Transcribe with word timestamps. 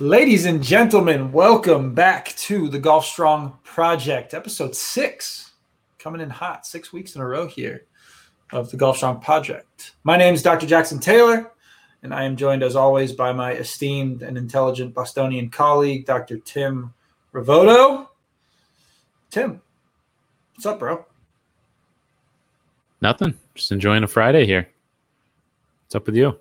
Ladies 0.00 0.46
and 0.46 0.62
gentlemen, 0.62 1.32
welcome 1.32 1.92
back 1.92 2.28
to 2.36 2.68
the 2.68 2.78
Golf 2.78 3.04
Strong 3.04 3.58
Project, 3.64 4.32
episode 4.32 4.76
six, 4.76 5.54
coming 5.98 6.20
in 6.20 6.30
hot, 6.30 6.64
six 6.64 6.92
weeks 6.92 7.16
in 7.16 7.20
a 7.20 7.26
row 7.26 7.48
here 7.48 7.84
of 8.52 8.70
the 8.70 8.76
Golf 8.76 8.98
Strong 8.98 9.22
Project. 9.22 9.94
My 10.04 10.16
name 10.16 10.34
is 10.34 10.42
Dr. 10.44 10.68
Jackson 10.68 11.00
Taylor, 11.00 11.50
and 12.04 12.14
I 12.14 12.22
am 12.22 12.36
joined 12.36 12.62
as 12.62 12.76
always 12.76 13.12
by 13.12 13.32
my 13.32 13.54
esteemed 13.54 14.22
and 14.22 14.38
intelligent 14.38 14.94
Bostonian 14.94 15.50
colleague, 15.50 16.06
Dr. 16.06 16.38
Tim 16.38 16.94
Ravoto. 17.34 18.06
Tim, 19.30 19.60
what's 20.54 20.66
up, 20.66 20.78
bro? 20.78 21.04
Nothing. 23.02 23.34
Just 23.56 23.72
enjoying 23.72 24.04
a 24.04 24.08
Friday 24.08 24.46
here. 24.46 24.68
What's 25.86 25.96
up 25.96 26.06
with 26.06 26.14
you? 26.14 26.38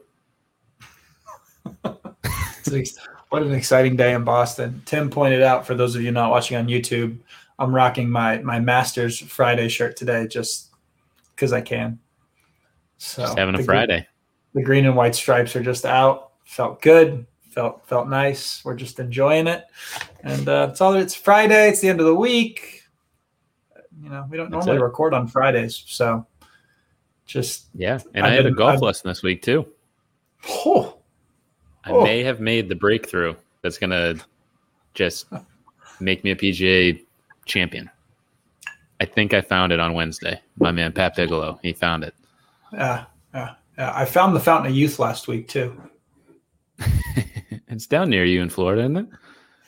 what 3.29 3.43
an 3.43 3.53
exciting 3.53 3.95
day 3.95 4.13
in 4.13 4.23
Boston. 4.23 4.81
Tim 4.85 5.09
pointed 5.09 5.41
out 5.41 5.65
for 5.65 5.75
those 5.75 5.95
of 5.95 6.01
you 6.01 6.11
not 6.11 6.31
watching 6.31 6.57
on 6.57 6.67
YouTube, 6.67 7.17
I'm 7.59 7.73
rocking 7.73 8.09
my 8.09 8.37
my 8.39 8.59
Masters 8.59 9.19
Friday 9.19 9.67
shirt 9.67 9.97
today 9.97 10.27
just 10.27 10.71
because 11.35 11.53
I 11.53 11.61
can. 11.61 11.99
So 12.97 13.23
just 13.23 13.37
having 13.37 13.55
a 13.55 13.63
Friday. 13.63 13.97
Green, 13.97 14.05
the 14.53 14.63
green 14.63 14.85
and 14.85 14.95
white 14.95 15.15
stripes 15.15 15.55
are 15.55 15.63
just 15.63 15.85
out. 15.85 16.31
Felt 16.45 16.81
good. 16.81 17.25
Felt 17.49 17.85
felt 17.87 18.07
nice. 18.07 18.63
We're 18.63 18.75
just 18.75 18.99
enjoying 18.99 19.47
it, 19.47 19.65
and 20.23 20.47
uh, 20.47 20.67
it's 20.71 20.81
all. 20.81 20.93
It's 20.93 21.15
Friday. 21.15 21.69
It's 21.69 21.79
the 21.79 21.89
end 21.89 21.99
of 21.99 22.05
the 22.05 22.15
week. 22.15 22.83
You 24.01 24.09
know, 24.09 24.27
we 24.29 24.37
don't 24.37 24.51
That's 24.51 24.67
normally 24.67 24.83
it. 24.83 24.85
record 24.85 25.13
on 25.15 25.27
Fridays, 25.27 25.83
so 25.87 26.27
just 27.25 27.65
yeah. 27.73 27.99
And 28.13 28.25
I've 28.25 28.33
i 28.33 28.35
had 28.35 28.43
been, 28.43 28.53
a 28.53 28.55
golf 28.55 28.75
I've, 28.75 28.81
lesson 28.81 29.09
this 29.09 29.23
week 29.23 29.41
too. 29.41 29.65
Oh, 30.47 30.96
I 31.87 31.91
oh. 31.91 32.03
may 32.03 32.21
have 32.23 32.41
made 32.41 32.67
the 32.67 32.75
breakthrough 32.75 33.33
that's 33.61 33.77
gonna 33.77 34.15
just 34.93 35.27
make 36.01 36.23
me 36.23 36.31
a 36.31 36.35
PGA 36.35 37.01
champion. 37.45 37.89
I 38.99 39.05
think 39.05 39.33
I 39.33 39.41
found 39.41 39.71
it 39.71 39.79
on 39.79 39.93
Wednesday. 39.93 40.41
My 40.57 40.71
man 40.71 40.91
Pat 40.91 41.15
Bigelow, 41.15 41.59
he 41.61 41.71
found 41.71 42.03
it. 42.03 42.13
Yeah, 42.73 43.05
yeah, 43.33 43.53
yeah. 43.77 43.93
I 43.95 44.03
found 44.03 44.35
the 44.35 44.39
Fountain 44.41 44.71
of 44.71 44.77
Youth 44.77 44.99
last 44.99 45.29
week 45.29 45.47
too. 45.47 45.81
it's 47.67 47.87
down 47.87 48.09
near 48.09 48.25
you 48.25 48.41
in 48.41 48.49
Florida, 48.49 48.81
isn't 48.81 48.97
it? 48.97 49.07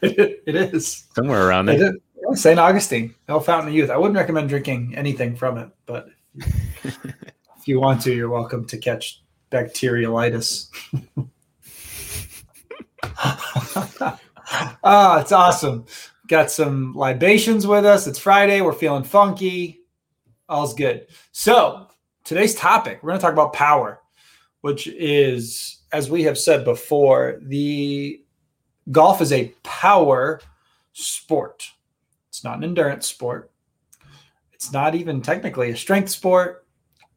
it 0.45 0.55
is 0.55 1.07
somewhere 1.13 1.47
around 1.47 1.67
there. 1.67 1.93
St. 2.33 2.59
Augustine, 2.59 3.15
no 3.29 3.39
Fountain 3.39 3.69
of 3.69 3.75
Youth. 3.75 3.89
I 3.89 3.97
wouldn't 3.97 4.17
recommend 4.17 4.49
drinking 4.49 4.93
anything 4.95 5.37
from 5.37 5.57
it, 5.57 5.69
but 5.85 6.09
if 6.35 7.65
you 7.65 7.79
want 7.79 8.01
to, 8.01 8.13
you're 8.13 8.29
welcome 8.29 8.65
to 8.65 8.77
catch 8.77 9.21
bacteriolitis. 9.51 10.67
ah, 14.83 15.19
it's 15.19 15.31
awesome. 15.31 15.85
Got 16.27 16.51
some 16.51 16.93
libations 16.95 17.65
with 17.65 17.85
us. 17.85 18.07
It's 18.07 18.19
Friday. 18.19 18.61
We're 18.61 18.73
feeling 18.73 19.03
funky. 19.03 19.81
All's 20.47 20.73
good. 20.73 21.07
So, 21.31 21.87
today's 22.23 22.55
topic, 22.55 22.99
we're 23.01 23.09
going 23.09 23.19
to 23.19 23.23
talk 23.23 23.33
about 23.33 23.53
power, 23.53 24.01
which 24.61 24.87
is, 24.87 25.79
as 25.91 26.09
we 26.09 26.23
have 26.23 26.37
said 26.37 26.65
before, 26.65 27.39
the 27.41 28.21
golf 28.91 29.21
is 29.21 29.31
a 29.31 29.53
power 29.63 30.41
sport. 30.93 31.69
It's 32.29 32.43
not 32.43 32.57
an 32.57 32.63
endurance 32.63 33.07
sport. 33.07 33.51
It's 34.53 34.71
not 34.71 34.95
even 34.95 35.21
technically 35.21 35.71
a 35.71 35.77
strength 35.77 36.09
sport. 36.09 36.65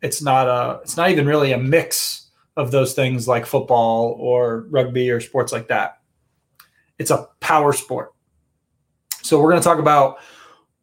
It's 0.00 0.22
not 0.22 0.46
a 0.46 0.80
it's 0.82 0.96
not 0.96 1.10
even 1.10 1.26
really 1.26 1.52
a 1.52 1.58
mix 1.58 2.21
of 2.56 2.70
those 2.70 2.94
things 2.94 3.26
like 3.26 3.46
football 3.46 4.16
or 4.18 4.66
rugby 4.70 5.10
or 5.10 5.20
sports 5.20 5.52
like 5.52 5.68
that. 5.68 5.98
It's 6.98 7.10
a 7.10 7.28
power 7.40 7.72
sport. 7.72 8.12
So 9.22 9.40
we're 9.40 9.50
going 9.50 9.62
to 9.62 9.68
talk 9.68 9.78
about 9.78 10.18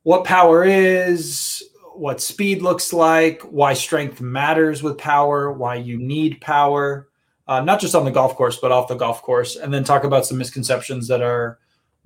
what 0.03 0.23
power 0.23 0.63
is, 0.63 1.63
what 1.93 2.21
speed 2.21 2.61
looks 2.61 2.93
like, 2.93 3.41
why 3.43 3.73
strength 3.73 4.21
matters 4.21 4.81
with 4.81 4.97
power, 4.97 5.51
why 5.51 5.75
you 5.75 5.97
need 5.97 6.41
power, 6.41 7.09
uh, 7.47 7.61
not 7.61 7.79
just 7.79 7.95
on 7.95 8.05
the 8.05 8.11
golf 8.11 8.35
course, 8.35 8.57
but 8.57 8.71
off 8.71 8.87
the 8.87 8.95
golf 8.95 9.21
course, 9.21 9.55
and 9.55 9.73
then 9.73 9.83
talk 9.83 10.03
about 10.03 10.25
some 10.25 10.37
misconceptions 10.37 11.07
that 11.07 11.21
are 11.21 11.59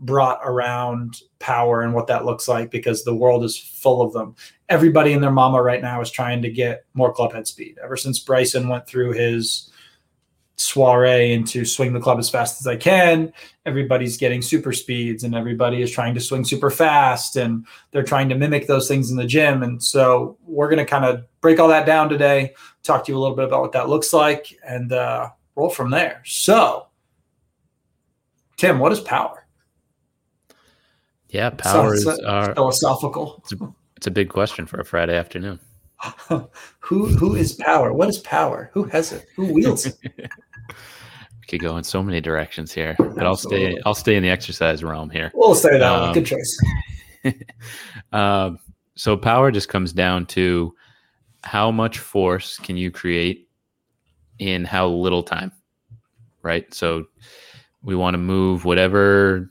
brought 0.04 0.40
around 0.44 1.22
power 1.40 1.82
and 1.82 1.94
what 1.94 2.08
that 2.08 2.26
looks 2.26 2.48
like 2.48 2.70
because 2.70 3.04
the 3.04 3.16
world 3.16 3.44
is 3.44 3.58
full 3.58 4.02
of 4.02 4.14
them. 4.14 4.36
Everybody 4.70 5.14
and 5.14 5.24
their 5.24 5.32
mama 5.32 5.62
right 5.62 5.82
now 5.82 6.02
is 6.02 6.12
trying 6.12 6.42
to 6.42 6.50
get 6.50 6.86
more 6.94 7.14
club 7.14 7.34
head 7.34 7.48
speed. 7.48 7.78
Ever 7.84 7.98
since 7.98 8.20
Bryson 8.20 8.68
went 8.68 8.86
through 8.86 9.14
his 9.14 9.72
soiree 10.56 11.34
into 11.34 11.66
swing 11.66 11.94
the 11.94 12.00
club 12.00 12.20
as 12.20 12.30
fast 12.30 12.62
as 12.62 12.68
I 12.68 12.76
can, 12.76 13.34
everybody's 13.66 14.18
getting 14.18 14.42
super 14.42 14.74
speeds 14.74 15.24
and 15.24 15.34
everybody 15.34 15.82
is 15.82 15.92
trying 15.92 16.14
to 16.16 16.22
swing 16.22 16.44
super 16.44 16.70
fast 16.70 17.36
and 17.38 17.66
they're 17.92 18.04
trying 18.04 18.30
to 18.30 18.36
mimic 18.36 18.68
those 18.68 18.88
things 18.88 19.10
in 19.10 19.18
the 19.18 19.26
gym. 19.26 19.64
And 19.64 19.82
so 19.82 20.38
we're 20.46 20.70
going 20.70 20.86
to 20.86 20.90
kind 20.90 21.06
of 21.06 21.26
break 21.42 21.60
all 21.60 21.70
that 21.70 21.86
down 21.86 22.10
today, 22.10 22.54
talk 22.84 23.06
to 23.06 23.12
you 23.12 23.18
a 23.18 23.22
little 23.22 23.36
bit 23.36 23.46
about 23.46 23.62
what 23.62 23.72
that 23.72 23.90
looks 23.90 24.14
like 24.14 24.58
and 24.66 24.92
uh, 24.92 25.30
roll 25.56 25.70
from 25.70 25.90
there. 25.90 26.22
So, 26.26 26.88
Tim, 28.58 28.80
what 28.80 28.92
is 28.92 29.00
power? 29.00 29.43
Yeah, 31.34 31.50
power 31.50 31.96
is 31.96 32.08
uh, 32.08 32.54
philosophical. 32.54 33.42
It's 33.42 33.54
a, 33.54 33.74
it's 33.98 34.06
a 34.06 34.12
big 34.12 34.30
question 34.30 34.68
for 34.68 34.80
a 34.80 34.86
Friday 34.86 35.18
afternoon. 35.18 35.60
who 36.80 37.08
who 37.08 37.36
is 37.36 37.54
power? 37.54 37.92
What 37.92 38.08
is 38.08 38.20
power? 38.20 38.70
Who 38.74 38.84
has 38.86 39.12
it? 39.12 39.26
Who 39.36 39.52
wields 39.52 39.88
it? 39.88 39.98
we 40.06 41.48
could 41.48 41.60
go 41.60 41.76
in 41.78 41.84
so 41.84 42.04
many 42.04 42.22
directions 42.22 42.72
here, 42.72 42.96
but 43.00 43.26
I'll 43.26 43.36
stay. 43.36 43.80
I'll 43.84 43.96
stay 43.96 44.16
in 44.16 44.22
the 44.22 44.30
exercise 44.30 44.84
realm 44.84 45.10
here. 45.10 45.32
We'll 45.34 45.56
stay 45.56 45.80
that 45.80 45.82
um, 45.82 46.14
Good 46.14 46.28
choice. 46.28 46.60
um, 48.14 48.60
so 48.94 49.18
power 49.18 49.50
just 49.50 49.70
comes 49.70 49.92
down 49.92 50.28
to 50.28 50.76
how 51.44 51.72
much 51.72 51.98
force 51.98 52.60
can 52.60 52.78
you 52.78 52.92
create 52.92 53.50
in 54.38 54.66
how 54.66 54.88
little 54.88 55.24
time, 55.24 55.52
right? 56.44 56.72
So 56.72 57.06
we 57.82 57.96
want 57.96 58.14
to 58.14 58.20
move 58.20 58.66
whatever 58.66 59.50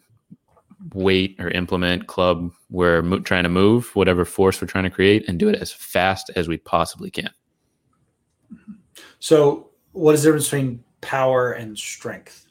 weight 0.95 1.37
or 1.39 1.51
implement 1.51 2.07
club 2.07 2.53
we're 2.71 3.03
mo- 3.03 3.21
trying 3.21 3.45
to 3.45 3.49
move, 3.49 3.95
whatever 3.95 4.25
force 4.25 4.61
we're 4.61 4.67
trying 4.67 4.85
to 4.85 4.91
create, 4.91 5.29
and 5.29 5.39
do 5.39 5.49
it 5.49 5.57
as 5.57 5.73
fast 5.73 6.31
as 6.37 6.49
we 6.49 6.59
possibly 6.59 7.11
can. 7.11 7.31
So, 9.19 9.71
what 9.93 10.15
is 10.15 10.23
the 10.23 10.29
difference 10.29 10.47
between 10.47 10.85
power 11.01 11.53
and 11.53 11.79
strength? 11.79 12.47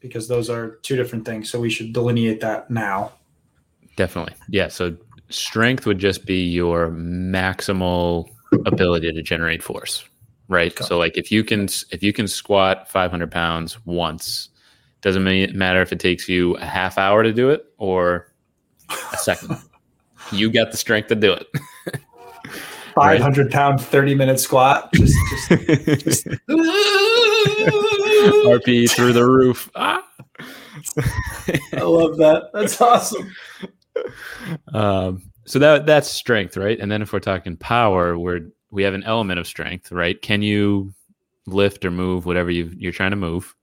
Because 0.00 0.28
those 0.28 0.50
are 0.50 0.76
two 0.82 0.96
different 0.96 1.24
things. 1.24 1.50
So, 1.50 1.60
we 1.60 1.70
should 1.70 1.92
delineate 1.92 2.40
that 2.40 2.70
now. 2.70 3.12
Definitely. 3.96 4.34
Yeah. 4.48 4.68
So, 4.68 4.96
strength 5.30 5.86
would 5.86 5.98
just 5.98 6.26
be 6.26 6.42
your 6.42 6.90
maximal 6.90 8.28
ability 8.66 9.12
to 9.12 9.22
generate 9.22 9.62
force, 9.62 10.04
right? 10.48 10.72
Okay. 10.72 10.84
So, 10.84 10.98
like 10.98 11.16
if 11.16 11.32
you 11.32 11.44
can 11.44 11.68
if 11.90 12.02
you 12.02 12.12
can 12.12 12.28
squat 12.28 12.88
500 12.90 13.30
pounds 13.30 13.84
once 13.86 14.50
doesn't 15.00 15.24
matter 15.56 15.82
if 15.82 15.92
it 15.92 16.00
takes 16.00 16.28
you 16.28 16.56
a 16.56 16.64
half 16.64 16.98
hour 16.98 17.22
to 17.22 17.32
do 17.32 17.50
it 17.50 17.66
or 17.78 18.32
a 19.12 19.16
second. 19.16 19.56
you 20.32 20.50
got 20.50 20.70
the 20.70 20.76
strength 20.76 21.08
to 21.08 21.14
do 21.14 21.32
it. 21.32 21.46
500 22.94 23.42
right? 23.44 23.52
pound, 23.52 23.80
30 23.80 24.14
minute 24.14 24.40
squat. 24.40 24.92
Just, 24.92 25.16
just, 25.48 26.04
just. 26.04 26.26
RP 28.48 28.90
through 28.90 29.12
the 29.12 29.24
roof. 29.24 29.70
Ah. 29.74 30.04
I 31.72 31.82
love 31.82 32.16
that. 32.18 32.50
That's 32.52 32.80
awesome. 32.80 33.32
Um, 34.72 35.30
so 35.46 35.58
that 35.58 35.86
that's 35.86 36.10
strength, 36.10 36.56
right? 36.56 36.78
And 36.78 36.90
then 36.90 37.02
if 37.02 37.12
we're 37.12 37.20
talking 37.20 37.56
power, 37.56 38.18
we're 38.18 38.50
we 38.70 38.82
have 38.82 38.94
an 38.94 39.04
element 39.04 39.38
of 39.38 39.46
strength, 39.46 39.90
right? 39.92 40.20
Can 40.20 40.42
you 40.42 40.92
lift 41.46 41.84
or 41.84 41.90
move 41.90 42.26
whatever 42.26 42.50
you 42.50 42.72
you're 42.76 42.92
trying 42.92 43.10
to 43.10 43.16
move? 43.16 43.54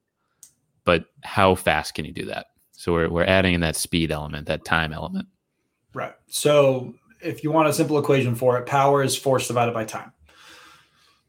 But 0.86 1.06
how 1.24 1.56
fast 1.56 1.96
can 1.96 2.06
you 2.06 2.14
do 2.14 2.26
that? 2.26 2.48
So 2.72 2.94
we're 2.94 3.10
we're 3.10 3.26
adding 3.26 3.54
in 3.54 3.62
that 3.62 3.76
speed 3.76 4.12
element, 4.12 4.48
that 4.48 4.64
time 4.64 4.94
element. 4.94 5.28
Right. 5.94 6.14
So 6.28 6.94
if 7.22 7.44
you 7.44 7.52
want 7.52 7.68
a 7.68 7.74
simple 7.74 7.98
equation 7.98 8.36
for 8.36 8.58
it, 8.58 8.66
power 8.66 9.04
is 9.04 9.18
force 9.18 9.48
divided 9.48 9.74
by 9.74 9.86
time. 9.86 10.12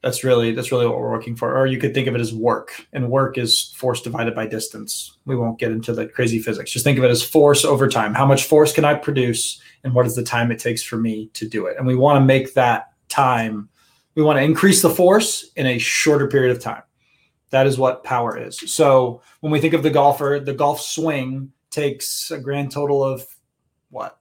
That's 0.03 0.23
really 0.23 0.53
that's 0.53 0.71
really 0.71 0.87
what 0.87 0.99
we're 0.99 1.11
working 1.11 1.35
for. 1.35 1.57
Or 1.57 1.67
you 1.67 1.79
could 1.79 1.95
think 1.95 2.07
of 2.07 2.15
it 2.15 2.21
as 2.21 2.33
work, 2.33 2.87
and 2.93 3.11
work 3.11 3.39
is 3.39 3.73
force 3.77 4.03
divided 4.03 4.35
by 4.35 4.47
distance. 4.47 5.17
We 5.25 5.37
won't 5.37 5.59
get 5.59 5.73
into 5.73 5.93
the 5.93 6.07
crazy 6.07 6.39
physics. 6.39 6.71
Just 6.71 6.85
think 6.85 6.99
of 6.99 7.05
it 7.05 7.11
as 7.11 7.23
force 7.23 7.65
over 7.65 7.89
time. 7.89 8.15
How 8.15 8.27
much 8.27 8.45
force 8.45 8.73
can 8.73 8.85
I 8.85 8.95
produce, 8.95 9.61
and 9.83 9.95
what 9.95 10.07
is 10.07 10.15
the 10.15 10.23
time 10.23 10.53
it 10.53 10.59
takes 10.59 10.83
for 10.83 10.97
me 10.97 11.29
to 11.33 11.49
do 11.49 11.67
it? 11.67 11.77
And 11.79 11.87
we 11.87 11.97
want 11.97 12.21
to 12.21 12.25
make 12.25 12.55
that 12.55 12.93
time. 13.09 13.69
We 14.15 14.23
want 14.23 14.39
to 14.39 14.43
increase 14.43 14.83
the 14.83 14.91
force 14.91 15.51
in 15.57 15.67
a 15.67 15.79
shorter 15.79 16.29
period 16.29 16.55
of 16.55 16.63
time. 16.63 16.83
That 17.51 17.67
is 17.67 17.79
what 17.79 18.05
power 18.05 18.37
is. 18.37 18.59
So 18.73 19.23
when 19.41 19.53
we 19.53 19.61
think 19.61 19.75
of 19.75 19.83
the 19.83 19.91
golfer, 19.91 20.41
the 20.45 20.55
golf 20.55 20.81
swing 20.81 21.53
takes 21.71 22.31
a 22.31 22.39
grand 22.39 22.73
total 22.73 23.05
of 23.05 23.27
what? 23.91 24.19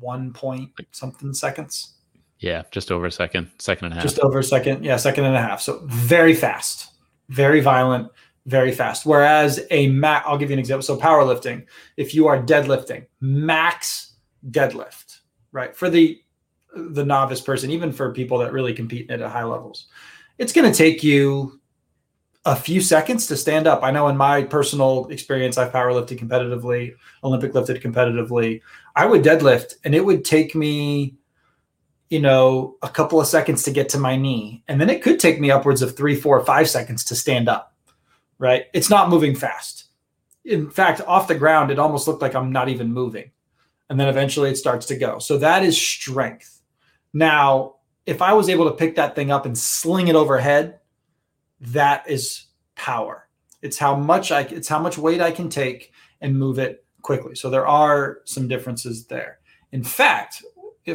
One 0.00 0.32
point 0.32 0.72
something 0.90 1.32
seconds. 1.32 1.94
Yeah, 2.40 2.62
just 2.70 2.90
over 2.92 3.06
a 3.06 3.12
second, 3.12 3.50
second 3.58 3.86
and 3.86 3.94
a 3.94 3.96
half. 3.96 4.04
Just 4.04 4.18
over 4.20 4.38
a 4.38 4.44
second. 4.44 4.84
Yeah, 4.84 4.96
second 4.96 5.24
and 5.24 5.36
a 5.36 5.40
half. 5.40 5.60
So 5.60 5.82
very 5.86 6.34
fast, 6.34 6.92
very 7.28 7.60
violent, 7.60 8.10
very 8.46 8.72
fast. 8.72 9.04
Whereas 9.04 9.60
a 9.70 9.88
mat, 9.88 10.22
I'll 10.26 10.38
give 10.38 10.50
you 10.50 10.54
an 10.54 10.60
example. 10.60 10.82
So 10.82 10.96
powerlifting, 10.96 11.66
if 11.96 12.14
you 12.14 12.26
are 12.28 12.40
deadlifting, 12.40 13.06
max 13.20 14.14
deadlift, 14.50 15.20
right? 15.52 15.76
For 15.76 15.90
the 15.90 16.20
the 16.74 17.04
novice 17.04 17.40
person, 17.40 17.70
even 17.70 17.92
for 17.92 18.12
people 18.12 18.38
that 18.38 18.52
really 18.52 18.72
compete 18.72 19.10
at 19.10 19.20
high 19.20 19.44
levels, 19.44 19.86
it's 20.38 20.52
going 20.52 20.70
to 20.70 20.76
take 20.76 21.02
you 21.02 21.57
a 22.44 22.56
few 22.56 22.80
seconds 22.80 23.26
to 23.26 23.36
stand 23.36 23.66
up. 23.66 23.82
I 23.82 23.90
know 23.90 24.08
in 24.08 24.16
my 24.16 24.42
personal 24.42 25.06
experience, 25.08 25.58
I've 25.58 25.72
powerlifted 25.72 26.18
competitively, 26.18 26.94
Olympic 27.22 27.54
lifted 27.54 27.82
competitively. 27.82 28.62
I 28.96 29.06
would 29.06 29.22
deadlift 29.22 29.74
and 29.84 29.94
it 29.94 30.04
would 30.04 30.24
take 30.24 30.54
me, 30.54 31.16
you 32.10 32.20
know, 32.20 32.76
a 32.82 32.88
couple 32.88 33.20
of 33.20 33.26
seconds 33.26 33.64
to 33.64 33.70
get 33.70 33.88
to 33.90 33.98
my 33.98 34.16
knee. 34.16 34.62
And 34.68 34.80
then 34.80 34.88
it 34.88 35.02
could 35.02 35.20
take 35.20 35.40
me 35.40 35.50
upwards 35.50 35.82
of 35.82 35.96
three, 35.96 36.14
four, 36.14 36.42
five 36.44 36.70
seconds 36.70 37.04
to 37.06 37.16
stand 37.16 37.48
up, 37.48 37.74
right? 38.38 38.66
It's 38.72 38.90
not 38.90 39.10
moving 39.10 39.34
fast. 39.34 39.84
In 40.44 40.70
fact, 40.70 41.02
off 41.02 41.28
the 41.28 41.34
ground, 41.34 41.70
it 41.70 41.78
almost 41.78 42.08
looked 42.08 42.22
like 42.22 42.34
I'm 42.34 42.52
not 42.52 42.70
even 42.70 42.92
moving. 42.92 43.30
And 43.90 43.98
then 43.98 44.08
eventually 44.08 44.50
it 44.50 44.56
starts 44.56 44.86
to 44.86 44.96
go. 44.96 45.18
So 45.18 45.38
that 45.38 45.64
is 45.64 45.76
strength. 45.76 46.62
Now, 47.12 47.76
if 48.06 48.22
I 48.22 48.32
was 48.32 48.48
able 48.48 48.64
to 48.66 48.76
pick 48.76 48.96
that 48.96 49.14
thing 49.14 49.30
up 49.30 49.44
and 49.44 49.56
sling 49.56 50.08
it 50.08 50.16
overhead, 50.16 50.78
that 51.60 52.08
is 52.08 52.46
power. 52.74 53.28
It's 53.62 53.78
how 53.78 53.96
much 53.96 54.30
I 54.30 54.42
it's 54.42 54.68
how 54.68 54.78
much 54.78 54.98
weight 54.98 55.20
I 55.20 55.30
can 55.30 55.48
take 55.48 55.92
and 56.20 56.38
move 56.38 56.58
it 56.58 56.84
quickly. 57.02 57.34
So 57.34 57.50
there 57.50 57.66
are 57.66 58.20
some 58.24 58.48
differences 58.48 59.06
there. 59.06 59.38
In 59.72 59.82
fact, 59.82 60.42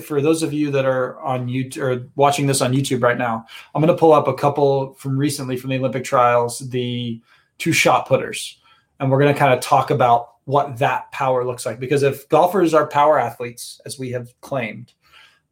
for 0.02 0.22
those 0.22 0.44
of 0.44 0.54
you 0.54 0.72
that 0.72 0.86
are 0.86 1.20
on 1.22 1.48
YouTube 1.48 1.78
or 1.78 2.08
watching 2.16 2.48
this 2.48 2.62
on 2.62 2.74
YouTube 2.74 3.04
right 3.04 3.18
now, 3.18 3.46
I'm 3.74 3.82
going 3.82 3.94
to 3.94 4.00
pull 4.00 4.14
up 4.14 4.28
a 4.28 4.34
couple 4.34 4.94
from 4.96 5.18
recently 5.18 5.58
from 5.58 5.70
the 5.70 5.78
Olympic 5.78 6.04
trials, 6.04 6.60
the 6.60 7.22
two 7.58 7.74
shot 7.74 8.08
putters, 8.08 8.60
and 9.00 9.12
we're 9.12 9.20
going 9.20 9.34
to 9.34 9.40
kind 9.40 9.54
of 9.54 9.60
talk 9.60 9.92
about 9.92 10.30
what 10.46 10.78
that 10.78 11.12
power 11.12 11.46
looks 11.46 11.66
like. 11.66 11.80
Because 11.80 12.04
if 12.04 12.28
golfers 12.30 12.74
are 12.74 12.88
power 12.88 13.20
athletes, 13.20 13.80
as 13.86 14.00
we 14.00 14.12
have 14.12 14.40
claimed, 14.42 14.94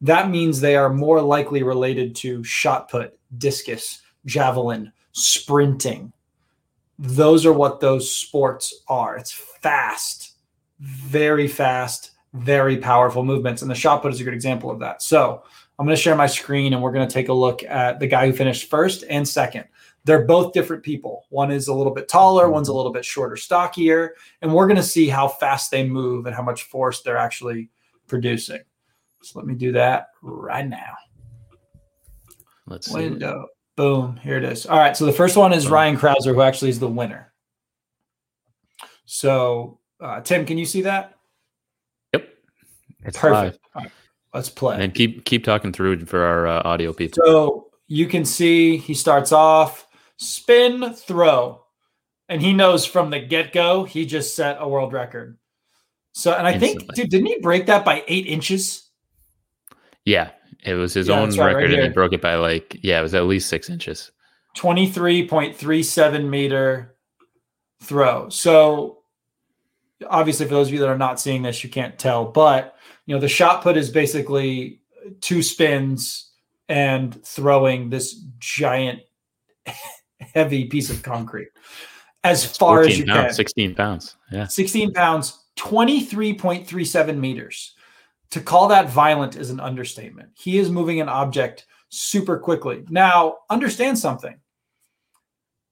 that 0.01 0.29
means 0.29 0.59
they 0.59 0.75
are 0.75 0.91
more 0.91 1.21
likely 1.21 1.63
related 1.63 2.15
to 2.15 2.43
shot 2.43 2.89
put, 2.89 3.17
discus, 3.37 4.01
javelin, 4.25 4.91
sprinting. 5.11 6.13
Those 6.99 7.45
are 7.45 7.53
what 7.53 7.79
those 7.79 8.13
sports 8.13 8.83
are. 8.87 9.17
It's 9.17 9.31
fast, 9.31 10.35
very 10.79 11.47
fast, 11.47 12.11
very 12.33 12.77
powerful 12.77 13.23
movements. 13.23 13.61
And 13.61 13.71
the 13.71 13.75
shot 13.75 14.01
put 14.01 14.13
is 14.13 14.21
a 14.21 14.23
good 14.23 14.33
example 14.33 14.69
of 14.69 14.79
that. 14.79 15.01
So 15.01 15.43
I'm 15.79 15.85
going 15.85 15.95
to 15.95 16.01
share 16.01 16.15
my 16.15 16.27
screen 16.27 16.73
and 16.73 16.81
we're 16.81 16.91
going 16.91 17.07
to 17.07 17.13
take 17.13 17.29
a 17.29 17.33
look 17.33 17.63
at 17.63 17.99
the 17.99 18.07
guy 18.07 18.27
who 18.27 18.33
finished 18.33 18.69
first 18.69 19.03
and 19.09 19.27
second. 19.27 19.65
They're 20.03 20.25
both 20.25 20.53
different 20.53 20.83
people. 20.83 21.25
One 21.29 21.51
is 21.51 21.67
a 21.67 21.73
little 21.73 21.93
bit 21.93 22.07
taller, 22.07 22.49
one's 22.49 22.69
a 22.69 22.73
little 22.73 22.91
bit 22.91 23.05
shorter, 23.05 23.35
stockier. 23.35 24.15
And 24.41 24.53
we're 24.53 24.67
going 24.67 24.77
to 24.77 24.83
see 24.83 25.07
how 25.09 25.27
fast 25.27 25.71
they 25.71 25.87
move 25.87 26.25
and 26.25 26.35
how 26.35 26.41
much 26.41 26.63
force 26.63 27.01
they're 27.01 27.17
actually 27.17 27.69
producing. 28.07 28.61
So 29.21 29.39
let 29.39 29.47
me 29.47 29.53
do 29.53 29.71
that 29.73 30.07
right 30.21 30.67
now. 30.67 30.95
Let's 32.65 32.87
see. 32.87 32.95
Window. 32.95 33.47
Boom. 33.81 34.17
Here 34.17 34.37
it 34.37 34.43
is. 34.43 34.67
All 34.67 34.77
right. 34.77 34.95
So 34.95 35.07
the 35.07 35.11
first 35.11 35.35
one 35.35 35.53
is 35.53 35.67
Ryan 35.67 35.97
Crouser, 35.97 36.35
who 36.35 36.41
actually 36.43 36.69
is 36.69 36.79
the 36.79 36.87
winner. 36.87 37.33
So, 39.05 39.79
uh, 39.99 40.21
Tim, 40.21 40.45
can 40.45 40.59
you 40.59 40.67
see 40.67 40.83
that? 40.83 41.15
Yep. 42.13 42.29
It's 43.05 43.17
Perfect. 43.17 43.57
All 43.73 43.81
right, 43.81 43.91
let's 44.35 44.49
play. 44.49 44.83
And 44.83 44.93
keep 44.93 45.25
keep 45.25 45.43
talking 45.43 45.73
through 45.73 46.05
for 46.05 46.23
our 46.23 46.45
uh, 46.45 46.61
audio 46.63 46.93
people. 46.93 47.23
So 47.25 47.71
you 47.87 48.05
can 48.05 48.23
see 48.23 48.77
he 48.77 48.93
starts 48.93 49.31
off 49.31 49.87
spin 50.17 50.93
throw, 50.93 51.63
and 52.29 52.39
he 52.39 52.53
knows 52.53 52.85
from 52.85 53.09
the 53.09 53.19
get 53.19 53.51
go 53.51 53.83
he 53.83 54.05
just 54.05 54.35
set 54.35 54.57
a 54.59 54.69
world 54.69 54.93
record. 54.93 55.39
So, 56.11 56.33
and 56.33 56.45
I 56.45 56.53
Instantly. 56.53 56.85
think, 56.85 56.93
dude, 56.93 57.09
didn't 57.09 57.25
he 57.25 57.39
break 57.39 57.65
that 57.65 57.83
by 57.83 58.03
eight 58.07 58.27
inches? 58.27 58.91
Yeah, 60.05 60.29
it 60.63 60.75
was 60.75 60.93
his 60.93 61.07
Yeah, 61.07 61.19
own 61.19 61.29
right, 61.29 61.39
right 61.39 61.55
record, 61.55 61.73
and 61.73 61.83
he 61.83 61.89
broke 61.89 62.13
it 62.13 62.21
by 62.21 62.35
like 62.35 62.77
yeah, 62.81 62.99
it 62.99 63.03
was 63.03 63.13
at 63.13 63.25
least 63.25 63.49
six 63.49 63.69
inches. 63.69 64.11
23.37 64.57 66.29
meter 66.29 66.95
throw. 67.81 68.29
So 68.29 68.99
obviously 70.09 70.45
for 70.45 70.53
those 70.53 70.67
of 70.67 70.73
you 70.73 70.79
that 70.79 70.89
are 70.89 70.97
not 70.97 71.19
seeing 71.19 71.41
this, 71.41 71.63
you 71.63 71.69
can't 71.69 71.97
tell, 71.97 72.25
but 72.25 72.75
you 73.05 73.15
know, 73.15 73.21
the 73.21 73.29
shot 73.29 73.61
put 73.63 73.77
is 73.77 73.89
basically 73.89 74.81
two 75.21 75.41
spins 75.41 76.31
and 76.69 77.23
throwing 77.25 77.89
this 77.89 78.21
giant 78.39 79.01
heavy 80.19 80.65
piece 80.65 80.89
of 80.89 81.01
concrete 81.03 81.49
as 82.23 82.45
far 82.45 82.81
as 82.81 82.99
you 82.99 83.05
pounds, 83.05 83.27
can. 83.27 83.33
16 83.33 83.75
pounds. 83.75 84.15
Yeah. 84.31 84.47
16 84.47 84.93
pounds, 84.93 85.43
23.37 85.57 87.17
meters. 87.17 87.75
To 88.31 88.41
call 88.41 88.69
that 88.69 88.89
violent 88.89 89.35
is 89.35 89.49
an 89.49 89.59
understatement. 89.59 90.29
He 90.35 90.57
is 90.57 90.69
moving 90.69 91.01
an 91.01 91.09
object 91.09 91.65
super 91.89 92.37
quickly. 92.37 92.83
Now, 92.89 93.39
understand 93.49 93.99
something. 93.99 94.39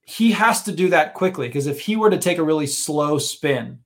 He 0.04 0.32
has 0.32 0.64
to 0.64 0.72
do 0.72 0.90
that 0.90 1.14
quickly 1.14 1.48
because 1.48 1.68
if 1.68 1.80
he 1.80 1.96
were 1.96 2.10
to 2.10 2.18
take 2.18 2.38
a 2.38 2.44
really 2.44 2.68
slow 2.68 3.18
spin 3.18 3.80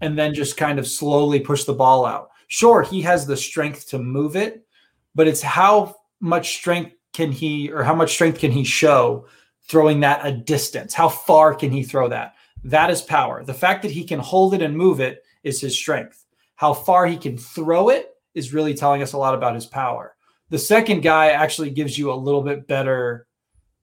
and 0.00 0.18
then 0.18 0.34
just 0.34 0.56
kind 0.56 0.78
of 0.78 0.86
slowly 0.86 1.40
push 1.40 1.64
the 1.64 1.72
ball 1.72 2.04
out, 2.04 2.30
sure, 2.48 2.82
he 2.82 3.00
has 3.02 3.26
the 3.26 3.36
strength 3.36 3.88
to 3.88 3.98
move 3.98 4.36
it, 4.36 4.66
but 5.14 5.26
it's 5.26 5.42
how 5.42 5.96
much 6.20 6.56
strength 6.56 6.94
can 7.14 7.32
he 7.32 7.70
or 7.70 7.82
how 7.82 7.94
much 7.94 8.12
strength 8.12 8.38
can 8.38 8.50
he 8.50 8.64
show 8.64 9.26
throwing 9.62 10.00
that 10.00 10.26
a 10.26 10.32
distance? 10.32 10.92
How 10.92 11.08
far 11.08 11.54
can 11.54 11.70
he 11.70 11.82
throw 11.82 12.08
that? 12.08 12.34
That 12.64 12.90
is 12.90 13.00
power. 13.00 13.44
The 13.44 13.54
fact 13.54 13.82
that 13.82 13.92
he 13.92 14.04
can 14.04 14.18
hold 14.18 14.52
it 14.52 14.60
and 14.60 14.76
move 14.76 15.00
it 15.00 15.24
is 15.42 15.60
his 15.60 15.74
strength. 15.74 16.26
How 16.56 16.74
far 16.74 17.06
he 17.06 17.16
can 17.16 17.38
throw 17.38 17.88
it 17.88 18.09
is 18.34 18.52
really 18.52 18.74
telling 18.74 19.02
us 19.02 19.12
a 19.12 19.18
lot 19.18 19.34
about 19.34 19.54
his 19.54 19.66
power. 19.66 20.14
The 20.50 20.58
second 20.58 21.00
guy 21.02 21.30
actually 21.30 21.70
gives 21.70 21.98
you 21.98 22.12
a 22.12 22.14
little 22.14 22.42
bit 22.42 22.66
better 22.66 23.26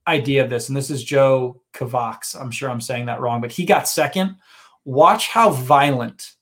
idea 0.07 0.44
of 0.44 0.49
this. 0.49 0.67
And 0.69 0.77
this 0.77 0.89
is 0.89 1.03
Joe 1.03 1.61
Kovacs. 1.73 2.39
I'm 2.39 2.51
sure 2.51 2.69
I'm 2.69 2.81
saying 2.81 3.05
that 3.07 3.19
wrong, 3.21 3.41
but 3.41 3.51
he 3.51 3.65
got 3.65 3.88
second. 3.88 4.38
Watch 4.85 5.27
how 5.27 5.49
violent 5.51 6.33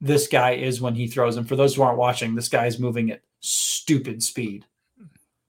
this 0.00 0.28
guy 0.28 0.52
is 0.52 0.80
when 0.80 0.94
he 0.94 1.06
throws. 1.06 1.36
And 1.36 1.48
for 1.48 1.56
those 1.56 1.74
who 1.74 1.82
aren't 1.82 1.98
watching, 1.98 2.34
this 2.34 2.48
guy 2.48 2.66
is 2.66 2.78
moving 2.78 3.10
at 3.10 3.22
stupid 3.40 4.22
speed. 4.22 4.64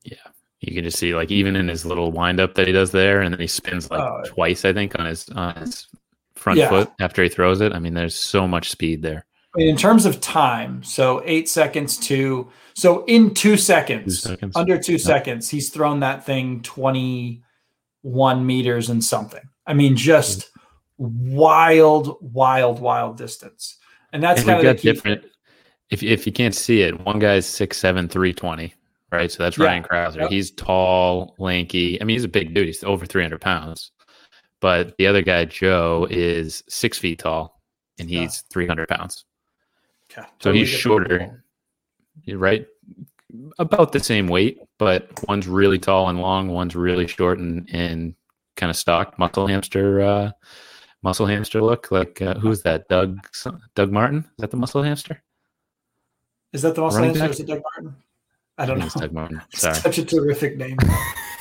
Yeah. 0.04 0.16
You 0.62 0.74
can 0.74 0.84
just 0.84 0.98
see 1.00 1.14
like 1.16 1.32
even 1.32 1.56
in 1.56 1.68
his 1.68 1.86
little 1.86 2.12
windup 2.12 2.56
that 2.56 2.68
he 2.68 2.74
does 2.74 2.92
there, 2.92 3.22
and 3.22 3.34
then 3.34 3.40
he 3.40 3.48
spins 3.48 3.90
like 3.90 4.02
Oh. 4.02 4.24
twice, 4.26 4.66
I 4.66 4.74
think, 4.74 4.98
on 5.00 5.06
his 5.06 5.30
on 5.30 5.56
his 5.56 5.88
front 6.36 6.60
Yeah. 6.60 6.70
foot 6.70 6.92
after 7.00 7.24
he 7.24 7.30
throws 7.30 7.62
it. 7.62 7.72
I 7.74 7.80
mean, 7.80 7.94
there's 7.94 8.16
so 8.16 8.48
much 8.48 8.70
speed 8.70 9.02
there. 9.02 9.26
In 9.60 9.76
terms 9.78 10.06
of 10.06 10.22
time, 10.22 10.82
so 10.84 11.22
eight 11.26 11.50
seconds 11.50 11.98
to 11.98 12.50
so 12.74 13.04
in 13.06 13.34
two 13.34 13.52
Two 13.52 13.58
seconds, 13.58 14.22
seconds. 14.22 14.56
under 14.56 14.78
two 14.80 14.98
seconds, 14.98 15.50
he's 15.50 15.70
thrown 15.70 16.00
that 16.00 16.26
thing 16.26 16.62
21 16.62 18.46
meters 18.46 18.90
and 18.90 19.04
something. 19.04 19.42
I 19.68 19.74
mean, 19.74 19.96
just 19.96 20.50
wild, 20.98 22.18
wild, 22.22 22.80
wild 22.80 23.18
distance. 23.18 23.78
And 24.14 24.24
that's 24.24 24.42
and 24.42 24.48
kind 24.50 24.60
of 24.60 24.64
got 24.64 24.76
the 24.78 24.82
key. 24.82 24.92
different. 24.94 25.26
If 25.90 26.04
if 26.04 26.26
you 26.26 26.32
can't 26.32 26.56
see 26.56 26.82
it, 26.82 27.00
one 27.06 27.20
guy's 27.20 27.46
six 27.46 27.78
seven 27.78 28.08
three 28.08 28.34
twenty, 28.34 28.74
right? 29.12 29.32
So 29.32 29.44
that's 29.44 29.58
Yeah. 29.58 29.66
Ryan 29.66 29.84
Crouser. 29.84 30.20
Yep. 30.22 30.30
He's 30.32 30.52
tall, 30.52 31.36
lanky. 31.40 32.00
I 32.02 32.06
mean, 32.06 32.16
he's 32.16 32.24
a 32.24 32.28
big 32.30 32.54
dude. 32.54 32.68
He's 32.68 32.84
over 32.84 33.06
three 33.06 33.24
hundred 33.24 33.42
pounds. 33.42 33.92
But 34.62 34.96
the 34.98 35.08
other 35.08 35.22
guy, 35.22 35.46
Joe, 35.46 36.08
is 36.10 36.64
six 36.70 36.98
feet 36.98 37.20
tall, 37.20 37.60
and 38.00 38.10
Yeah. 38.10 38.22
he's 38.22 38.42
three 38.52 38.68
hundred 38.68 38.88
pounds. 38.90 39.26
Okay, 40.12 40.22
So 40.22 40.28
totally 40.40 40.60
he's 40.60 40.70
shorter. 40.70 41.44
You're 42.24 42.38
right, 42.40 42.66
about 43.60 43.92
the 43.92 44.00
same 44.00 44.28
weight, 44.28 44.60
but 44.78 45.08
one's 45.28 45.48
really 45.48 45.80
tall 45.80 46.10
and 46.10 46.20
long, 46.20 46.50
one's 46.50 46.76
really 46.76 47.08
short 47.08 47.40
and 47.40 47.68
and 47.72 48.16
kind 48.56 48.70
of 48.70 48.76
stock 48.76 49.18
muscle 49.18 49.48
hamster, 49.48 50.02
uh, 50.02 50.32
muscle 51.04 51.26
hamster 51.26 51.62
look. 51.62 51.92
Like 51.92 52.22
uh, 52.22 52.36
who's 52.36 52.62
that? 52.64 52.88
Doug 52.90 53.20
Doug 53.76 53.92
Martin? 53.92 54.20
Is 54.20 54.32
that 54.40 54.52
the 54.52 54.58
muscle 54.58 54.84
hamster? 54.84 55.22
Is 56.54 56.62
that 56.64 56.76
the 56.76 56.82
muscle 56.82 57.00
Running 57.02 57.12
answer? 57.12 57.22
back? 57.24 57.32
Is 57.32 57.40
it 57.40 57.48
Doug 57.48 57.62
Martin? 57.76 57.96
I 58.58 58.66
don't 58.66 58.78
I 58.78 58.80
know. 58.80 58.86
it's 58.88 58.96
Doug 58.96 59.14
Martin. 59.14 59.42
It's 59.52 59.62
Sorry. 59.62 59.76
such 59.76 59.98
a 60.00 60.06
terrific 60.06 60.58
name. 60.58 60.78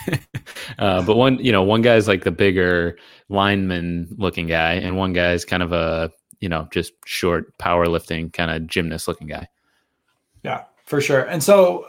uh, 0.79 1.03
but 1.03 1.17
one, 1.17 1.39
you 1.45 1.51
know, 1.51 1.63
one 1.63 1.83
guy's 1.83 2.07
like 2.07 2.23
the 2.25 2.31
bigger 2.31 2.97
lineman 3.29 4.15
looking 4.19 4.47
guy, 4.47 4.75
and 4.75 4.97
one 4.97 5.13
guy's 5.15 5.45
kind 5.45 5.63
of 5.63 5.73
a, 5.73 6.13
you 6.41 6.49
know, 6.49 6.69
just 6.71 6.93
short 7.05 7.57
powerlifting 7.59 8.33
kind 8.33 8.51
of 8.51 8.67
gymnast 8.67 9.09
looking 9.09 9.27
guy. 9.27 9.49
Yeah, 10.43 10.65
for 10.87 11.01
sure. 11.01 11.23
And 11.23 11.43
so, 11.43 11.87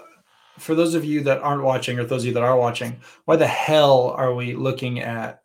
for 0.57 0.75
those 0.75 0.93
of 0.93 1.05
you 1.05 1.21
that 1.21 1.39
aren't 1.39 1.63
watching, 1.63 1.99
or 1.99 2.03
those 2.03 2.23
of 2.23 2.27
you 2.27 2.33
that 2.33 2.43
are 2.43 2.57
watching, 2.57 2.99
why 3.25 3.35
the 3.35 3.47
hell 3.47 4.09
are 4.09 4.33
we 4.33 4.55
looking 4.55 4.99
at 4.99 5.41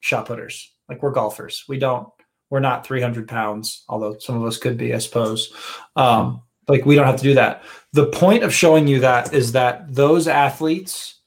shot 0.00 0.26
putters? 0.26 0.72
Like 0.88 1.02
we're 1.02 1.12
golfers. 1.12 1.64
We 1.68 1.78
don't. 1.78 2.08
We're 2.50 2.60
not 2.60 2.86
300 2.86 3.28
pounds, 3.28 3.84
although 3.90 4.16
some 4.18 4.36
of 4.36 4.44
us 4.44 4.56
could 4.56 4.78
be, 4.78 4.94
I 4.94 4.98
suppose. 4.98 5.52
Um, 5.96 6.40
like 6.66 6.86
we 6.86 6.94
don't 6.94 7.06
have 7.06 7.18
to 7.18 7.22
do 7.22 7.34
that. 7.34 7.62
The 7.92 8.06
point 8.06 8.42
of 8.42 8.54
showing 8.54 8.88
you 8.88 9.00
that 9.00 9.34
is 9.34 9.52
that 9.52 9.94
those 9.94 10.26
athletes 10.26 11.18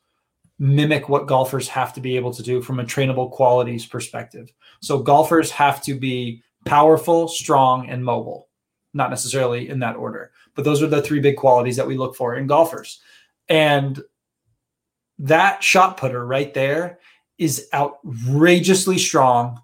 mimic 0.62 1.10
what 1.10 1.28
golfers 1.28 1.68
have 1.68 1.92
to 1.92 2.01
be 2.01 2.16
able 2.16 2.32
to 2.32 2.44
do 2.44 2.62
from 2.62 2.80
a 2.80 2.84
trainable 2.84 3.32
qualities 3.32 3.86
perspective. 3.86 4.51
So 4.82 5.00
golfers 5.00 5.50
have 5.51 5.82
to 5.84 5.96
be 5.96 6.44
powerful, 6.65 7.27
strong, 7.27 7.89
and 7.89 8.03
mobile. 8.03 8.48
Not 8.94 9.10
necessarily 9.10 9.70
in 9.70 9.80
that 9.80 9.96
order, 9.96 10.32
but 10.53 10.65
those 10.65 10.84
are 10.84 10.88
the 10.88 11.01
three 11.01 11.22
big 11.22 11.38
qualities 11.38 11.77
that 11.77 11.88
we 11.88 11.98
look 11.98 12.15
for 12.15 12.36
in 12.36 12.48
golfers. 12.48 13.00
And 13.48 14.01
that 15.20 15.63
shot 15.63 15.98
putter 15.98 16.25
right 16.25 16.53
there 16.53 17.00
is 17.38 17.68
outrageously 17.74 18.98
strong 18.98 19.62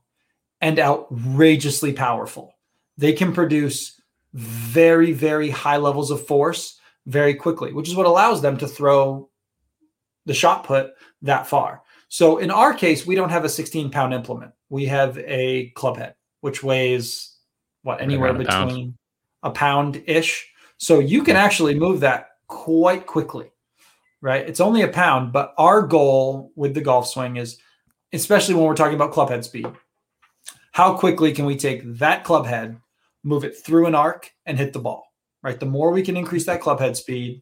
and 0.62 0.80
outrageously 0.80 1.94
powerful. 1.94 2.54
They 2.98 3.13
can 3.13 3.34
produce 3.34 4.00
very, 4.34 5.12
very 5.12 5.50
high 5.50 5.77
levels 5.77 6.12
of 6.12 6.25
force 6.25 6.80
very 7.06 7.34
quickly, 7.34 7.74
which 7.74 7.89
is 7.89 7.96
what 7.96 8.06
allows 8.06 8.42
them 8.42 8.58
to 8.58 8.68
throw 8.68 9.30
the 10.25 10.34
shot 10.34 10.63
put 10.63 10.92
that 11.22 11.48
far. 11.48 11.82
So 12.10 12.38
in 12.38 12.51
our 12.51 12.74
case, 12.74 13.06
we 13.06 13.16
don't 13.16 13.30
have 13.30 13.46
a 13.46 13.50
16 13.50 13.89
pound 13.92 14.13
implement. 14.13 14.51
We 14.70 14.86
have 14.86 15.18
a 15.20 15.70
club 15.70 15.98
head, 15.98 16.16
which 16.41 16.63
weighs 16.63 17.36
what 17.84 18.01
anywhere 18.01 18.34
between 18.34 18.98
a 19.44 19.51
pound 19.51 20.03
ish. 20.08 20.51
So 20.77 21.00
you 21.00 21.24
can 21.24 21.36
actually 21.36 21.75
move 21.75 22.01
that 22.01 22.32
quite 22.48 23.06
quickly, 23.06 23.51
right? 24.22 24.48
It's 24.48 24.60
only 24.60 24.82
a 24.82 24.88
pound, 24.88 25.32
but 25.34 25.53
our 25.58 25.82
goal 25.82 26.51
with 26.56 26.74
the 26.74 26.82
golf 26.82 27.08
swing 27.08 27.38
is, 27.38 27.58
especially 28.13 28.56
when 28.56 28.65
we're 28.65 28.75
talking 28.75 28.96
about 28.96 29.12
club 29.12 29.29
head 29.29 29.44
speed, 29.44 29.67
how 30.72 30.96
quickly 30.96 31.32
can 31.32 31.46
we 31.46 31.58
take 31.58 31.82
that 31.98 32.24
club 32.24 32.46
head, 32.46 32.77
move 33.24 33.44
it 33.44 33.58
through 33.58 33.88
an 33.88 33.96
arc, 33.96 34.32
and 34.46 34.58
hit 34.58 34.74
the 34.74 34.79
ball, 34.79 35.12
right? 35.41 35.60
The 35.60 35.65
more 35.65 35.91
we 35.91 36.03
can 36.03 36.15
increase 36.15 36.46
that 36.46 36.62
club 36.62 36.79
head 36.79 36.96
speed, 36.96 37.41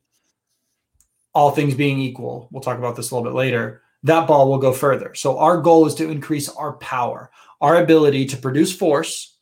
all 1.34 1.52
things 1.52 1.75
being 1.75 2.00
equal, 2.00 2.48
we'll 2.52 2.64
talk 2.64 2.78
about 2.78 2.96
this 2.96 3.12
a 3.12 3.16
little 3.16 3.30
bit 3.30 3.38
later, 3.38 3.82
that 4.04 4.28
ball 4.28 4.50
will 4.50 4.58
go 4.58 4.72
further. 4.72 5.14
So 5.16 5.38
our 5.38 5.60
goal 5.60 5.86
is 5.86 5.96
to 5.96 6.10
increase 6.10 6.48
our 6.48 6.74
power, 6.74 7.30
our 7.62 7.82
ability 7.82 8.26
to 8.26 8.38
produce 8.38 8.76
force 8.76 9.38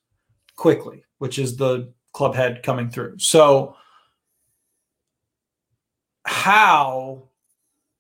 quickly, 0.56 1.04
which 1.18 1.40
is 1.40 1.58
the 1.58 1.92
club 2.14 2.36
head 2.36 2.64
coming 2.64 2.90
through. 2.90 3.18
So 3.20 3.76
how 6.26 7.30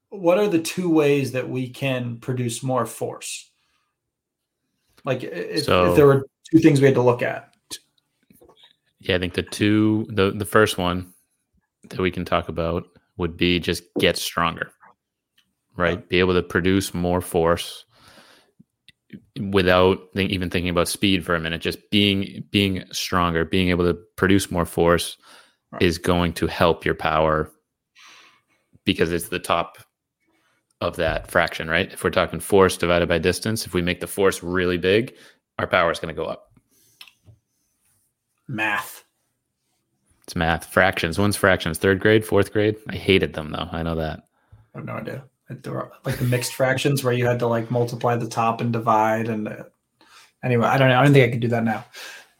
what 0.10 0.38
are 0.38 0.48
the 0.48 0.60
two 0.60 0.90
ways 0.90 1.32
that 1.32 1.50
we 1.50 1.70
can 1.70 2.18
produce 2.18 2.62
more 2.62 2.86
force? 2.86 3.50
Like 5.04 5.24
if, 5.24 5.66
so, 5.66 5.90
if 5.90 5.96
there 5.96 6.06
were 6.06 6.28
two 6.52 6.60
things 6.60 6.80
we 6.80 6.86
had 6.86 6.96
to 6.96 7.02
look 7.02 7.22
at. 7.22 7.50
Yeah, 9.00 9.16
I 9.16 9.20
think 9.20 9.34
the 9.34 9.44
two 9.44 10.06
the 10.10 10.32
the 10.32 10.46
first 10.46 10.78
one 10.78 11.14
that 11.90 12.00
we 12.00 12.12
can 12.12 12.24
talk 12.24 12.48
about 12.48 12.86
would 13.18 13.36
be 13.36 13.60
just 13.60 13.84
get 14.00 14.18
stronger, 14.18 14.72
right? 15.76 16.08
Be 16.08 16.20
able 16.20 16.34
to 16.36 16.44
produce 16.44 16.94
more 16.94 17.20
force 17.20 17.86
without 19.52 20.00
think, 20.14 20.32
even 20.32 20.50
thinking 20.50 20.70
about 20.70 20.88
speed 20.88 21.26
for 21.26 21.36
a 21.36 21.40
minute. 21.40 21.62
Just 21.62 21.90
being 21.90 22.44
being 22.52 22.84
stronger, 22.92 23.46
being 23.46 23.70
able 23.70 23.86
to 23.86 23.98
produce 24.16 24.52
more 24.52 24.66
force 24.66 25.18
right. 25.72 25.82
is 25.82 25.98
going 25.98 26.34
to 26.34 26.48
help 26.48 26.86
your 26.86 26.96
power 26.96 27.52
because 28.86 29.12
it's 29.12 29.30
the 29.30 29.40
top 29.40 29.78
of 30.82 30.98
that 30.98 31.32
fraction, 31.32 31.70
right? 31.70 31.92
If 31.94 32.04
we're 32.04 32.10
talking 32.10 32.40
force 32.40 32.76
divided 32.76 33.08
by 33.08 33.18
distance, 33.18 33.66
if 33.66 33.74
we 33.74 33.82
make 33.82 34.02
the 34.02 34.08
force 34.08 34.44
really 34.44 34.78
big, 34.78 35.16
our 35.58 35.68
power 35.68 35.92
is 35.92 36.00
going 36.00 36.14
to 36.14 36.22
go 36.22 36.28
up. 36.28 36.52
Math. 38.48 39.04
It's 40.24 40.36
math. 40.36 40.66
Fractions. 40.66 41.18
One's 41.18 41.38
fractions. 41.38 41.78
Third 41.78 42.00
grade, 42.00 42.26
fourth 42.26 42.52
grade. 42.52 42.76
I 42.90 42.96
hated 42.96 43.34
them 43.34 43.52
though. 43.52 43.70
I 43.72 43.84
know 43.84 43.96
that. 43.96 44.24
I 44.76 44.80
have 44.80 44.86
no 44.86 44.94
idea. 44.94 45.24
Like 46.06 46.18
the 46.18 46.26
mixed 46.26 46.54
fractions 46.54 47.04
where 47.04 47.14
you 47.14 47.26
had 47.26 47.40
to 47.40 47.48
like 47.48 47.70
multiply 47.70 48.16
the 48.16 48.28
top 48.28 48.62
and 48.62 48.72
divide. 48.72 49.28
And 49.28 49.48
uh, 49.48 49.64
anyway, 50.44 50.68
I 50.68 50.78
don't 50.78 50.90
know. 50.90 51.00
I 51.00 51.04
don't 51.04 51.14
think 51.14 51.28
I 51.28 51.32
could 51.32 51.42
do 51.42 51.48
that 51.50 51.64
now. 51.64 51.86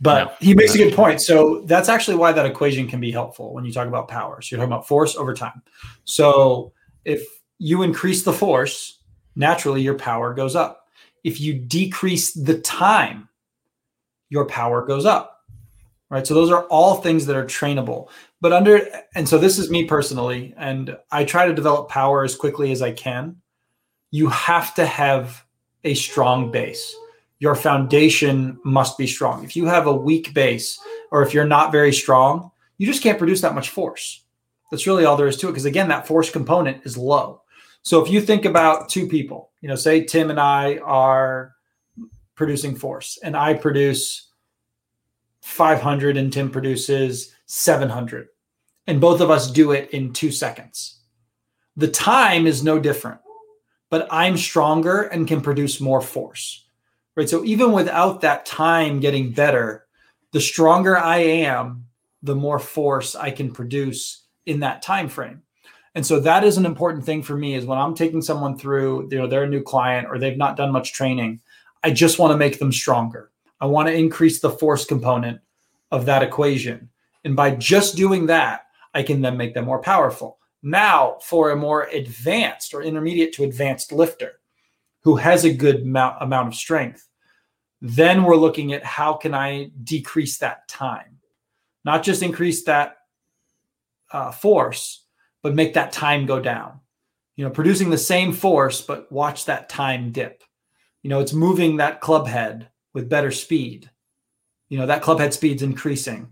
But 0.02 0.26
no, 0.26 0.34
he 0.40 0.54
makes 0.54 0.76
a 0.76 0.78
good 0.78 0.94
point. 0.94 1.22
So 1.22 1.62
that's 1.66 1.88
actually 1.88 2.18
why 2.18 2.34
that 2.34 2.46
equation 2.46 2.88
can 2.88 3.00
be 3.00 3.12
helpful 3.12 3.54
when 3.54 3.64
you 3.64 3.72
talk 3.72 3.88
about 3.88 4.08
power. 4.08 4.42
So 4.42 4.56
you're 4.56 4.60
talking 4.60 4.74
about 4.74 4.88
force 4.88 5.16
over 5.16 5.34
time. 5.34 5.62
So 6.04 6.74
if 7.06 7.26
you 7.58 7.84
increase 7.84 8.24
the 8.24 8.34
force, 8.34 9.00
naturally 9.36 9.82
your 9.82 9.98
power 9.98 10.34
goes 10.34 10.56
up. 10.56 10.88
If 11.24 11.40
you 11.40 11.54
decrease 11.54 12.34
the 12.34 12.60
time, 12.60 13.30
your 14.30 14.46
power 14.46 14.86
goes 14.86 15.06
up 15.06 15.33
right? 16.14 16.28
So 16.28 16.36
those 16.36 16.52
are 16.52 16.66
all 16.66 16.98
things 16.98 17.26
that 17.26 17.36
are 17.36 17.44
trainable. 17.44 18.10
But 18.40 18.54
under 18.54 18.88
and 19.16 19.28
so 19.28 19.40
this 19.40 19.58
is 19.58 19.72
me 19.72 19.86
personally 19.86 20.54
and 20.58 20.96
i 21.12 21.24
try 21.24 21.48
to 21.48 21.54
develop 21.54 21.90
power 21.90 22.24
as 22.24 22.36
quickly 22.36 22.72
as 22.72 22.82
i 22.84 22.92
can. 22.92 23.38
You 24.12 24.28
have 24.30 24.76
to 24.76 24.86
have 24.86 25.44
a 25.84 25.96
strong 25.96 26.52
base. 26.52 26.96
Your 27.40 27.56
foundation 27.56 28.60
must 28.64 28.96
be 28.96 29.08
strong. 29.08 29.44
If 29.44 29.56
you 29.56 29.66
have 29.66 29.88
a 29.88 29.94
weak 29.94 30.34
base 30.36 30.80
or 31.12 31.24
if 31.24 31.34
you're 31.34 31.46
not 31.46 31.72
very 31.72 31.92
strong 31.92 32.52
you 32.78 32.86
just 32.86 33.04
can't 33.04 33.18
produce 33.18 33.42
that 33.42 33.56
much 33.56 33.70
force. 33.70 34.24
That's 34.70 34.88
really 34.88 35.06
all 35.06 35.16
there 35.16 35.28
is 35.28 35.38
to 35.38 35.48
it 35.48 35.52
because 35.52 35.66
again 35.66 35.88
that 35.88 36.06
force 36.06 36.30
component 36.30 36.86
is 36.86 36.96
low. 36.96 37.42
So 37.82 38.04
if 38.04 38.12
you 38.12 38.22
think 38.22 38.46
about 38.46 38.88
two 38.88 39.08
people 39.08 39.50
you 39.62 39.70
know 39.70 39.76
say 39.76 40.04
tim 40.04 40.30
and 40.30 40.40
i 40.40 40.78
are 40.78 41.56
producing 42.36 42.76
force 42.76 43.18
and 43.24 43.36
i 43.36 43.54
produce 43.54 44.33
500 45.44 46.16
and 46.16 46.32
Tim 46.32 46.50
produces 46.50 47.36
700. 47.48 48.30
And 48.88 49.02
both 49.02 49.20
of 49.20 49.30
us 49.30 49.52
do 49.52 49.72
it 49.72 49.90
in 49.92 50.14
two 50.14 50.32
seconds. 50.32 51.02
The 51.76 51.90
time 51.90 52.48
is 52.48 52.64
no 52.64 52.80
different, 52.80 53.20
but 53.90 54.08
I'm 54.10 54.38
stronger 54.38 55.02
and 55.02 55.28
can 55.28 55.42
produce 55.42 55.82
more 55.82 56.02
force. 56.02 56.66
Right. 57.16 57.30
So 57.30 57.44
even 57.44 57.74
without 57.74 58.22
that 58.22 58.46
time 58.46 59.02
getting 59.02 59.32
better, 59.32 59.86
the 60.32 60.42
stronger 60.42 60.98
I 60.98 61.18
am, 61.18 61.88
the 62.24 62.36
more 62.36 62.58
force 62.58 63.14
I 63.14 63.30
can 63.30 63.52
produce 63.52 64.24
in 64.46 64.62
that 64.62 64.82
time 64.82 65.10
frame. 65.10 65.42
And 65.94 66.06
so 66.06 66.22
that 66.22 66.46
is 66.46 66.58
an 66.58 66.66
important 66.66 67.06
thing 67.06 67.22
for 67.22 67.36
me 67.36 67.54
is 67.54 67.66
when 67.66 67.78
I'm 67.78 67.96
taking 67.96 68.22
someone 68.22 68.58
through, 68.58 69.10
you 69.12 69.18
know, 69.18 69.28
they're 69.28 69.44
a 69.44 69.50
new 69.50 69.62
client 69.62 70.08
or 70.10 70.18
they've 70.18 70.38
not 70.38 70.56
done 70.56 70.72
much 70.72 70.94
training, 70.94 71.42
I 71.84 71.92
just 71.92 72.18
want 72.18 72.32
to 72.32 72.38
make 72.38 72.60
them 72.60 72.72
stronger. 72.72 73.30
I 73.64 73.66
want 73.66 73.88
to 73.88 73.96
increase 73.96 74.42
the 74.42 74.50
force 74.50 74.84
component 74.84 75.40
of 75.90 76.06
that 76.08 76.22
equation. 76.22 76.90
And 77.24 77.34
by 77.34 77.52
just 77.52 77.96
doing 77.96 78.26
that, 78.26 78.66
I 78.94 79.04
can 79.04 79.22
then 79.22 79.38
make 79.38 79.54
them 79.54 79.64
more 79.64 79.80
powerful. 79.80 80.38
Now, 80.62 81.16
for 81.22 81.50
a 81.50 81.56
more 81.56 81.84
advanced 81.84 82.74
or 82.74 82.84
intermediate 82.84 83.32
to 83.36 83.46
advanced 83.46 83.94
lifter 83.94 84.42
who 85.04 85.16
has 85.16 85.46
a 85.46 85.54
good 85.54 85.84
amount, 85.84 86.18
amount 86.22 86.50
of 86.50 86.56
strength, 86.56 87.08
then 87.80 88.26
we're 88.26 88.36
looking 88.36 88.74
at 88.74 88.84
how 88.84 89.14
can 89.14 89.34
I 89.34 89.72
decrease 89.82 90.40
that 90.40 90.68
time? 90.68 91.20
Not 91.86 92.04
just 92.04 92.22
increase 92.22 92.66
that 92.66 92.98
uh, 94.12 94.32
force, 94.32 95.06
but 95.42 95.56
make 95.56 95.76
that 95.76 95.94
time 95.94 96.26
go 96.26 96.42
down. 96.42 96.82
You 97.38 97.46
know, 97.46 97.50
producing 97.50 97.92
the 97.92 97.98
same 97.98 98.34
force, 98.34 98.82
but 98.82 99.10
watch 99.10 99.46
that 99.46 99.70
time 99.70 100.12
dip. 100.12 100.44
You 101.02 101.10
know, 101.10 101.22
it's 101.22 101.32
moving 101.32 101.78
that 101.78 102.02
club 102.02 102.28
head 102.28 102.68
with 102.94 103.10
better 103.10 103.32
speed. 103.32 103.90
You 104.70 104.78
know, 104.78 104.86
that 104.86 105.02
club 105.02 105.20
head 105.20 105.34
speed's 105.34 105.62
increasing 105.62 106.32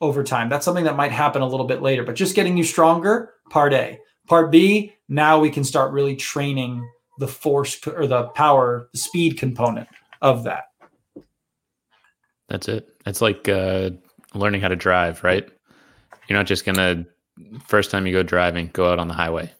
over 0.00 0.22
time. 0.22 0.48
That's 0.48 0.64
something 0.64 0.84
that 0.84 0.96
might 0.96 1.12
happen 1.12 1.42
a 1.42 1.46
little 1.46 1.66
bit 1.66 1.82
later, 1.82 2.02
but 2.02 2.14
just 2.14 2.34
getting 2.34 2.56
you 2.56 2.64
stronger, 2.64 3.34
part 3.50 3.72
A. 3.72 3.98
Part 4.26 4.50
B, 4.50 4.94
now 5.08 5.38
we 5.38 5.50
can 5.50 5.64
start 5.64 5.92
really 5.92 6.16
training 6.16 6.88
the 7.18 7.28
force 7.28 7.78
or 7.86 8.06
the 8.06 8.24
power, 8.28 8.88
the 8.92 8.98
speed 8.98 9.38
component 9.38 9.88
of 10.22 10.44
that. 10.44 10.64
That's 12.48 12.68
it. 12.68 12.88
It's 13.06 13.20
like 13.20 13.48
uh, 13.48 13.90
learning 14.34 14.60
how 14.60 14.68
to 14.68 14.76
drive, 14.76 15.22
right? 15.22 15.48
You're 16.28 16.38
not 16.38 16.46
just 16.46 16.64
going 16.64 16.76
to, 16.76 17.06
first 17.66 17.90
time 17.90 18.06
you 18.06 18.12
go 18.12 18.22
driving, 18.22 18.70
go 18.72 18.90
out 18.90 18.98
on 18.98 19.08
the 19.08 19.14
highway. 19.14 19.52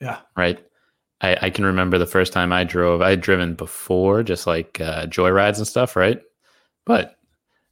Yeah. 0.00 0.18
Right. 0.36 0.64
I, 1.20 1.36
I 1.42 1.50
can 1.50 1.64
remember 1.64 1.98
the 1.98 2.06
first 2.06 2.32
time 2.32 2.52
I 2.52 2.64
drove. 2.64 3.00
I 3.00 3.10
had 3.10 3.20
driven 3.20 3.54
before, 3.54 4.22
just 4.22 4.46
like 4.46 4.80
uh, 4.80 5.06
joyrides 5.06 5.58
and 5.58 5.66
stuff, 5.66 5.96
right? 5.96 6.20
But 6.84 7.16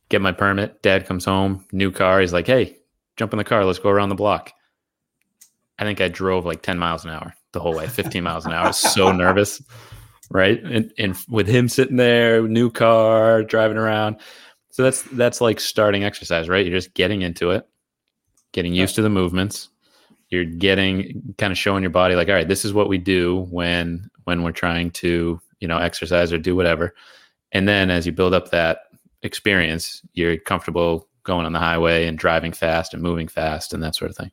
get 0.08 0.22
my 0.22 0.32
permit. 0.32 0.82
Dad 0.82 1.06
comes 1.06 1.24
home, 1.24 1.66
new 1.72 1.90
car. 1.90 2.20
He's 2.20 2.32
like, 2.32 2.46
"Hey, 2.46 2.78
jump 3.16 3.32
in 3.32 3.38
the 3.38 3.44
car. 3.44 3.64
Let's 3.64 3.78
go 3.78 3.90
around 3.90 4.08
the 4.08 4.14
block." 4.14 4.52
I 5.78 5.84
think 5.84 6.00
I 6.00 6.08
drove 6.08 6.44
like 6.44 6.62
10 6.62 6.78
miles 6.78 7.04
an 7.04 7.10
hour 7.10 7.34
the 7.52 7.60
whole 7.60 7.74
way, 7.74 7.86
15 7.88 8.22
miles 8.22 8.46
an 8.46 8.52
hour. 8.52 8.64
I 8.64 8.66
was 8.68 8.78
so 8.78 9.10
nervous, 9.16 9.62
right? 10.30 10.62
And, 10.62 10.92
and 10.98 11.16
with 11.28 11.48
him 11.48 11.68
sitting 11.68 11.96
there, 11.96 12.46
new 12.46 12.70
car, 12.70 13.42
driving 13.42 13.76
around. 13.76 14.16
So 14.70 14.84
that's 14.84 15.02
that's 15.02 15.40
like 15.40 15.60
starting 15.60 16.04
exercise, 16.04 16.48
right? 16.48 16.64
You're 16.64 16.78
just 16.78 16.94
getting 16.94 17.22
into 17.22 17.50
it, 17.50 17.68
getting 18.52 18.72
used 18.72 18.94
to 18.94 19.02
the 19.02 19.10
movements, 19.10 19.68
you're 20.32 20.44
getting 20.44 21.34
kind 21.38 21.52
of 21.52 21.58
showing 21.58 21.82
your 21.82 21.90
body 21.90 22.14
like 22.14 22.28
all 22.28 22.34
right 22.34 22.48
this 22.48 22.64
is 22.64 22.72
what 22.72 22.88
we 22.88 22.98
do 22.98 23.46
when 23.50 24.10
when 24.24 24.42
we're 24.42 24.52
trying 24.52 24.90
to 24.90 25.40
you 25.60 25.68
know 25.68 25.78
exercise 25.78 26.32
or 26.32 26.38
do 26.38 26.56
whatever 26.56 26.94
and 27.52 27.68
then 27.68 27.90
as 27.90 28.06
you 28.06 28.12
build 28.12 28.34
up 28.34 28.50
that 28.50 28.86
experience 29.22 30.02
you're 30.14 30.36
comfortable 30.36 31.06
going 31.22 31.46
on 31.46 31.52
the 31.52 31.58
highway 31.58 32.06
and 32.06 32.18
driving 32.18 32.52
fast 32.52 32.94
and 32.94 33.02
moving 33.02 33.28
fast 33.28 33.72
and 33.72 33.82
that 33.82 33.94
sort 33.94 34.10
of 34.10 34.16
thing 34.16 34.30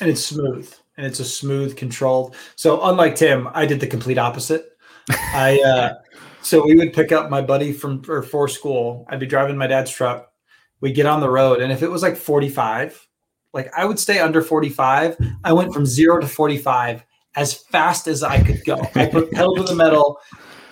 and 0.00 0.08
it's 0.08 0.24
smooth 0.24 0.72
and 0.96 1.06
it's 1.06 1.20
a 1.20 1.24
smooth, 1.24 1.76
controlled. 1.76 2.34
So 2.56 2.82
unlike 2.82 3.16
Tim, 3.16 3.48
I 3.52 3.66
did 3.66 3.80
the 3.80 3.86
complete 3.86 4.18
opposite. 4.18 4.76
I 5.10 5.60
uh, 5.60 5.94
so 6.42 6.64
we 6.64 6.74
would 6.76 6.92
pick 6.92 7.12
up 7.12 7.30
my 7.30 7.42
buddy 7.42 7.72
from 7.72 8.02
or 8.08 8.22
for 8.22 8.48
school. 8.48 9.06
I'd 9.08 9.20
be 9.20 9.26
driving 9.26 9.56
my 9.56 9.66
dad's 9.66 9.90
truck. 9.90 10.32
we'd 10.80 10.94
get 10.94 11.06
on 11.06 11.20
the 11.20 11.30
road, 11.30 11.60
and 11.60 11.72
if 11.72 11.82
it 11.82 11.90
was 11.90 12.02
like 12.02 12.16
45, 12.16 13.05
like 13.52 13.70
I 13.76 13.84
would 13.84 13.98
stay 13.98 14.18
under 14.18 14.42
45. 14.42 15.16
I 15.44 15.52
went 15.52 15.72
from 15.72 15.86
zero 15.86 16.20
to 16.20 16.26
45 16.26 17.04
as 17.34 17.54
fast 17.54 18.06
as 18.06 18.22
I 18.22 18.42
could 18.42 18.64
go. 18.64 18.80
I 18.94 19.06
put 19.12 19.30
pedal 19.30 19.54
to 19.56 19.62
the 19.62 19.74
metal, 19.74 20.20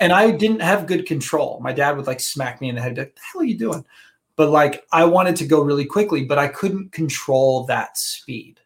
and 0.00 0.12
I 0.12 0.30
didn't 0.30 0.60
have 0.60 0.86
good 0.86 1.06
control. 1.06 1.60
My 1.62 1.72
dad 1.72 1.96
would 1.96 2.06
like 2.06 2.20
smack 2.20 2.60
me 2.60 2.68
in 2.68 2.74
the 2.74 2.82
head. 2.82 2.96
Like, 2.96 3.14
the 3.14 3.20
hell 3.32 3.42
are 3.42 3.44
you 3.44 3.58
doing? 3.58 3.84
But 4.36 4.50
like 4.50 4.84
I 4.92 5.04
wanted 5.04 5.36
to 5.36 5.46
go 5.46 5.62
really 5.62 5.84
quickly, 5.84 6.24
but 6.24 6.38
I 6.38 6.48
couldn't 6.48 6.92
control 6.92 7.64
that 7.66 7.96
speed 7.96 8.60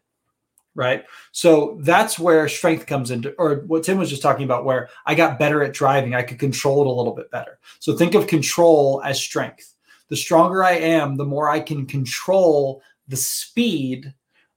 right? 0.79 1.03
So 1.33 1.77
that's 1.81 2.17
where 2.17 2.47
strength 2.47 2.85
comes 2.85 3.11
into, 3.11 3.33
or 3.37 3.63
what 3.67 3.83
Tim 3.83 3.97
was 3.97 4.09
just 4.09 4.21
talking 4.21 4.45
about, 4.45 4.63
where 4.63 4.87
I 5.05 5.13
got 5.13 5.37
better 5.37 5.61
at 5.61 5.73
driving. 5.73 6.15
I 6.15 6.21
could 6.21 6.39
control 6.39 6.81
it 6.81 6.87
a 6.87 6.91
little 6.91 7.13
bit 7.13 7.29
better. 7.31 7.59
So 7.79 7.95
think 7.95 8.15
of 8.15 8.27
control 8.27 9.01
as 9.03 9.19
strength. 9.19 9.75
The 10.07 10.15
stronger 10.15 10.63
I 10.63 10.71
am, 10.71 11.17
the 11.17 11.25
more 11.25 11.49
I 11.49 11.59
can 11.59 11.85
control 11.85 12.81
the 13.09 13.17
speed 13.17 14.13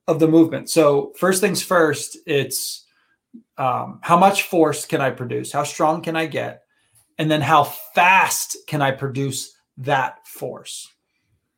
of 0.06 0.20
the 0.20 0.28
movement. 0.28 0.70
So 0.70 1.12
first 1.16 1.40
things 1.40 1.62
first, 1.62 2.16
it's 2.26 2.86
um, 3.58 3.98
how 4.02 4.16
much 4.16 4.44
force 4.44 4.84
can 4.84 5.00
I 5.00 5.10
produce? 5.10 5.50
How 5.50 5.64
strong 5.64 6.02
can 6.02 6.14
I 6.16 6.26
get? 6.26 6.62
And 7.18 7.30
then 7.30 7.40
how 7.40 7.64
fast 7.64 8.56
can 8.66 8.80
I 8.82 8.92
produce 8.92 9.52
that 9.78 10.26
force? 10.26 10.88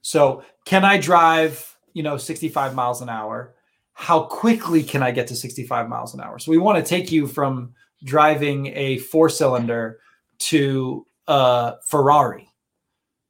So 0.00 0.42
can 0.64 0.84
I 0.84 0.98
drive, 0.98 1.76
you 1.92 2.02
know, 2.02 2.16
65 2.16 2.74
miles 2.74 3.02
an 3.02 3.08
hour? 3.08 3.54
how 3.94 4.24
quickly 4.24 4.82
can 4.82 5.02
I 5.02 5.12
get 5.12 5.28
to 5.28 5.36
65 5.36 5.88
miles 5.88 6.14
an 6.14 6.20
hour? 6.20 6.38
So 6.38 6.50
we 6.50 6.58
want 6.58 6.84
to 6.84 6.88
take 6.88 7.10
you 7.10 7.26
from 7.26 7.72
driving 8.02 8.66
a 8.74 8.98
four 8.98 9.28
cylinder 9.28 10.00
to 10.40 11.06
a 11.28 11.74
Ferrari 11.86 12.48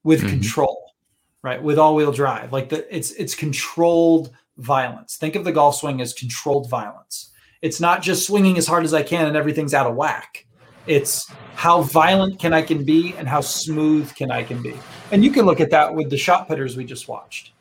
with 0.03 0.21
mm-hmm. 0.21 0.31
control, 0.31 0.84
right? 1.45 1.63
With 1.63 1.79
all 1.79 1.95
wheel 1.95 2.11
drive. 2.11 2.53
Like 2.53 2.71
the 2.71 2.85
it's 2.95 3.13
it's 3.13 3.35
controlled 3.35 4.33
violence. 4.57 5.17
Think 5.17 5.37
of 5.37 5.45
the 5.45 5.53
golf 5.53 5.77
swing 5.77 6.01
as 6.01 6.15
controlled 6.15 6.69
violence. 6.71 7.33
It's 7.61 7.81
not 7.81 8.03
just 8.03 8.27
swinging 8.27 8.57
as 8.59 8.67
hard 8.67 8.85
as 8.85 8.95
I 8.95 9.03
can 9.03 9.27
and 9.27 9.37
everything's 9.37 9.75
out 9.75 9.87
of 9.87 9.95
whack. 9.95 10.47
It's 10.87 11.31
how 11.55 11.83
violent 11.83 12.41
can 12.41 12.53
I 12.53 12.63
can 12.63 12.85
be 12.85 13.15
and 13.17 13.29
how 13.29 13.43
smooth 13.43 14.15
can 14.15 14.31
I 14.31 14.43
can 14.43 14.63
be. 14.63 14.75
And 15.13 15.23
you 15.23 15.31
can 15.31 15.47
look 15.47 15.61
at 15.61 15.71
that 15.71 15.95
with 15.95 16.11
the 16.11 16.17
shot 16.17 16.49
putters 16.49 16.77
we 16.77 16.85
just 16.85 17.09
watched. 17.09 17.53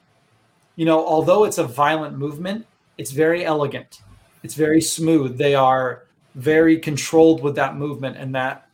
You 0.75 0.85
know, 0.85 1.05
although 1.05 1.43
it's 1.43 1.57
a 1.57 1.63
violent 1.63 2.17
movement, 2.17 2.65
it's 2.97 3.11
very 3.11 3.45
elegant. 3.45 4.01
It's 4.43 4.55
very 4.55 4.81
smooth. 4.81 5.37
They 5.37 5.55
are 5.55 6.03
very 6.35 6.79
controlled 6.79 7.43
with 7.43 7.55
that 7.55 7.75
movement 7.75 8.17
and 8.17 8.33
that. 8.35 8.67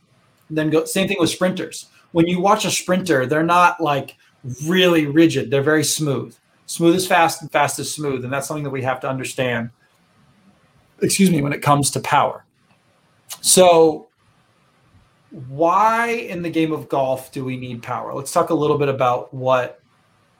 then 0.50 0.70
go 0.70 0.86
same 0.86 1.08
thing 1.08 1.18
with 1.20 1.30
sprinters. 1.30 1.88
When 2.12 2.28
you 2.28 2.40
watch 2.40 2.66
a 2.66 2.72
sprinter, 2.72 3.26
they're 3.26 3.44
not 3.44 3.82
like 3.82 4.16
really 4.66 5.06
rigid. 5.06 5.52
They're 5.52 5.62
very 5.62 5.84
smooth. 5.84 6.36
Smooth 6.66 6.96
is 6.96 7.08
fast 7.08 7.42
and 7.42 7.52
fast 7.52 7.80
is 7.80 7.94
smooth, 7.94 8.24
and 8.24 8.32
that's 8.32 8.48
something 8.48 8.64
that 8.64 8.70
we 8.70 8.84
have 8.84 9.00
to 9.02 9.10
understand. 9.10 9.72
Excuse 11.02 11.32
me, 11.32 11.42
when 11.42 11.54
it 11.54 11.62
comes 11.62 11.92
to 11.92 12.00
power. 12.00 12.46
So, 13.42 14.08
why 15.48 16.10
in 16.10 16.42
the 16.42 16.50
game 16.50 16.72
of 16.72 16.90
golf 16.90 17.32
do 17.32 17.44
we 17.44 17.58
need 17.58 17.82
power? 17.82 18.14
Let's 18.14 18.32
talk 18.32 18.50
a 18.50 18.54
little 18.54 18.78
bit 18.78 18.90
about 18.90 19.34
what 19.34 19.80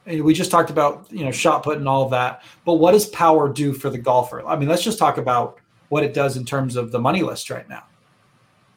we 0.06 0.34
just 0.34 0.50
talked 0.50 0.70
about 0.70 1.06
you 1.10 1.24
know 1.24 1.30
shot 1.30 1.62
put 1.62 1.78
and 1.78 1.88
all 1.88 2.02
of 2.02 2.10
that 2.10 2.42
but 2.64 2.74
what 2.74 2.92
does 2.92 3.06
power 3.06 3.52
do 3.52 3.72
for 3.72 3.90
the 3.90 3.98
golfer 3.98 4.44
i 4.46 4.56
mean 4.56 4.68
let's 4.68 4.82
just 4.82 4.98
talk 4.98 5.18
about 5.18 5.58
what 5.88 6.02
it 6.02 6.14
does 6.14 6.36
in 6.36 6.44
terms 6.44 6.76
of 6.76 6.90
the 6.90 6.98
money 6.98 7.22
list 7.22 7.50
right 7.50 7.68
now 7.68 7.84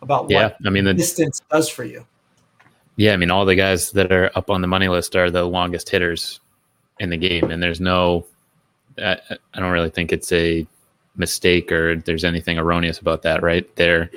about 0.01 0.29
yeah 0.29 0.53
i 0.65 0.69
mean 0.69 0.83
the 0.83 0.93
distance 0.93 1.41
does 1.49 1.69
for 1.69 1.83
you 1.83 2.05
yeah 2.95 3.13
i 3.13 3.17
mean 3.17 3.32
all 3.32 3.45
the 3.45 3.56
guys 3.56 3.91
that 3.91 4.12
are 4.12 4.32
up 4.36 4.49
on 4.49 4.62
the 4.62 4.67
money 4.67 4.88
list 4.88 5.15
are 5.15 5.29
the 5.29 5.43
longest 5.43 5.89
hitters 5.89 6.39
in 6.99 7.10
the 7.10 7.17
game 7.17 7.51
and 7.51 7.62
there's 7.62 7.82
no 7.82 8.25
i, 8.97 9.17
I 9.53 9.60
don't 9.60 9.71
really 9.71 9.89
think 9.89 10.12
it's 10.12 10.32
a 10.32 10.67
mistake 11.15 11.71
or 11.71 11.97
there's 11.97 12.23
anything 12.23 12.58
erroneous 12.58 12.99
about 12.99 13.21
that 13.23 13.43
right 13.43 13.73
there 13.75 14.10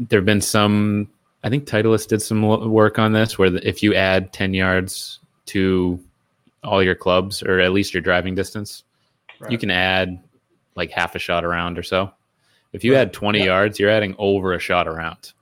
there 0.00 0.18
have 0.18 0.26
been 0.26 0.40
some 0.40 1.08
i 1.44 1.48
think 1.48 1.66
titleist 1.66 2.08
did 2.08 2.22
some 2.22 2.42
work 2.42 2.98
on 2.98 3.12
this 3.12 3.38
where 3.38 3.54
if 3.56 3.82
you 3.82 3.94
add 3.94 4.32
10 4.32 4.54
yards 4.54 5.20
to 5.46 6.00
all 6.64 6.82
your 6.82 6.94
clubs 6.94 7.42
or 7.42 7.60
at 7.60 7.72
least 7.72 7.94
your 7.94 8.02
driving 8.02 8.34
distance, 8.34 8.84
right. 9.38 9.52
you 9.52 9.58
can 9.58 9.70
add 9.70 10.18
like 10.76 10.90
half 10.90 11.14
a 11.14 11.18
shot 11.18 11.44
around 11.44 11.78
or 11.78 11.82
so. 11.82 12.10
If 12.72 12.82
you 12.82 12.94
right. 12.94 13.02
add 13.02 13.12
20 13.12 13.38
yeah. 13.38 13.44
yards, 13.44 13.78
you're 13.78 13.90
adding 13.90 14.16
over 14.18 14.54
a 14.54 14.58
shot 14.58 14.88
around. 14.88 15.32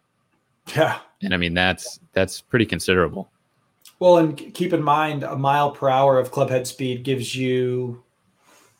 Yeah. 0.76 0.98
And 1.22 1.34
I 1.34 1.36
mean 1.36 1.54
that's 1.54 2.00
that's 2.12 2.40
pretty 2.40 2.66
considerable. 2.66 3.30
Well, 3.98 4.18
and 4.18 4.36
keep 4.54 4.72
in 4.72 4.82
mind 4.82 5.22
a 5.22 5.36
mile 5.36 5.70
per 5.70 5.88
hour 5.88 6.18
of 6.18 6.32
club 6.32 6.50
head 6.50 6.66
speed 6.66 7.04
gives 7.04 7.36
you 7.36 8.02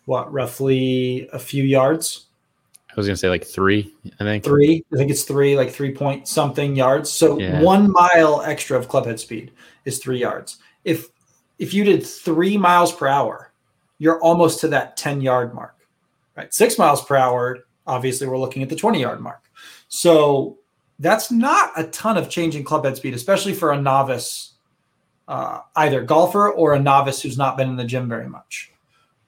what 0.07 0.33
roughly 0.33 1.29
a 1.33 1.39
few 1.39 1.63
yards. 1.63 2.27
I 2.91 2.95
was 2.97 3.07
gonna 3.07 3.17
say 3.17 3.29
like 3.29 3.45
three, 3.45 3.95
I 4.21 4.25
think. 4.25 4.45
Three. 4.45 4.85
I 4.93 4.97
think 4.97 5.11
it's 5.11 5.23
three, 5.23 5.57
like 5.57 5.71
three 5.71 5.95
point 5.95 6.29
something 6.29 6.77
yards. 6.77 7.11
So 7.11 7.39
yeah. 7.39 7.63
one 7.63 7.91
mile 7.91 8.43
extra 8.43 8.79
of 8.79 8.89
club 8.89 9.07
head 9.07 9.19
speed 9.19 9.53
is 9.85 9.99
three 9.99 10.19
yards. 10.19 10.59
If 10.85 11.09
if 11.59 11.73
you 11.73 11.85
did 11.85 12.05
three 12.05 12.57
miles 12.57 12.93
per 12.93 13.07
hour, 13.07 13.53
you're 13.99 14.21
almost 14.21 14.61
to 14.61 14.69
that 14.69 14.97
10 14.97 15.21
yard 15.21 15.55
mark, 15.55 15.77
right? 16.37 16.53
Six 16.53 16.77
miles 16.77 17.05
per 17.05 17.15
hour, 17.15 17.61
obviously, 17.87 18.27
we're 18.27 18.39
looking 18.39 18.63
at 18.63 18.69
the 18.69 18.75
20 18.75 19.01
yard 19.01 19.21
mark. 19.21 19.45
So 19.87 20.59
that's 20.99 21.31
not 21.31 21.73
a 21.77 21.85
ton 21.85 22.17
of 22.17 22.29
change 22.29 22.57
in 22.57 22.65
club 22.65 22.85
head 22.85 22.97
speed, 22.97 23.15
especially 23.15 23.55
for 23.55 23.73
a 23.73 23.81
novice, 23.81 24.53
uh, 25.29 25.61
either 25.77 26.03
golfer 26.03 26.51
or 26.51 26.75
a 26.75 26.79
novice 26.79 27.23
who's 27.23 27.39
not 27.39 27.57
been 27.57 27.69
in 27.69 27.77
the 27.77 27.85
gym 27.85 28.09
very 28.09 28.29
much. 28.29 28.73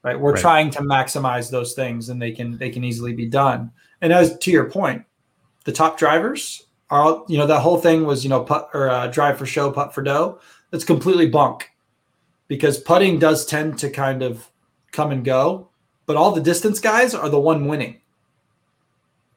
Right. 0.03 0.19
We're 0.21 0.33
right. 0.33 0.41
trying 0.41 0.71
to 0.73 0.81
maximize 0.81 1.51
those 1.51 1.73
things 1.73 2.11
and 2.11 2.21
they 2.21 2.31
can 2.31 2.59
they 2.59 2.69
can 2.69 2.85
easily 2.85 3.15
be 3.15 3.27
done. 3.27 3.73
And 4.03 4.13
as 4.13 4.37
to 4.37 4.51
your 4.51 4.71
point, 4.71 5.05
the 5.65 5.73
top 5.73 5.99
drivers 5.99 6.67
are 6.91 7.25
you 7.27 7.39
know 7.39 7.47
that 7.47 7.61
whole 7.61 7.79
thing 7.79 8.05
was 8.05 8.23
you 8.23 8.29
know 8.29 8.45
putt 8.45 8.69
or 8.75 8.91
uh, 8.91 9.07
drive 9.07 9.39
for 9.39 9.47
show, 9.47 9.71
putt 9.71 9.95
for 9.95 10.03
dough. 10.03 10.41
That's 10.71 10.85
completely 10.85 11.29
bunk 11.29 11.71
because 12.49 12.79
putting 12.79 13.19
does 13.19 13.47
tend 13.47 13.79
to 13.79 13.89
kind 13.89 14.23
of 14.23 14.47
come 14.93 15.11
and 15.11 15.25
go, 15.25 15.71
but 16.07 16.17
all 16.17 16.33
the 16.33 16.41
distance 16.41 16.81
guys 16.81 17.15
are 17.15 17.29
the 17.29 17.41
one 17.41 17.67
winning. 17.67 18.01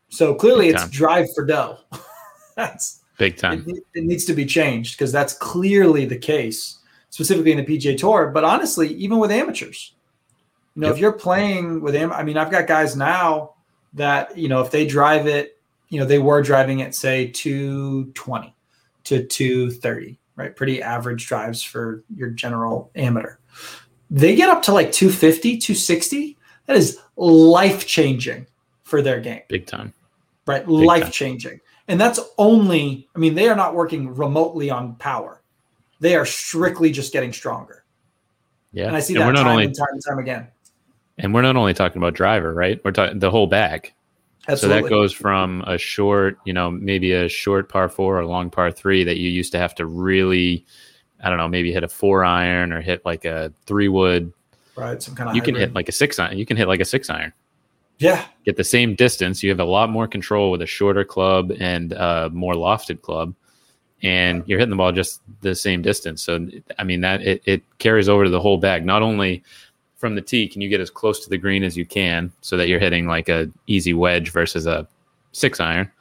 So 0.10 0.36
clearly, 0.36 0.70
it's 0.70 0.90
drive 0.90 1.28
for 1.34 1.46
dough. 1.46 1.80
that's 2.58 3.04
big 3.18 3.38
time. 3.38 3.64
It, 3.66 3.84
it 3.94 4.04
needs 4.04 4.26
to 4.26 4.34
be 4.34 4.46
changed 4.46 4.98
because 4.98 5.14
that's 5.14 5.34
clearly 5.34 6.06
the 6.06 6.18
case, 6.18 6.80
specifically 7.10 7.54
in 7.54 7.58
the 7.58 7.66
PGA 7.66 7.98
Tour. 7.98 8.32
But 8.34 8.44
honestly, 8.44 8.94
even 8.96 9.20
with 9.20 9.32
amateurs, 9.32 9.94
you 10.76 10.82
know, 10.82 10.88
yep. 10.88 10.96
if 10.96 11.02
you're 11.02 11.14
playing 11.14 11.82
with 11.82 11.94
them, 11.94 12.12
I 12.12 12.24
mean, 12.24 12.38
I've 12.38 12.52
got 12.52 12.68
guys 12.68 12.98
now 12.98 13.54
that 13.94 14.38
you 14.38 14.50
know, 14.50 14.60
if 14.60 14.72
they 14.72 14.86
drive 14.86 15.26
it, 15.28 15.58
you 15.88 16.00
know, 16.02 16.06
they 16.06 16.20
were 16.20 16.42
driving 16.42 16.80
it 16.80 16.94
say 16.94 17.28
220 17.28 18.54
to 19.06 19.26
230 19.26 20.20
right? 20.38 20.56
Pretty 20.56 20.82
average 20.82 21.28
drives 21.28 21.62
for 21.62 22.04
your 22.16 22.30
general 22.30 22.90
amateur. 22.96 23.36
They 24.10 24.36
get 24.36 24.50
up 24.50 24.62
to 24.64 24.72
like 24.72 24.94
250, 24.94 25.58
260. 25.58 26.38
That 26.68 26.78
is 26.78 27.00
life 27.18 27.86
changing 27.86 28.48
for 28.84 29.02
their 29.02 29.20
game. 29.20 29.42
Big 29.50 29.66
time. 29.66 29.94
Right? 30.46 30.66
life 30.66 31.12
changing. 31.12 31.60
And 31.88 32.00
that's 32.00 32.20
only, 32.38 33.08
I 33.16 33.20
mean, 33.20 33.36
they 33.36 33.48
are 33.48 33.56
not 33.56 33.74
working 33.74 34.14
remotely 34.14 34.70
on 34.70 34.96
power. 34.96 35.42
They 36.00 36.16
are 36.16 36.26
strictly 36.26 36.92
just 36.92 37.14
getting 37.14 37.32
stronger. 37.32 37.84
Yeah. 38.74 38.88
And 38.88 38.96
I 38.96 39.00
see 39.00 39.16
and 39.16 39.24
that 39.24 39.42
time 39.42 39.48
only, 39.48 39.66
and 39.66 39.76
time 39.76 39.88
and 39.92 40.04
time 40.06 40.20
again. 40.20 40.48
And 41.18 41.34
we're 41.34 41.42
not 41.42 41.56
only 41.56 41.74
talking 41.74 41.98
about 41.98 42.14
driver, 42.14 42.54
right? 42.54 42.80
We're 42.84 42.92
talking 42.92 43.20
the 43.20 43.32
whole 43.32 43.48
bag. 43.48 43.94
Absolutely. 44.50 44.80
So 44.80 44.84
that 44.84 44.90
goes 44.90 45.14
from 45.14 45.62
a 45.66 45.78
short, 45.78 46.38
you 46.46 46.54
know, 46.54 46.70
maybe 46.70 47.14
a 47.14 47.28
short 47.28 47.70
par 47.70 47.90
four 47.90 48.18
or 48.18 48.22
a 48.22 48.28
long 48.28 48.50
par 48.50 48.72
three 48.72 49.04
that 49.04 49.18
you 49.18 49.30
used 49.30 49.52
to 49.54 49.58
have 49.58 49.74
to 49.76 49.86
really, 49.86 50.66
I 51.22 51.30
don't 51.30 51.38
know, 51.38 51.48
maybe 51.48 51.74
hit 51.74 51.84
a 51.84 51.88
four 51.88 52.24
iron 52.24 52.72
or 52.72 52.82
hit 52.82 53.04
like 53.06 53.26
a 53.26 53.52
three 53.66 53.88
wood. 53.88 54.32
Right. 54.76 55.02
Some 55.02 55.16
kind 55.16 55.30
of 55.30 55.36
you 55.36 55.42
hybrid. 55.42 55.56
can 55.56 55.62
hit 55.62 55.74
like 55.74 55.90
a 55.90 55.92
six 55.92 56.20
iron. 56.20 56.38
You 56.38 56.46
can 56.46 56.56
hit 56.56 56.68
like 56.68 56.82
a 56.82 56.86
six 56.86 57.10
iron. 57.10 57.34
Yeah. 58.00 58.26
Get 58.46 58.58
the 58.58 58.64
same 58.64 58.96
distance. 58.96 59.42
You 59.44 59.50
have 59.50 59.60
a 59.60 59.66
lot 59.66 59.90
more 59.90 60.08
control 60.08 60.52
with 60.52 60.62
a 60.62 60.66
shorter 60.66 61.04
club 61.04 61.52
and 61.60 61.94
a 61.94 62.30
more 62.32 62.54
lofted 62.54 63.02
club. 63.02 63.34
And 64.04 64.44
you're 64.46 64.60
hitting 64.60 64.70
the 64.70 64.76
ball 64.76 64.92
just 64.92 65.22
the 65.42 65.56
same 65.56 65.82
distance. 65.82 66.22
So 66.22 66.48
I 66.78 66.84
mean 66.84 67.02
that 67.02 67.22
it, 67.22 67.42
it 67.46 67.64
carries 67.80 68.08
over 68.08 68.26
to 68.26 68.30
the 68.30 68.40
whole 68.40 68.58
bag. 68.58 68.86
Not 68.86 69.02
only 69.02 69.44
from 69.98 70.14
the 70.14 70.22
tee, 70.22 70.48
can 70.48 70.62
you 70.62 70.70
get 70.70 70.80
as 70.80 70.92
close 70.92 71.24
to 71.24 71.30
the 71.30 71.38
green 71.38 71.64
as 71.64 71.76
you 71.76 71.86
can 71.86 72.32
so 72.42 72.56
that 72.58 72.68
you're 72.68 72.80
hitting 72.80 73.08
like 73.08 73.28
a 73.30 73.50
easy 73.66 73.94
wedge 73.94 74.32
versus 74.32 74.68
a 74.68 74.88
six 75.32 75.60
iron, 75.60 75.92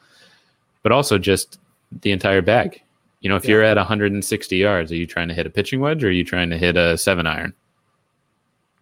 but 0.82 0.92
also 0.92 1.16
just 1.18 1.58
the 2.02 2.12
entire 2.12 2.42
bag. 2.42 2.82
You 3.20 3.30
know, 3.30 3.36
if 3.36 3.44
yeah. 3.44 3.52
you're 3.52 3.62
at 3.62 3.76
160 3.76 4.56
yards, 4.56 4.92
are 4.92 4.96
you 4.96 5.06
trying 5.06 5.28
to 5.28 5.34
hit 5.34 5.46
a 5.46 5.50
pitching 5.50 5.80
wedge 5.80 6.04
or 6.04 6.08
are 6.08 6.12
you 6.12 6.24
trying 6.24 6.50
to 6.50 6.58
hit 6.58 6.76
a 6.76 6.98
seven 6.98 7.26
iron? 7.26 7.54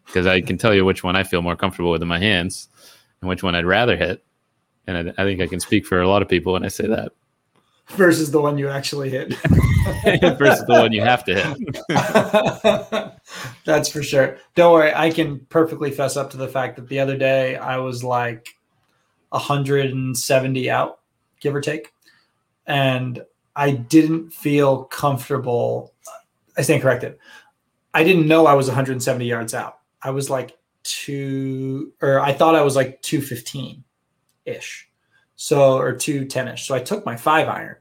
Because 0.07 0.27
I 0.27 0.41
can 0.41 0.59
tell 0.59 0.75
you 0.75 0.85
which 0.85 1.05
one 1.05 1.17
I 1.17 1.23
feel 1.23 1.41
more 1.41 1.57
comfortable 1.57 1.93
with 1.93 2.03
in 2.03 2.09
my 2.09 2.19
hands. 2.19 2.69
And 3.25 3.29
which 3.31 3.43
one 3.43 3.55
I'd 3.55 3.65
rather 3.65 3.97
hit. 3.97 4.23
And 4.87 5.11
I, 5.11 5.23
I 5.23 5.25
think 5.25 5.41
I 5.41 5.47
can 5.47 5.61
speak 5.61 5.87
for 5.87 6.03
a 6.03 6.07
lot 6.07 6.21
of 6.21 6.29
people 6.29 6.53
when 6.53 6.63
I 6.63 6.69
say 6.69 6.87
that. 6.87 7.13
Versus 7.89 8.31
the 8.31 8.41
one 8.41 8.59
you 8.59 8.69
actually 8.69 9.09
hit. 9.09 9.35
Versus 10.39 10.65
the 10.67 10.77
one 10.81 10.93
you 10.93 11.01
have 11.01 11.25
to 11.25 11.35
hit. 11.35 11.57
That's 13.65 13.89
for 13.89 14.03
sure. 14.03 14.37
Don't 14.55 14.73
worry, 14.73 14.93
I 14.95 15.11
can 15.11 15.41
perfectly 15.49 15.91
fess 15.91 16.19
up 16.19 16.31
to 16.31 16.37
the 16.37 16.49
fact 16.49 16.77
that 16.77 16.89
the 16.89 17.01
other 17.01 17.17
day 17.17 17.57
I 17.57 17.79
was 17.79 18.05
like 18.05 18.57
170 19.31 20.71
out, 20.71 21.01
give 21.41 21.55
or 21.55 21.63
take. 21.63 21.93
And 22.67 23.23
I 23.57 23.71
didn't 23.71 24.35
feel 24.35 24.85
comfortable. 24.85 25.95
I 26.59 26.63
stand 26.63 26.83
corrected. 26.83 27.17
I 27.95 28.05
didn't 28.05 28.29
know 28.29 28.47
I 28.47 28.55
was 28.55 28.67
170 28.67 29.25
yards 29.25 29.55
out. 29.55 29.79
I 30.03 30.11
was 30.11 30.29
like 30.29 30.59
two, 30.85 31.93
or 32.01 32.21
I 32.21 32.33
thought 32.33 32.55
I 32.55 32.63
was 32.63 32.77
like 32.77 33.03
215 33.03 33.83
ish. 34.45 34.89
So, 35.37 35.77
or 35.77 35.93
210 35.93 36.49
ish. 36.49 36.67
So 36.67 36.75
I 36.75 36.81
took 36.81 37.05
my 37.05 37.17
five 37.17 37.49
iron. 37.49 37.77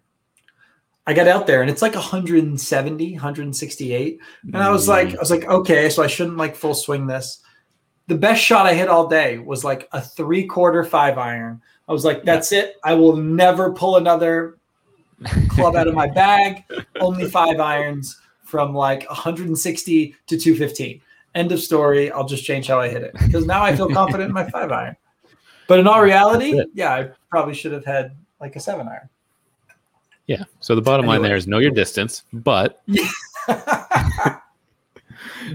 I 1.06 1.14
got 1.14 1.28
out 1.28 1.48
there 1.48 1.62
and 1.62 1.70
it's 1.70 1.82
like 1.82 1.96
170, 1.96 3.14
168. 3.14 4.20
And 4.54 4.58
I 4.58 4.70
was 4.70 4.88
like, 4.88 5.14
I 5.16 5.20
was 5.20 5.32
like, 5.32 5.46
okay, 5.46 5.90
so 5.90 6.02
I 6.02 6.08
shouldn't 6.08 6.38
like 6.38 6.56
full 6.56 6.74
swing 6.74 7.08
this. 7.08 7.42
The 8.08 8.16
best 8.16 8.42
shot 8.42 8.66
I 8.66 8.74
hit 8.74 8.88
all 8.88 9.08
day 9.08 9.38
was 9.38 9.64
like 9.64 9.90
a 9.92 10.02
three 10.02 10.46
quarter 10.46 10.84
five 10.84 11.18
iron. 11.18 11.62
I 11.90 11.92
was 11.92 12.06
like, 12.06 12.24
that's 12.24 12.52
yeah. 12.52 12.60
it. 12.60 12.76
I 12.84 12.94
will 12.94 13.18
never 13.18 13.74
pull 13.74 13.98
another 13.98 14.58
club 15.50 15.76
out 15.76 15.88
of 15.88 15.94
my 15.94 16.08
bag. 16.08 16.64
Only 17.02 17.30
five 17.30 17.60
irons 17.60 18.20
from 18.44 18.74
like 18.74 19.08
160 19.10 20.16
to 20.28 20.38
215. 20.38 21.02
End 21.36 21.52
of 21.52 21.60
story. 21.60 22.12
I'll 22.12 22.28
just 22.28 22.46
change 22.46 22.68
how 22.68 22.80
I 22.80 22.90
hit 22.90 23.02
it 23.02 23.14
because 23.14 23.46
now 23.46 23.64
I 23.64 23.76
feel 23.76 23.90
confident 23.90 24.30
in 24.30 24.34
my 24.34 24.50
five 24.50 24.72
iron. 24.72 24.96
But 25.68 25.80
in 25.80 25.88
all 25.88 26.02
reality, 26.02 26.62
yeah, 26.74 26.94
I 26.94 27.10
probably 27.30 27.56
should 27.56 27.72
have 27.72 27.86
had 27.86 28.16
like 28.40 28.56
a 28.56 28.60
seven 28.60 28.88
iron. 28.88 29.10
Yeah. 30.28 30.44
So 30.60 30.76
the 30.76 30.82
bottom 30.82 31.06
anyway. 31.06 31.18
line 31.18 31.24
there 31.24 31.36
is 31.36 31.48
know 31.48 31.60
your 31.60 31.72
distance, 31.72 32.24
but 32.32 32.82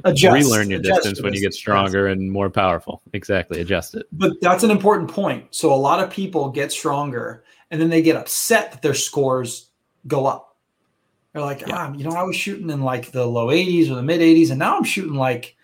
adjust, 0.05 0.35
relearn 0.35 0.71
your 0.71 0.81
adjust 0.81 1.03
distance 1.03 1.23
when 1.23 1.33
you 1.33 1.41
get 1.41 1.55
stronger 1.55 2.09
and 2.09 2.31
more 2.31 2.51
powerful. 2.51 3.03
Exactly. 3.13 3.61
Adjust 3.61 3.95
it. 3.95 4.07
But 4.13 4.41
that's 4.41 4.65
an 4.65 4.71
important 4.71 5.11
point. 5.11 5.47
So 5.55 5.73
a 5.73 5.77
lot 5.77 6.03
of 6.03 6.11
people 6.11 6.51
get 6.51 6.73
stronger 6.73 7.45
and 7.71 7.81
then 7.81 7.89
they 7.89 8.03
get 8.03 8.17
upset 8.17 8.73
that 8.73 8.83
their 8.83 8.95
scores 8.95 9.71
go 10.07 10.27
up. 10.27 10.57
They're 11.33 11.43
like, 11.43 11.61
yeah. 11.61 11.77
ah, 11.77 11.93
you 11.93 12.05
know, 12.05 12.17
I 12.17 12.23
was 12.23 12.37
shooting 12.37 12.71
in 12.71 12.83
like 12.83 13.13
the 13.13 13.27
low 13.27 13.49
80s 13.49 13.91
or 13.91 13.95
the 13.95 14.03
mid 14.03 14.21
80s, 14.21 14.51
and 14.51 14.59
now 14.59 14.77
I'm 14.77 14.85
shooting 14.85 15.15
like, 15.15 15.57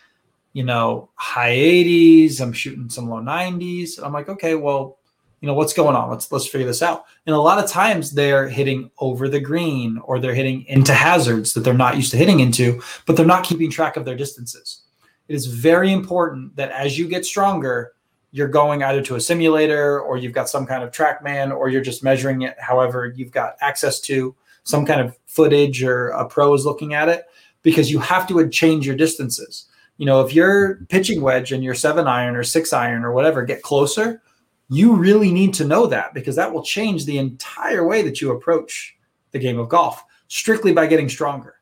you 0.55 0.63
know, 0.65 1.11
high 1.17 1.55
80s. 1.55 2.41
I'm 2.41 2.55
shooting 2.55 2.89
some 2.89 3.11
low 3.11 3.21
90s. 3.21 4.03
I'm 4.03 4.13
like, 4.13 4.31
okay, 4.31 4.55
well, 4.55 4.99
you 5.41 5.49
know, 5.49 5.55
what's 5.55 5.75
going 5.75 5.95
on? 5.95 6.09
Let's 6.09 6.33
let's 6.33 6.47
figure 6.47 6.67
this 6.67 6.81
out. 6.81 7.05
And 7.27 7.35
a 7.35 7.39
lot 7.39 7.63
of 7.63 7.69
times 7.69 8.13
they're 8.13 8.49
hitting 8.49 8.91
over 8.99 9.29
the 9.29 9.41
green 9.41 9.99
or 9.99 10.19
they're 10.19 10.35
hitting 10.35 10.65
into 10.69 10.95
hazards 10.95 11.53
that 11.53 11.61
they're 11.61 11.75
not 11.75 11.97
used 11.97 12.13
to 12.13 12.17
hitting 12.17 12.41
into, 12.41 12.81
but 13.05 13.15
they're 13.17 13.27
not 13.27 13.45
keeping 13.45 13.71
track 13.71 13.99
of 13.99 14.07
their 14.07 14.17
distances. 14.17 14.85
It 15.29 15.35
is 15.35 15.45
very 15.45 15.93
important 15.93 16.57
that 16.57 16.71
as 16.71 16.99
you 16.99 17.09
get 17.09 17.27
stronger, 17.27 17.93
you're 18.31 18.49
going 18.49 18.83
either 18.83 19.03
to 19.03 19.17
a 19.17 19.21
simulator 19.21 20.01
or 20.01 20.17
you've 20.17 20.33
got 20.33 20.49
some 20.49 20.67
kind 20.67 20.83
of 20.83 20.93
TrackMan 20.93 21.55
or 21.55 21.69
you're 21.69 21.83
just 21.83 22.03
measuring 22.03 22.43
it 22.43 22.57
however 22.59 23.13
you've 23.15 23.31
got 23.31 23.57
access 23.61 24.01
to 24.01 24.35
some 24.63 24.87
kind 24.87 25.01
of 25.01 25.19
footage 25.27 25.83
or 25.83 26.09
a 26.09 26.27
pro 26.27 26.55
is 26.55 26.65
looking 26.65 26.95
at 26.95 27.09
it 27.09 27.27
because 27.63 27.91
you 27.91 27.99
have 27.99 28.27
to 28.29 28.49
change 28.49 28.87
your 28.87 28.97
distances. 28.97 29.67
You 29.97 30.07
know, 30.07 30.21
if 30.21 30.35
your 30.35 30.77
pitching 30.89 31.21
wedge 31.21 31.53
and 31.53 31.63
your 31.63 31.75
seven 31.75 32.07
iron 32.07 32.37
or 32.37 32.43
six 32.43 32.73
iron 32.73 33.05
or 33.05 33.13
whatever 33.13 33.45
get 33.45 33.63
closer, 33.63 34.23
you 34.69 34.97
really 34.97 35.33
need 35.33 35.55
to 35.55 35.65
know 35.65 35.87
that 35.87 36.15
because 36.15 36.37
that 36.37 36.53
will 36.53 36.63
change 36.63 37.05
the 37.05 37.19
entire 37.19 37.87
way 37.87 38.03
that 38.03 38.21
you 38.21 38.33
approach 38.33 38.97
the 39.31 39.39
game 39.39 39.59
of 39.59 39.69
golf 39.69 40.03
strictly 40.29 40.73
by 40.73 40.87
getting 40.87 41.09
stronger. 41.09 41.57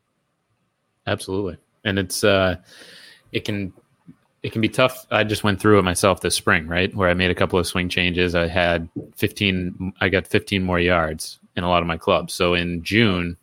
Absolutely. 1.05 1.57
And 1.83 1.99
it's 1.99 2.23
uh 2.23 2.55
it 3.31 3.45
can 3.45 3.73
it 4.43 4.51
can 4.51 4.61
be 4.61 4.69
tough. 4.69 5.07
I 5.09 5.23
just 5.23 5.43
went 5.43 5.59
through 5.59 5.79
it 5.79 5.83
myself 5.83 6.19
this 6.19 6.35
spring, 6.35 6.67
right? 6.67 6.93
Where 6.93 7.09
I 7.09 7.13
made 7.13 7.31
a 7.31 7.35
couple 7.35 7.57
of 7.57 7.65
swing 7.65 7.87
changes. 7.87 8.35
I 8.35 8.47
had 8.47 8.89
15, 9.15 9.93
I 10.01 10.09
got 10.09 10.27
15 10.27 10.61
more 10.61 10.79
yards 10.79 11.39
in 11.55 11.63
a 11.63 11.69
lot 11.69 11.81
of 11.81 11.87
my 11.87 11.97
clubs. 11.97 12.33
So 12.33 12.53
in 12.53 12.83
June, 12.83 13.37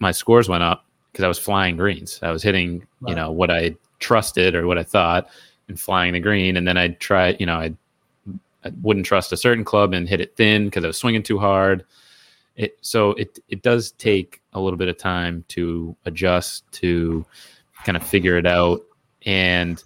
my 0.00 0.10
scores 0.10 0.48
went 0.48 0.64
up 0.64 0.83
because 1.14 1.24
I 1.24 1.28
was 1.28 1.38
flying 1.38 1.76
greens. 1.76 2.18
I 2.22 2.32
was 2.32 2.42
hitting, 2.42 2.84
right. 3.00 3.10
you 3.10 3.14
know, 3.14 3.30
what 3.30 3.48
I 3.48 3.76
trusted 4.00 4.56
or 4.56 4.66
what 4.66 4.78
I 4.78 4.82
thought 4.82 5.28
and 5.68 5.78
flying 5.78 6.12
the 6.12 6.18
green. 6.18 6.56
And 6.56 6.66
then 6.66 6.76
I'd 6.76 6.98
try, 6.98 7.36
you 7.38 7.46
know, 7.46 7.56
I'd, 7.56 7.76
I 8.64 8.72
wouldn't 8.82 9.06
trust 9.06 9.32
a 9.32 9.36
certain 9.36 9.64
club 9.64 9.94
and 9.94 10.08
hit 10.08 10.20
it 10.20 10.34
thin 10.34 10.64
because 10.64 10.82
I 10.82 10.88
was 10.88 10.98
swinging 10.98 11.22
too 11.22 11.38
hard. 11.38 11.84
It, 12.56 12.76
so 12.80 13.12
it, 13.12 13.38
it 13.48 13.62
does 13.62 13.92
take 13.92 14.42
a 14.54 14.60
little 14.60 14.76
bit 14.76 14.88
of 14.88 14.98
time 14.98 15.44
to 15.50 15.94
adjust, 16.04 16.70
to 16.72 17.24
kind 17.84 17.96
of 17.96 18.04
figure 18.04 18.36
it 18.36 18.46
out 18.46 18.82
and 19.24 19.82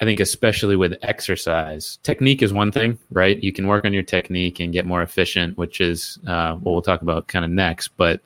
I 0.00 0.04
think, 0.04 0.20
especially 0.20 0.76
with 0.76 0.96
exercise, 1.02 1.98
technique 2.02 2.42
is 2.42 2.52
one 2.52 2.70
thing, 2.70 2.98
right? 3.10 3.42
You 3.42 3.52
can 3.52 3.66
work 3.66 3.84
on 3.84 3.92
your 3.92 4.02
technique 4.02 4.60
and 4.60 4.72
get 4.72 4.86
more 4.86 5.02
efficient, 5.02 5.58
which 5.58 5.80
is 5.80 6.18
uh, 6.26 6.54
what 6.54 6.72
we'll 6.72 6.82
talk 6.82 7.02
about 7.02 7.26
kind 7.26 7.44
of 7.44 7.50
next. 7.50 7.88
But 7.96 8.20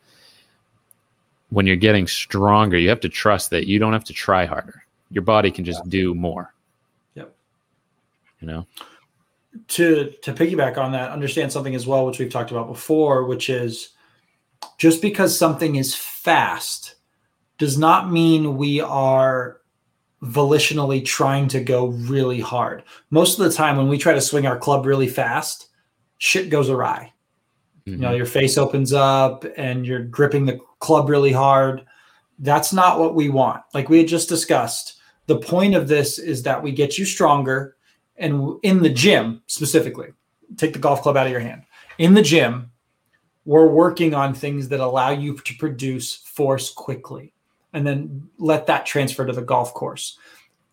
when 1.51 1.67
you're 1.67 1.77
getting 1.77 2.07
stronger, 2.07 2.79
you 2.79 2.89
have 2.89 3.01
to 3.01 3.09
trust 3.09 3.51
that 3.51 3.67
you 3.67 3.79
don't 3.79 3.93
have 3.93 4.05
to 4.05 4.13
try 4.13 4.45
harder. 4.45 4.85
Your 5.11 5.23
body 5.23 5.51
can 5.51 5.65
just 5.65 5.89
do 5.89 6.15
more. 6.15 6.55
Yep. 7.15 7.35
You 8.41 8.49
know? 8.49 8.67
To 9.69 10.13
to 10.23 10.33
piggyback 10.33 10.77
on 10.77 10.93
that, 10.93 11.11
understand 11.11 11.51
something 11.51 11.75
as 11.75 11.87
well, 11.87 12.07
which 12.07 12.19
we've 12.19 12.31
talked 12.31 12.51
about 12.51 12.69
before, 12.69 13.25
which 13.25 13.49
is 13.49 13.91
just 14.77 15.01
because 15.01 15.37
something 15.37 15.77
is 15.77 15.95
fast 15.95 16.97
does 17.57 17.79
not 17.79 18.11
mean 18.11 18.57
we 18.57 18.81
are 18.81 19.61
volitionally 20.23 21.05
trying 21.05 21.49
to 21.49 21.61
go 21.61 21.87
really 21.87 22.41
hard. 22.41 22.83
Most 23.11 23.39
of 23.39 23.45
the 23.45 23.53
time, 23.57 23.77
when 23.77 23.89
we 23.89 23.99
try 23.99 24.13
to 24.13 24.21
swing 24.21 24.47
our 24.47 24.59
club 24.59 24.87
really 24.87 25.09
fast, 25.09 25.69
shit 26.19 26.51
goes 26.51 26.69
awry. 26.69 27.13
Mm-hmm. 27.81 27.93
You 27.93 27.97
know, 27.99 28.09
mm-hmm. 28.09 28.17
your 28.17 28.27
face 28.27 28.59
opens 28.59 28.93
up 28.93 29.45
and 29.57 29.87
you're 29.87 30.03
gripping 30.03 30.47
the 30.47 30.61
club 30.79 31.09
really 31.09 31.33
hard. 31.33 31.85
That's 32.38 32.73
not 32.73 32.99
what 32.99 33.14
we 33.14 33.29
want. 33.29 33.62
Like 33.75 33.88
we 33.88 33.99
had 33.99 34.09
just 34.09 34.29
discussed, 34.29 35.01
the 35.27 35.38
point 35.38 35.75
of 35.75 35.88
this 35.88 36.19
is 36.19 36.43
that 36.45 36.62
we 36.62 36.73
get 36.73 36.99
you 36.99 37.05
stronger 37.05 37.77
and 38.17 38.59
in 38.62 38.83
the 38.83 38.88
gym 38.88 39.43
specifically, 39.47 40.09
take 40.57 40.73
the 40.73 40.79
golf 40.79 41.03
club 41.03 41.17
out 41.17 41.27
of 41.27 41.33
your 41.33 41.41
hand. 41.41 41.62
In 41.99 42.14
the 42.14 42.23
gym, 42.23 42.71
we're 43.45 43.69
working 43.69 44.14
on 44.14 44.35
things 44.35 44.69
that 44.69 44.81
allow 44.81 45.11
you 45.11 45.37
to 45.37 45.55
produce 45.55 46.17
force 46.17 46.71
quickly 46.71 47.33
and 47.73 47.87
then 47.87 48.29
let 48.38 48.67
that 48.67 48.87
transfer 48.87 49.25
to 49.25 49.33
the 49.33 49.43
golf 49.43 49.73
course. 49.75 50.19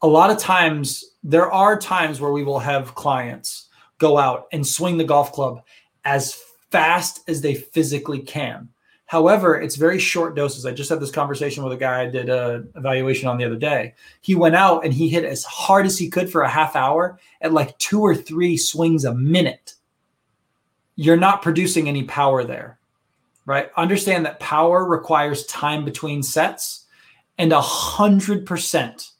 A 0.02 0.08
lot 0.08 0.30
of 0.30 0.38
times, 0.38 1.04
there 1.24 1.52
are 1.52 1.80
times 1.80 2.20
where 2.20 2.32
we 2.32 2.44
will 2.44 2.60
have 2.60 2.96
clients 2.96 3.70
go 3.98 4.18
out 4.18 4.48
and 4.52 4.66
swing 4.66 4.98
the 4.98 5.04
golf 5.04 5.32
club 5.32 5.62
as 6.04 6.38
fast 6.70 7.22
as 7.30 7.42
they 7.42 7.56
physically 7.56 8.20
can. 8.20 8.70
However, 9.16 9.56
it's 9.56 9.78
very 9.78 9.98
short 9.98 10.36
doses. 10.36 10.66
I 10.66 10.74
just 10.74 10.90
had 10.90 11.00
this 11.00 11.10
conversation 11.10 11.64
with 11.64 11.72
a 11.72 11.78
guy 11.78 12.02
I 12.02 12.08
did 12.08 12.28
a 12.28 12.66
evaluation 12.76 13.30
on 13.30 13.38
the 13.38 13.46
other 13.46 13.56
day. 13.56 13.94
He 14.20 14.36
went 14.36 14.58
out 14.58 14.84
and 14.84 14.94
he 14.94 15.08
hit 15.08 15.24
as 15.24 15.46
hard 15.46 15.86
as 15.86 15.98
he 15.98 16.10
could 16.10 16.30
for 16.30 16.42
a 16.42 16.50
half 16.50 16.76
hour 16.76 17.18
at 17.40 17.54
like 17.54 17.78
two 17.78 18.02
or 18.02 18.14
three 18.14 18.58
swings 18.58 19.06
a 19.06 19.16
minute. 19.16 19.76
You're 20.98 21.16
not 21.16 21.42
producing 21.42 21.88
any 21.88 22.04
power 22.04 22.44
there, 22.44 22.78
right? 23.46 23.70
Understand 23.78 24.26
that 24.26 24.42
power 24.42 24.84
requires 24.84 25.46
time 25.46 25.86
between 25.86 26.22
sets 26.22 26.84
and 27.38 27.54
a 27.54 27.62
100% 27.62 29.12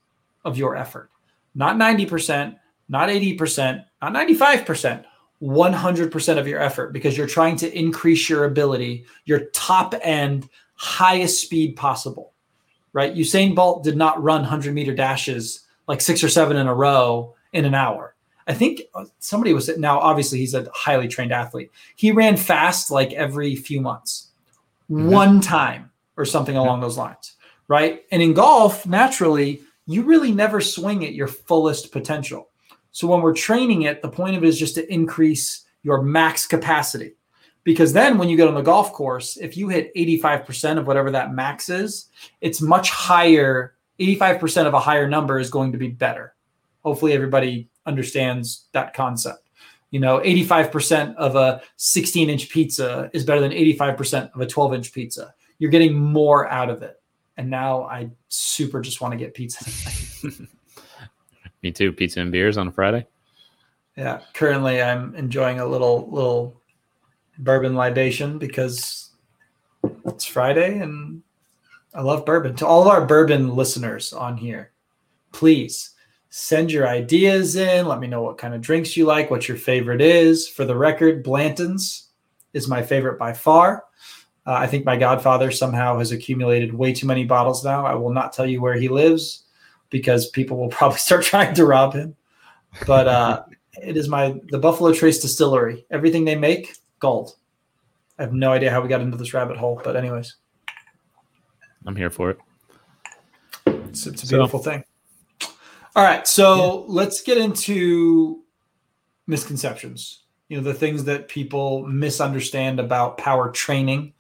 of 0.44 0.58
your 0.58 0.76
effort. 0.76 1.10
Not 1.56 1.78
90%, 1.78 2.58
not 2.90 3.08
80%, 3.08 3.86
not 4.02 4.12
95%, 4.12 5.06
100% 5.46 6.38
of 6.38 6.48
your 6.48 6.60
effort 6.60 6.92
because 6.94 7.18
you're 7.18 7.28
trying 7.28 7.56
to 7.58 7.78
increase 7.78 8.30
your 8.30 8.46
ability, 8.46 9.06
your 9.26 9.46
top 9.54 9.94
end, 10.02 10.50
highest 10.76 11.42
speed 11.42 11.76
possible, 11.76 12.34
right? 12.94 13.16
Usain 13.16 13.56
Bolt 13.56 13.84
did 13.84 13.96
not 13.96 14.22
run 14.22 14.42
100 14.42 14.74
meter 14.74 14.94
dashes 14.94 15.62
like 15.88 16.02
six 16.02 16.24
or 16.24 16.30
seven 16.30 16.58
in 16.58 16.68
a 16.68 16.74
row 16.74 17.36
in 17.54 17.66
an 17.66 17.76
hour. 17.76 18.16
I 18.48 18.54
think 18.54 18.82
uh, 18.94 19.06
somebody 19.20 19.54
was 19.54 19.76
now 19.78 20.00
obviously 20.00 20.40
he's 20.40 20.54
a 20.54 20.68
highly 20.74 21.08
trained 21.08 21.32
athlete. 21.32 21.72
He 21.96 22.12
ran 22.12 22.38
fast 22.38 22.92
like 22.92 23.14
every 23.14 23.56
few 23.56 23.82
months, 23.82 24.30
mm-hmm. 24.90 25.10
one 25.10 25.42
time 25.42 25.92
or 26.18 26.26
something 26.26 26.56
along 26.56 26.82
those 26.82 26.98
lines 26.98 27.36
right? 27.68 28.04
And 28.12 28.22
in 28.22 28.34
golf, 28.34 28.86
naturally, 28.86 29.62
you 29.88 30.04
really 30.04 30.32
never 30.32 30.62
swing 30.62 31.06
at 31.06 31.14
your 31.14 31.28
fullest 31.28 31.92
potential. 31.92 32.50
So 32.96 33.08
when 33.08 33.20
we're 33.20 33.34
training 33.34 33.82
it, 33.82 34.02
the 34.02 34.08
point 34.08 34.38
of 34.38 34.44
it 34.46 34.48
is 34.48 34.58
just 34.58 34.76
to 34.76 34.94
increase 34.94 35.66
your 35.84 36.02
max 36.02 36.48
capacity. 36.48 37.16
Because 37.66 37.92
then 37.92 38.18
when 38.18 38.30
you 38.30 38.38
get 38.38 38.48
on 38.48 38.54
the 38.54 38.62
golf 38.62 38.94
course, 38.94 39.36
if 39.36 39.58
you 39.58 39.68
hit 39.68 39.94
85% 39.96 40.78
of 40.78 40.88
whatever 40.88 41.12
that 41.12 41.34
max 41.34 41.68
is, 41.68 42.08
it's 42.40 42.62
much 42.62 42.92
higher. 42.92 43.76
85% 44.00 44.66
of 44.66 44.74
a 44.74 44.80
higher 44.80 45.10
number 45.10 45.40
is 45.40 45.50
going 45.50 45.74
to 45.74 45.78
be 45.78 45.90
better. 45.90 46.36
Hopefully 46.86 47.12
everybody 47.12 47.68
understands 47.86 48.68
that 48.72 48.94
concept. 48.94 49.50
You 49.92 50.00
know, 50.00 50.20
85% 50.20 51.16
of 51.16 51.36
a 51.36 51.62
16 51.76 52.30
inch 52.30 52.50
pizza 52.50 53.10
is 53.12 53.26
better 53.26 53.42
than 53.42 53.52
85% 53.52 54.34
of 54.34 54.40
a 54.40 54.48
12 54.48 54.74
inch 54.74 54.94
pizza. 54.94 55.34
You're 55.60 55.70
getting 55.70 55.96
more 55.96 56.48
out 56.48 56.70
of 56.70 56.82
it. 56.82 57.02
And 57.36 57.50
now 57.50 57.84
I 57.84 58.12
super 58.30 58.80
just 58.80 59.02
want 59.02 59.12
to 59.12 59.18
get 59.18 59.34
pizza. 59.34 59.70
Me 61.66 61.72
too. 61.72 61.92
Pizza 61.92 62.22
and 62.22 62.32
beers 62.32 62.60
on 62.60 62.68
a 62.68 62.72
Friday. 62.72 63.08
Yeah. 63.98 64.22
Currently, 64.36 64.84
I'm 64.84 65.16
enjoying 65.16 65.60
a 65.60 65.66
little 65.66 66.08
little 66.12 66.62
bourbon 67.40 67.74
libation 67.74 68.38
because 68.38 69.10
it's 70.06 70.26
Friday 70.26 70.78
and 70.78 71.24
I 71.96 72.04
love 72.04 72.24
bourbon. 72.24 72.56
To 72.58 72.68
all 72.68 72.88
our 72.88 73.04
bourbon 73.04 73.56
listeners 73.56 74.14
on 74.14 74.38
here, 74.38 74.74
please 75.32 75.96
send 76.30 76.72
your 76.72 76.88
ideas 76.88 77.56
in. 77.56 77.88
Let 77.88 78.00
me 78.00 78.06
know 78.06 78.22
what 78.22 78.38
kind 78.38 78.54
of 78.54 78.62
drinks 78.62 78.96
you 78.96 79.06
like, 79.06 79.32
what 79.32 79.48
your 79.48 79.58
favorite 79.58 80.02
is. 80.02 80.48
For 80.48 80.66
the 80.66 80.78
record, 80.78 81.24
Blanton's 81.24 82.10
is 82.54 82.68
my 82.68 82.84
favorite 82.84 83.18
by 83.18 83.34
far. 83.34 83.86
Uh, 84.46 84.54
I 84.54 84.68
think 84.68 84.86
my 84.86 84.98
godfather 84.98 85.50
somehow 85.50 85.98
has 85.98 86.12
accumulated 86.12 86.76
way 86.76 86.94
too 86.94 87.08
many 87.08 87.26
bottles 87.26 87.66
now. 87.66 87.88
I 87.88 87.96
will 87.96 88.14
not 88.14 88.34
tell 88.34 88.46
you 88.46 88.62
where 88.62 88.76
he 88.76 88.88
lives 88.88 89.45
because 89.90 90.30
people 90.30 90.58
will 90.58 90.70
probably 90.70 90.98
start 91.00 91.24
trying 91.24 91.54
to 91.56 91.66
rob 91.66 91.94
him. 91.94 92.16
But 92.86 93.08
uh, 93.08 93.44
it 93.82 93.98
is 93.98 94.08
my 94.08 94.40
the 94.50 94.60
Buffalo 94.60 94.94
Trace 94.94 95.20
Distillery. 95.20 95.86
Everything 95.92 96.26
they 96.26 96.36
make, 96.36 96.76
gold. 97.00 97.36
I 98.18 98.24
have 98.24 98.34
no 98.34 98.52
idea 98.52 98.72
how 98.72 98.82
we 98.82 98.88
got 98.88 99.02
into 99.02 99.18
this 99.18 99.34
rabbit 99.34 99.58
hole, 99.58 99.82
but 99.84 99.96
anyways, 99.96 100.36
I'm 101.86 101.96
here 101.96 102.10
for 102.10 102.32
it. 102.32 102.38
It's, 103.66 104.08
it's 104.08 104.24
a 104.24 104.28
beautiful 104.28 104.62
so, 104.62 104.72
thing. 104.72 104.84
All 105.96 106.04
right, 106.04 106.28
so 106.28 106.56
yeah. 106.56 106.84
let's 106.88 107.22
get 107.22 107.38
into 107.38 108.44
misconceptions. 109.28 110.24
You 110.50 110.58
know, 110.58 110.64
the 110.64 110.74
things 110.74 111.04
that 111.06 111.28
people 111.28 111.86
misunderstand 111.88 112.80
about 112.80 113.18
power 113.18 113.50
training 113.52 114.14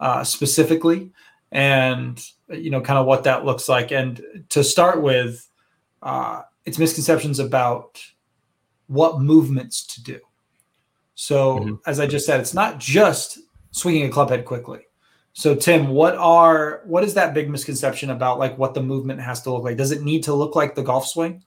uh, 0.00 0.24
specifically, 0.24 1.12
and 1.52 2.22
you 2.50 2.70
know, 2.70 2.80
kind 2.80 2.98
of 2.98 3.06
what 3.06 3.24
that 3.24 3.44
looks 3.44 3.68
like. 3.68 3.92
And 3.92 4.44
to 4.50 4.64
start 4.64 5.02
with, 5.02 5.48
uh, 6.02 6.42
it's 6.64 6.78
misconceptions 6.78 7.38
about 7.38 8.02
what 8.86 9.20
movements 9.20 9.86
to 9.86 10.02
do. 10.02 10.20
So, 11.14 11.58
mm-hmm. 11.58 11.74
as 11.86 12.00
I 12.00 12.06
just 12.06 12.26
said, 12.26 12.40
it's 12.40 12.54
not 12.54 12.78
just 12.78 13.38
swinging 13.70 14.04
a 14.04 14.10
club 14.10 14.30
head 14.30 14.44
quickly. 14.44 14.80
So, 15.32 15.54
Tim, 15.54 15.88
what 15.88 16.16
are 16.16 16.82
what 16.84 17.04
is 17.04 17.14
that 17.14 17.34
big 17.34 17.48
misconception 17.48 18.10
about 18.10 18.38
like 18.38 18.58
what 18.58 18.74
the 18.74 18.82
movement 18.82 19.20
has 19.20 19.42
to 19.42 19.52
look 19.52 19.62
like? 19.62 19.76
Does 19.76 19.92
it 19.92 20.02
need 20.02 20.22
to 20.24 20.34
look 20.34 20.56
like 20.56 20.74
the 20.74 20.82
golf 20.82 21.06
swing? 21.06 21.44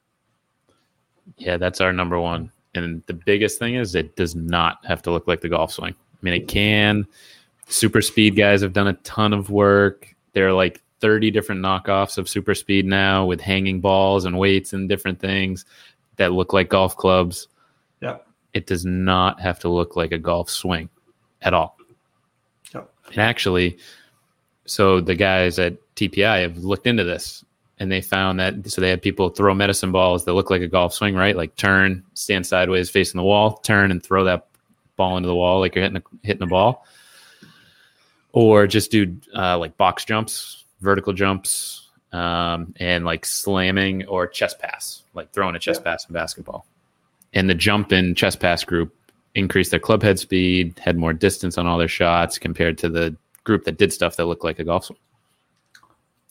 Yeah, 1.38 1.58
that's 1.58 1.82
our 1.82 1.92
number 1.92 2.20
one. 2.20 2.52
And 2.74 3.04
the 3.08 3.14
biggest 3.14 3.60
thing 3.60 3.76
is 3.76 3.96
it 3.96 4.16
does 4.16 4.36
not 4.36 4.78
have 4.86 5.02
to 5.04 5.12
look 5.12 5.28
like 5.28 5.42
the 5.42 5.50
golf 5.50 5.74
swing. 5.74 5.94
I 5.94 6.18
mean, 6.22 6.34
it 6.34 6.48
can. 6.48 7.06
Super 7.68 8.02
speed 8.02 8.36
guys 8.36 8.62
have 8.62 8.74
done 8.74 8.88
a 8.88 8.94
ton 8.94 9.34
of 9.34 9.50
work. 9.50 10.16
They're 10.34 10.54
like 10.54 10.82
30 11.02 11.32
different 11.32 11.62
knockoffs 11.62 12.18
of 12.18 12.30
super 12.30 12.56
speed 12.56 12.86
now 12.86 13.26
with 13.26 13.42
hanging 13.42 13.82
balls 13.82 14.26
and 14.26 14.38
weights 14.38 14.74
and 14.74 14.88
different 14.88 15.20
things 15.20 15.66
that 16.18 16.32
look 16.32 16.54
like 16.54 16.70
golf 16.70 16.96
clubs. 16.96 17.48
Yeah. 18.02 18.18
It 18.54 18.68
does 18.68 18.86
not 18.86 19.42
have 19.42 19.60
to 19.60 19.70
look 19.70 19.96
like 19.96 20.12
a 20.12 20.18
golf 20.18 20.50
swing 20.50 20.90
at 21.42 21.54
all. 21.54 21.78
Yeah. 22.74 22.84
And 23.10 23.20
actually, 23.20 23.78
so 24.66 25.02
the 25.02 25.16
guys 25.16 25.60
at 25.60 25.78
TPI 25.96 26.44
have 26.44 26.58
looked 26.58 26.88
into 26.88 27.04
this 27.04 27.44
and 27.80 27.92
they 27.92 28.02
found 28.02 28.40
that 28.40 28.70
so 28.70 28.80
they 28.80 28.90
had 28.90 29.02
people 29.02 29.30
throw 29.30 29.56
medicine 29.56 29.92
balls 29.92 30.26
that 30.26 30.34
look 30.34 30.52
like 30.52 30.62
a 30.62 30.68
golf 30.68 30.94
swing, 30.94 31.16
right? 31.16 31.36
Like 31.36 31.56
turn, 31.56 32.04
stand 32.14 32.46
sideways 32.46 32.92
facing 32.92 33.18
the 33.18 33.24
wall, 33.24 33.58
turn 33.58 33.90
and 33.90 34.04
throw 34.04 34.26
that 34.26 34.48
ball 34.98 35.18
into 35.18 35.28
the 35.28 35.36
wall 35.36 35.60
like 35.60 35.74
you're 35.74 35.84
hitting 35.84 35.98
a, 35.98 36.28
hitting 36.28 36.44
a 36.44 36.48
ball. 36.48 36.86
Or 38.34 38.68
just 38.68 38.92
do 38.92 39.18
uh, 39.36 39.58
like 39.58 39.78
box 39.78 40.06
jumps, 40.06 40.61
vertical 40.82 41.14
jumps, 41.14 41.90
um, 42.12 42.74
and 42.80 43.06
like 43.06 43.26
slamming 43.26 44.06
or 44.06 44.28
chest 44.28 44.60
pass, 44.60 45.04
like 45.14 45.32
throwing 45.32 45.56
a 45.56 45.60
chest 45.60 45.82
yeah. 45.82 45.92
pass 45.92 46.08
in 46.08 46.14
basketball. 46.14 46.66
And 47.34 47.50
the 47.50 47.56
jump 47.56 47.94
in 47.94 48.16
chest 48.16 48.40
pass 48.40 48.64
group 48.64 48.94
increased 49.36 49.72
their 49.72 49.80
club 49.80 50.04
head 50.04 50.20
speed, 50.20 50.78
had 50.80 50.98
more 50.98 51.14
distance 51.14 51.58
on 51.58 51.66
all 51.66 51.78
their 51.78 51.88
shots 51.88 52.38
compared 52.38 52.78
to 52.80 52.90
the 52.90 53.16
group 53.44 53.64
that 53.64 53.78
did 53.78 53.94
stuff 53.94 54.18
that 54.18 54.26
looked 54.26 54.44
like 54.44 54.60
a 54.60 54.64
golf 54.64 54.86
swing. 54.86 55.00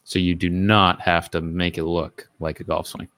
So 0.05 0.19
you 0.19 0.35
do 0.35 0.51
not 0.51 1.01
have 1.01 1.31
to 1.31 1.41
make 1.41 1.79
it 1.79 1.85
look 1.85 2.29
like 2.41 2.61
a 2.61 2.65
golf 2.65 2.89
swing. 2.89 3.09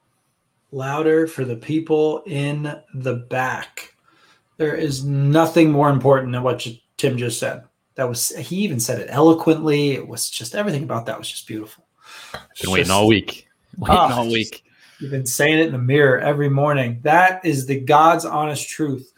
Louder 0.71 1.27
for 1.27 1.45
the 1.45 1.57
people 1.57 2.23
in 2.27 2.75
the 2.95 3.14
back. 3.14 3.95
There 4.59 4.75
is 4.75 5.05
nothing 5.05 5.73
more 5.73 5.90
important 5.90 6.33
than 6.33 6.42
what 6.42 6.66
Tim 6.97 7.16
just 7.16 7.38
said. 7.38 7.64
That 7.95 8.09
was 8.09 8.31
he 8.37 8.57
even 8.57 8.81
said 8.81 9.01
it 9.01 9.09
eloquently. 9.11 9.93
It 9.93 10.07
was 10.07 10.31
just 10.31 10.55
everything 10.55 10.83
about 10.83 11.07
that 11.07 11.19
was 11.19 11.31
just 11.31 11.47
beautiful. 11.47 11.85
It's 12.53 12.63
Been 12.63 12.71
waiting 12.71 12.91
all 12.91 13.07
week. 13.07 13.49
Ah, 13.85 14.05
waiting 14.05 14.19
oh, 14.19 14.21
all 14.21 14.31
week. 14.31 14.65
You've 15.01 15.11
been 15.11 15.25
saying 15.25 15.59
it 15.59 15.67
in 15.67 15.73
the 15.73 15.79
mirror 15.79 16.21
every 16.21 16.51
morning. 16.51 17.01
That 17.03 17.45
is 17.45 17.65
the 17.65 17.81
God's 17.81 18.27
honest 18.27 18.69
truth. 18.69 19.13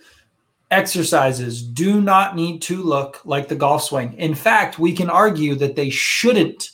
Exercises 0.71 1.63
do 1.63 2.01
not 2.01 2.37
need 2.37 2.63
to 2.63 2.83
look 2.83 3.21
like 3.25 3.49
the 3.49 3.57
golf 3.57 3.83
swing. 3.83 4.15
In 4.15 4.35
fact, 4.35 4.79
we 4.79 4.93
can 4.93 5.11
argue 5.11 5.57
that 5.57 5.77
they 5.77 5.91
shouldn't 5.91 6.71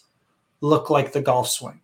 look 0.61 0.91
like 0.91 1.13
the 1.13 1.23
golf 1.23 1.49
swing, 1.49 1.81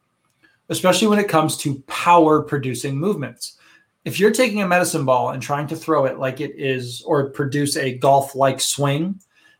especially 0.69 1.09
when 1.09 1.19
it 1.19 1.29
comes 1.29 1.57
to 1.59 1.83
power 1.87 2.43
producing 2.43 2.97
movements. 2.97 3.57
If 4.05 4.21
you're 4.21 4.31
taking 4.31 4.63
a 4.63 4.69
medicine 4.69 5.05
ball 5.05 5.31
and 5.31 5.43
trying 5.43 5.67
to 5.69 5.77
throw 5.77 6.05
it 6.05 6.19
like 6.19 6.41
it 6.41 6.55
is 6.57 7.03
or 7.03 7.31
produce 7.31 7.77
a 7.77 7.99
golf 7.99 8.37
like 8.37 8.61
swing, 8.61 9.19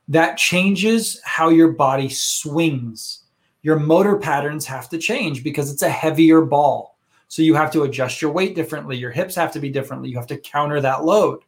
that 0.09 0.39
changes 0.39 1.21
how 1.25 1.49
your 1.49 1.73
body 1.73 2.09
swings 2.09 3.27
your 3.67 3.81
motor 3.81 4.17
patterns 4.17 4.65
have 4.65 4.89
to 4.91 4.97
change 4.97 5.43
because 5.43 5.73
it's 5.73 5.83
a 5.83 5.89
heavier 5.89 6.41
ball. 6.41 6.97
So 7.27 7.43
you 7.43 7.57
have 7.57 7.73
to 7.73 7.83
adjust 7.83 8.23
your 8.23 8.31
weight 8.31 8.55
differently. 8.55 8.97
Your 8.97 9.11
hips 9.11 9.35
have 9.35 9.51
to 9.55 9.59
be 9.59 9.71
differently. 9.71 10.09
You 10.09 10.17
have 10.19 10.29
to 10.29 10.37
counter 10.37 10.81
that 10.81 11.05
load. 11.05 11.41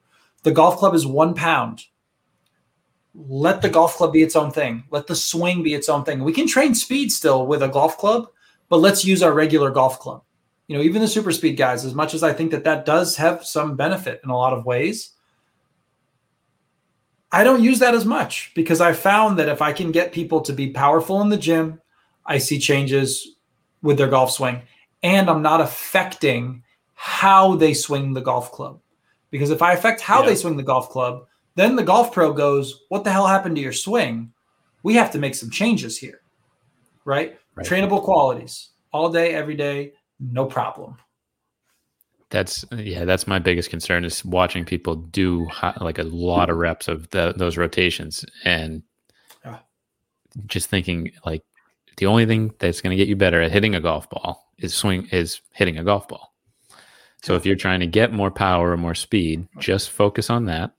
The 0.42 0.51
golf 0.51 0.79
club 0.79 0.97
is 0.97 1.07
one 1.07 1.33
pound. 1.33 1.85
Let 3.14 3.62
the 3.62 3.68
golf 3.68 3.94
club 3.94 4.12
be 4.12 4.25
its 4.25 4.35
own 4.35 4.51
thing. 4.51 4.83
Let 4.90 5.07
the 5.07 5.14
swing 5.14 5.62
be 5.62 5.75
its 5.75 5.88
own 5.88 6.05
thing. 6.05 6.25
We 6.25 6.33
can 6.33 6.49
train 6.49 6.75
speed 6.75 7.12
still 7.12 7.47
with 7.47 7.62
a 7.62 7.68
golf 7.68 7.97
club, 7.99 8.27
but 8.68 8.79
let's 8.79 9.05
use 9.05 9.23
our 9.23 9.33
regular 9.33 9.71
golf 9.71 10.01
club. 10.01 10.25
You 10.66 10.77
know, 10.77 10.83
even 10.83 11.01
the 11.01 11.07
super 11.07 11.31
speed 11.31 11.57
guys, 11.57 11.85
as 11.85 11.94
much 11.94 12.14
as 12.14 12.25
I 12.25 12.33
think 12.33 12.51
that 12.51 12.64
that 12.64 12.85
does 12.85 13.14
have 13.14 13.47
some 13.47 13.77
benefit 13.77 14.21
in 14.25 14.31
a 14.31 14.37
lot 14.37 14.53
of 14.53 14.66
ways, 14.66 15.11
I 17.30 17.44
don't 17.44 17.62
use 17.62 17.78
that 17.80 17.94
as 17.94 18.04
much 18.04 18.52
because 18.54 18.80
I 18.80 18.92
found 18.92 19.38
that 19.38 19.48
if 19.48 19.60
I 19.60 19.72
can 19.72 19.92
get 19.92 20.12
people 20.12 20.40
to 20.42 20.52
be 20.52 20.70
powerful 20.70 21.20
in 21.20 21.28
the 21.28 21.36
gym, 21.36 21.80
I 22.24 22.38
see 22.38 22.58
changes 22.58 23.36
with 23.82 23.98
their 23.98 24.08
golf 24.08 24.30
swing, 24.30 24.62
and 25.02 25.28
I'm 25.28 25.42
not 25.42 25.60
affecting 25.60 26.62
how 26.94 27.54
they 27.54 27.74
swing 27.74 28.12
the 28.12 28.20
golf 28.20 28.50
club. 28.50 28.80
Because 29.30 29.50
if 29.50 29.62
I 29.62 29.72
affect 29.72 30.00
how 30.00 30.22
yeah. 30.22 30.30
they 30.30 30.34
swing 30.34 30.56
the 30.56 30.62
golf 30.62 30.88
club, 30.88 31.26
then 31.54 31.76
the 31.76 31.82
golf 31.82 32.12
pro 32.12 32.32
goes, 32.32 32.84
What 32.88 33.04
the 33.04 33.12
hell 33.12 33.26
happened 33.26 33.56
to 33.56 33.62
your 33.62 33.72
swing? 33.72 34.32
We 34.82 34.94
have 34.94 35.10
to 35.12 35.18
make 35.18 35.34
some 35.34 35.50
changes 35.50 35.98
here. 35.98 36.20
Right? 37.04 37.38
right. 37.54 37.66
Trainable 37.66 38.02
qualities 38.02 38.70
all 38.92 39.10
day, 39.10 39.34
every 39.34 39.54
day, 39.54 39.92
no 40.18 40.46
problem. 40.46 40.96
That's 42.30 42.64
yeah, 42.72 43.04
that's 43.04 43.26
my 43.26 43.38
biggest 43.38 43.70
concern 43.70 44.04
is 44.04 44.24
watching 44.24 44.64
people 44.64 44.96
do 44.96 45.48
like 45.80 45.98
a 45.98 46.02
lot 46.02 46.50
of 46.50 46.58
reps 46.58 46.86
of 46.86 47.08
the, 47.10 47.32
those 47.34 47.56
rotations 47.56 48.24
and 48.44 48.82
yeah. 49.44 49.58
just 50.46 50.68
thinking 50.68 51.10
like 51.24 51.42
the 51.96 52.06
only 52.06 52.26
thing 52.26 52.52
that's 52.58 52.80
going 52.80 52.90
to 52.90 52.96
get 52.96 53.08
you 53.08 53.16
better 53.16 53.40
at 53.40 53.50
hitting 53.50 53.74
a 53.74 53.80
golf 53.80 54.10
ball 54.10 54.52
is 54.58 54.74
swing 54.74 55.08
is 55.10 55.40
hitting 55.54 55.78
a 55.78 55.84
golf 55.84 56.06
ball. 56.06 56.34
So 57.22 57.34
if 57.34 57.44
you're 57.44 57.56
trying 57.56 57.80
to 57.80 57.86
get 57.86 58.12
more 58.12 58.30
power 58.30 58.72
or 58.72 58.76
more 58.76 58.94
speed, 58.94 59.48
just 59.58 59.90
focus 59.90 60.30
on 60.30 60.44
that. 60.46 60.72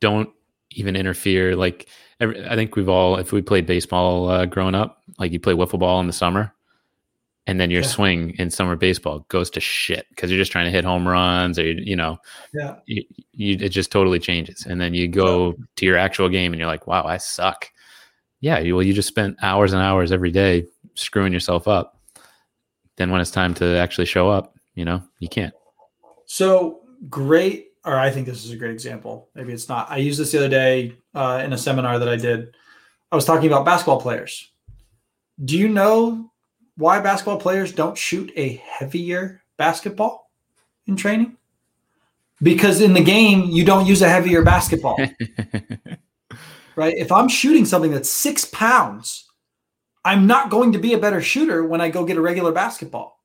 Don't 0.00 0.30
even 0.72 0.96
interfere. 0.96 1.54
Like 1.54 1.88
every, 2.18 2.44
I 2.46 2.54
think 2.56 2.76
we've 2.76 2.88
all, 2.88 3.16
if 3.16 3.32
we 3.32 3.42
played 3.42 3.66
baseball 3.66 4.28
uh, 4.28 4.46
growing 4.46 4.74
up, 4.74 5.02
like 5.18 5.32
you 5.32 5.38
play 5.38 5.54
wiffle 5.54 5.78
ball 5.78 6.00
in 6.00 6.06
the 6.06 6.12
summer, 6.12 6.52
and 7.46 7.60
then 7.60 7.70
your 7.70 7.82
yeah. 7.82 7.88
swing 7.88 8.34
in 8.38 8.50
summer 8.50 8.76
baseball 8.76 9.26
goes 9.28 9.50
to 9.50 9.60
shit 9.60 10.06
because 10.10 10.30
you're 10.30 10.38
just 10.38 10.52
trying 10.52 10.66
to 10.66 10.70
hit 10.70 10.84
home 10.84 11.08
runs 11.08 11.58
or 11.58 11.64
you 11.64 11.96
know, 11.96 12.18
yeah, 12.52 12.76
you, 12.86 13.04
you, 13.32 13.56
it 13.60 13.70
just 13.70 13.90
totally 13.90 14.18
changes. 14.18 14.66
And 14.66 14.80
then 14.80 14.94
you 14.94 15.08
go 15.08 15.54
to 15.76 15.86
your 15.86 15.96
actual 15.96 16.28
game 16.28 16.52
and 16.52 16.60
you're 16.60 16.68
like, 16.68 16.86
wow, 16.86 17.04
I 17.04 17.16
suck 17.16 17.70
yeah, 18.40 18.60
well, 18.72 18.82
you 18.82 18.92
just 18.92 19.08
spent 19.08 19.36
hours 19.42 19.72
and 19.72 19.82
hours 19.82 20.12
every 20.12 20.30
day 20.30 20.66
screwing 20.94 21.32
yourself 21.32 21.68
up. 21.68 21.98
Then 22.96 23.10
when 23.10 23.20
it's 23.20 23.30
time 23.30 23.54
to 23.54 23.76
actually 23.76 24.06
show 24.06 24.30
up, 24.30 24.54
you 24.74 24.84
know, 24.84 25.02
you 25.18 25.28
can't. 25.28 25.54
So 26.26 26.80
great, 27.08 27.68
or 27.84 27.98
I 27.98 28.10
think 28.10 28.26
this 28.26 28.44
is 28.44 28.50
a 28.50 28.56
great 28.56 28.72
example. 28.72 29.28
Maybe 29.34 29.52
it's 29.52 29.68
not. 29.68 29.90
I 29.90 29.98
used 29.98 30.18
this 30.18 30.32
the 30.32 30.38
other 30.38 30.48
day 30.48 30.94
uh, 31.14 31.42
in 31.44 31.52
a 31.52 31.58
seminar 31.58 31.98
that 31.98 32.08
I 32.08 32.16
did. 32.16 32.54
I 33.12 33.16
was 33.16 33.24
talking 33.24 33.46
about 33.46 33.64
basketball 33.64 34.00
players. 34.00 34.50
Do 35.44 35.58
you 35.58 35.68
know 35.68 36.29
why 36.80 37.00
basketball 37.00 37.38
players 37.38 37.72
don't 37.72 37.96
shoot 37.96 38.32
a 38.36 38.62
heavier 38.66 39.42
basketball 39.56 40.30
in 40.86 40.96
training? 40.96 41.36
because 42.42 42.80
in 42.80 42.92
the 42.92 43.02
game 43.02 43.50
you 43.50 43.64
don't 43.64 43.86
use 43.86 44.02
a 44.02 44.08
heavier 44.08 44.42
basketball. 44.42 44.98
right? 46.76 46.94
If 46.96 47.12
I'm 47.12 47.28
shooting 47.28 47.64
something 47.64 47.90
that's 47.90 48.10
six 48.10 48.44
pounds, 48.46 49.30
I'm 50.04 50.26
not 50.26 50.50
going 50.50 50.72
to 50.72 50.78
be 50.78 50.94
a 50.94 50.98
better 50.98 51.20
shooter 51.20 51.64
when 51.66 51.80
I 51.80 51.90
go 51.90 52.04
get 52.04 52.16
a 52.16 52.22
regular 52.22 52.52
basketball. 52.52 53.20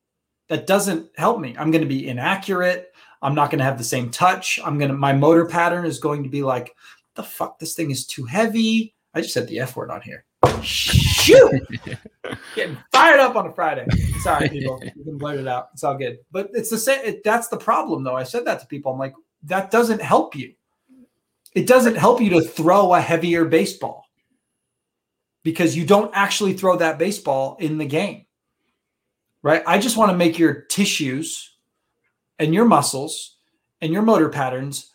That 0.50 0.68
doesn't 0.68 1.10
help 1.18 1.40
me. 1.40 1.56
I'm 1.58 1.72
going 1.72 1.82
to 1.82 1.88
be 1.88 2.08
inaccurate. 2.08 2.94
I'm 3.22 3.34
not 3.34 3.50
going 3.50 3.60
to 3.60 3.66
have 3.66 3.78
the 3.78 3.84
same 3.84 4.12
touch. 4.12 4.60
I'm 4.64 4.78
going 4.78 4.92
to, 4.92 4.98
my 4.98 5.14
motor 5.14 5.46
pattern 5.46 5.86
is 5.86 6.00
going 6.00 6.24
to 6.24 6.30
be 6.30 6.44
like, 6.44 6.76
the 7.16 7.24
fuck, 7.24 7.58
this 7.58 7.74
thing 7.74 7.90
is 7.90 8.06
too 8.06 8.26
heavy. 8.26 8.94
I 9.14 9.22
just 9.22 9.34
said 9.34 9.48
the 9.48 9.60
F 9.62 9.76
word 9.76 9.90
on 9.90 10.02
here. 10.02 10.26
Shoot! 10.64 11.62
Getting 12.56 12.78
fired 12.92 13.20
up 13.20 13.36
on 13.36 13.48
a 13.48 13.54
Friday. 13.54 13.86
Sorry, 14.22 14.50
people. 14.50 14.82
You 14.96 15.04
can 15.04 15.18
blurt 15.18 15.40
it 15.40 15.48
out. 15.48 15.70
It's 15.74 15.84
all 15.84 15.98
good. 15.98 16.20
But 16.32 16.50
it's 16.54 16.70
the 16.70 16.78
same. 16.78 17.04
It, 17.06 17.24
that's 17.24 17.48
the 17.48 17.58
problem, 17.58 18.04
though. 18.04 18.16
I 18.16 18.24
said 18.24 18.46
that 18.46 18.60
to 18.62 18.66
people. 18.68 18.92
I'm 18.92 19.00
like, 19.00 19.14
that 19.44 19.72
doesn't 19.72 20.02
help 20.02 20.36
you. 20.36 20.54
It 21.54 21.68
doesn't 21.68 21.96
help 21.96 22.22
you 22.22 22.30
to 22.32 22.42
throw 22.42 22.94
a 22.94 23.02
heavier 23.02 23.46
baseball 23.46 24.06
because 25.44 25.78
you 25.78 25.86
don't 25.86 26.12
actually 26.14 26.54
throw 26.54 26.76
that 26.78 27.00
baseball 27.00 27.56
in 27.60 27.78
the 27.78 27.86
game. 27.86 28.26
Right? 29.42 29.64
I 29.66 29.78
just 29.78 29.96
want 29.96 30.12
to 30.12 30.18
make 30.18 30.40
your 30.40 30.62
tissues 30.64 31.56
and 32.40 32.54
your 32.54 32.66
muscles 32.66 33.38
and 33.80 33.94
your 33.94 34.02
motor 34.02 34.30
patterns 34.30 34.92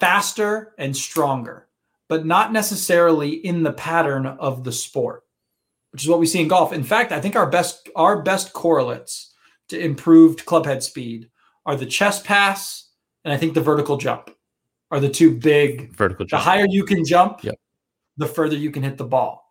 faster 0.00 0.74
and 0.78 0.94
stronger, 0.96 1.63
but 2.08 2.26
not 2.26 2.52
necessarily 2.52 3.30
in 3.30 3.62
the 3.62 3.72
pattern 3.72 4.26
of 4.26 4.64
the 4.64 4.72
sport, 4.72 5.24
which 5.92 6.02
is 6.02 6.08
what 6.08 6.20
we 6.20 6.26
see 6.26 6.40
in 6.40 6.48
golf. 6.48 6.72
In 6.72 6.84
fact, 6.84 7.12
I 7.12 7.20
think 7.20 7.36
our 7.36 7.48
best 7.48 7.88
our 7.96 8.22
best 8.22 8.52
correlates 8.52 9.34
to 9.68 9.78
improved 9.78 10.44
clubhead 10.44 10.82
speed 10.82 11.30
are 11.66 11.76
the 11.76 11.86
chest 11.86 12.24
pass 12.24 12.84
and 13.24 13.32
I 13.32 13.36
think 13.36 13.54
the 13.54 13.60
vertical 13.60 13.96
jump 13.96 14.30
are 14.90 15.00
the 15.00 15.08
two 15.08 15.34
big 15.34 15.94
vertical 15.96 16.26
jump. 16.26 16.42
The 16.42 16.44
higher 16.44 16.66
you 16.68 16.84
can 16.84 17.04
jump, 17.04 17.42
yep. 17.42 17.56
the 18.16 18.26
further 18.26 18.56
you 18.56 18.70
can 18.70 18.82
hit 18.82 18.98
the 18.98 19.04
ball. 19.04 19.42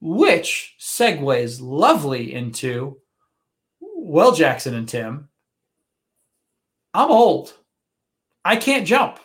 Which 0.00 0.76
segues 0.80 1.60
lovely 1.60 2.32
into 2.32 2.98
well, 3.80 4.32
Jackson 4.32 4.74
and 4.74 4.88
Tim, 4.88 5.28
I'm 6.94 7.10
old. 7.10 7.54
I 8.44 8.56
can't 8.56 8.86
jump 8.86 9.20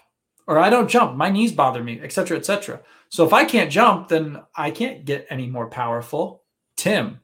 or 0.47 0.57
I 0.57 0.69
don't 0.69 0.89
jump. 0.89 1.15
My 1.15 1.29
knees 1.29 1.51
bother 1.51 1.83
me, 1.83 1.99
etc., 2.01 2.37
etc. 2.37 2.81
So 3.09 3.25
if 3.25 3.33
I 3.33 3.45
can't 3.45 3.71
jump, 3.71 4.07
then 4.07 4.41
I 4.55 4.71
can't 4.71 5.05
get 5.05 5.27
any 5.29 5.47
more 5.47 5.69
powerful. 5.69 6.43
Tim, 6.75 7.19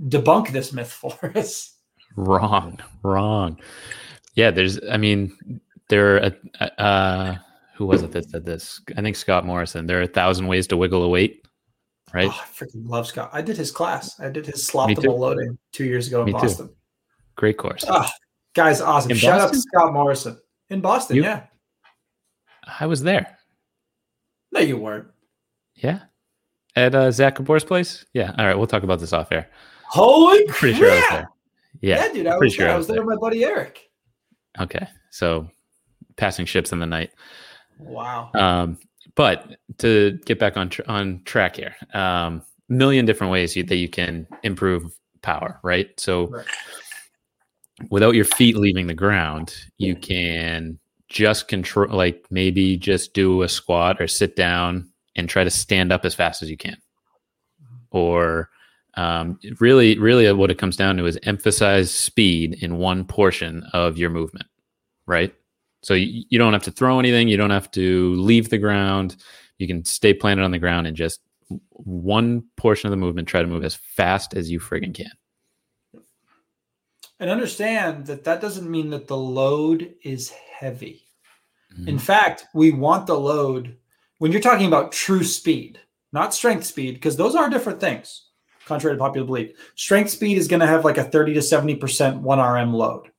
debunk 0.00 0.50
this 0.50 0.72
myth 0.72 0.92
for 0.92 1.32
us. 1.36 1.76
Wrong, 2.16 2.78
wrong. 3.02 3.58
Yeah, 4.34 4.50
there's. 4.50 4.80
I 4.90 4.96
mean, 4.96 5.60
there. 5.88 6.16
Are 6.16 6.32
a, 6.60 6.80
uh, 6.80 7.38
who 7.74 7.86
was 7.86 8.02
it 8.02 8.12
that 8.12 8.28
said 8.30 8.44
this? 8.44 8.80
I 8.96 9.02
think 9.02 9.16
Scott 9.16 9.44
Morrison. 9.44 9.86
There 9.86 9.98
are 9.98 10.02
a 10.02 10.06
thousand 10.06 10.46
ways 10.46 10.66
to 10.68 10.76
wiggle 10.76 11.02
a 11.02 11.08
weight. 11.08 11.46
Right. 12.12 12.28
Oh, 12.28 12.40
I 12.40 12.46
freaking 12.46 12.88
love 12.88 13.08
Scott. 13.08 13.30
I 13.32 13.42
did 13.42 13.56
his 13.56 13.72
class. 13.72 14.18
I 14.20 14.28
did 14.28 14.46
his 14.46 14.68
slothable 14.68 15.18
loading 15.18 15.58
two 15.72 15.84
years 15.84 16.06
ago 16.06 16.20
in 16.20 16.26
Me 16.26 16.32
Boston. 16.32 16.68
Too. 16.68 16.74
Great 17.34 17.56
course. 17.56 17.84
Oh, 17.88 18.08
guy's 18.54 18.80
awesome. 18.80 19.10
In 19.10 19.16
Shout 19.16 19.40
Boston? 19.40 19.48
out 19.48 19.52
to 19.52 19.60
Scott 19.60 19.92
Morrison 19.92 20.38
in 20.70 20.80
Boston. 20.80 21.16
You, 21.16 21.24
yeah. 21.24 21.46
I 22.80 22.86
was 22.86 23.02
there. 23.02 23.38
No, 24.52 24.60
you 24.60 24.76
weren't. 24.76 25.08
Yeah. 25.74 26.00
At 26.76 26.94
uh, 26.94 27.10
Zach 27.10 27.36
Kapoor's 27.36 27.64
place? 27.64 28.04
Yeah. 28.14 28.32
All 28.38 28.46
right. 28.46 28.56
We'll 28.56 28.66
talk 28.66 28.82
about 28.82 29.00
this 29.00 29.12
off 29.12 29.32
air. 29.32 29.48
Holy 29.88 30.44
Pretty 30.46 30.78
crap. 30.78 30.78
sure 30.78 30.90
I 30.90 30.94
was 30.94 31.08
there. 31.10 31.30
Yeah. 31.80 32.06
Yeah, 32.06 32.12
dude. 32.12 32.26
I, 32.26 32.36
was, 32.38 32.54
sure 32.54 32.68
I 32.68 32.76
was 32.76 32.86
there. 32.86 32.96
there 32.96 33.04
with 33.04 33.16
my 33.16 33.20
buddy 33.20 33.44
Eric. 33.44 33.90
Okay. 34.60 34.86
So 35.10 35.48
passing 36.16 36.46
ships 36.46 36.72
in 36.72 36.78
the 36.78 36.86
night. 36.86 37.10
Wow. 37.78 38.30
Um, 38.34 38.78
but 39.14 39.56
to 39.78 40.18
get 40.24 40.38
back 40.38 40.56
on 40.56 40.70
tr- 40.70 40.82
on 40.86 41.22
track 41.24 41.56
here, 41.56 41.74
um, 41.92 42.42
million 42.68 43.04
different 43.06 43.32
ways 43.32 43.54
you, 43.54 43.62
that 43.64 43.76
you 43.76 43.88
can 43.88 44.26
improve 44.42 44.98
power, 45.22 45.60
right? 45.62 45.88
So 45.98 46.26
right. 46.28 46.46
without 47.90 48.14
your 48.14 48.24
feet 48.24 48.56
leaving 48.56 48.86
the 48.86 48.94
ground, 48.94 49.54
you 49.78 49.94
can 49.94 50.78
just 51.08 51.48
control, 51.48 51.94
like 51.94 52.26
maybe 52.30 52.76
just 52.76 53.14
do 53.14 53.42
a 53.42 53.48
squat 53.48 54.00
or 54.00 54.08
sit 54.08 54.36
down 54.36 54.90
and 55.16 55.28
try 55.28 55.44
to 55.44 55.50
stand 55.50 55.92
up 55.92 56.04
as 56.04 56.14
fast 56.14 56.42
as 56.42 56.50
you 56.50 56.56
can. 56.56 56.76
Or 57.90 58.50
um, 58.94 59.38
really, 59.60 59.98
really, 59.98 60.32
what 60.32 60.50
it 60.50 60.58
comes 60.58 60.76
down 60.76 60.96
to 60.96 61.06
is 61.06 61.18
emphasize 61.22 61.90
speed 61.90 62.62
in 62.62 62.76
one 62.76 63.04
portion 63.04 63.64
of 63.72 63.98
your 63.98 64.10
movement, 64.10 64.46
right? 65.06 65.34
So 65.82 65.94
you, 65.94 66.24
you 66.28 66.38
don't 66.38 66.52
have 66.52 66.62
to 66.64 66.70
throw 66.70 66.98
anything, 66.98 67.28
you 67.28 67.36
don't 67.36 67.50
have 67.50 67.70
to 67.72 68.14
leave 68.14 68.50
the 68.50 68.58
ground. 68.58 69.16
You 69.58 69.66
can 69.68 69.84
stay 69.84 70.14
planted 70.14 70.42
on 70.42 70.50
the 70.50 70.58
ground 70.58 70.86
and 70.86 70.96
just 70.96 71.20
one 71.70 72.44
portion 72.56 72.88
of 72.88 72.90
the 72.90 72.96
movement, 72.96 73.28
try 73.28 73.42
to 73.42 73.46
move 73.46 73.64
as 73.64 73.74
fast 73.74 74.34
as 74.34 74.50
you 74.50 74.58
friggin' 74.58 74.94
can. 74.94 75.10
And 77.20 77.30
understand 77.30 78.06
that 78.06 78.24
that 78.24 78.40
doesn't 78.40 78.68
mean 78.68 78.90
that 78.90 79.06
the 79.06 79.16
load 79.16 79.94
is 80.02 80.32
heavy. 80.54 81.02
Mm-hmm. 81.72 81.88
In 81.88 81.98
fact, 81.98 82.46
we 82.54 82.70
want 82.70 83.06
the 83.06 83.18
load 83.18 83.76
when 84.18 84.32
you're 84.32 84.40
talking 84.40 84.66
about 84.66 84.92
true 84.92 85.24
speed, 85.24 85.80
not 86.12 86.34
strength 86.34 86.64
speed, 86.64 86.94
because 86.94 87.16
those 87.16 87.34
are 87.34 87.50
different 87.50 87.80
things, 87.80 88.28
contrary 88.64 88.96
to 88.96 89.00
popular 89.00 89.26
belief. 89.26 89.56
Strength 89.74 90.10
speed 90.10 90.38
is 90.38 90.48
going 90.48 90.60
to 90.60 90.66
have 90.66 90.84
like 90.84 90.98
a 90.98 91.04
30 91.04 91.34
to 91.34 91.40
70% 91.40 92.20
1 92.20 92.38
RM 92.38 92.72
load. 92.72 93.10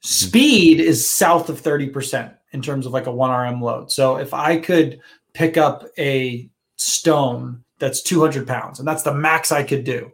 Speed 0.00 0.80
is 0.80 1.08
south 1.08 1.48
of 1.48 1.60
30% 1.60 2.34
in 2.52 2.62
terms 2.62 2.86
of 2.86 2.92
like 2.92 3.06
a 3.06 3.12
1 3.12 3.30
RM 3.30 3.60
load. 3.60 3.92
So 3.92 4.16
if 4.16 4.32
I 4.32 4.58
could 4.58 5.00
pick 5.34 5.56
up 5.56 5.84
a 5.98 6.48
stone 6.76 7.62
that's 7.78 8.02
200 8.02 8.46
pounds, 8.46 8.78
and 8.78 8.88
that's 8.88 9.02
the 9.02 9.14
max 9.14 9.52
I 9.52 9.62
could 9.62 9.84
do, 9.84 10.10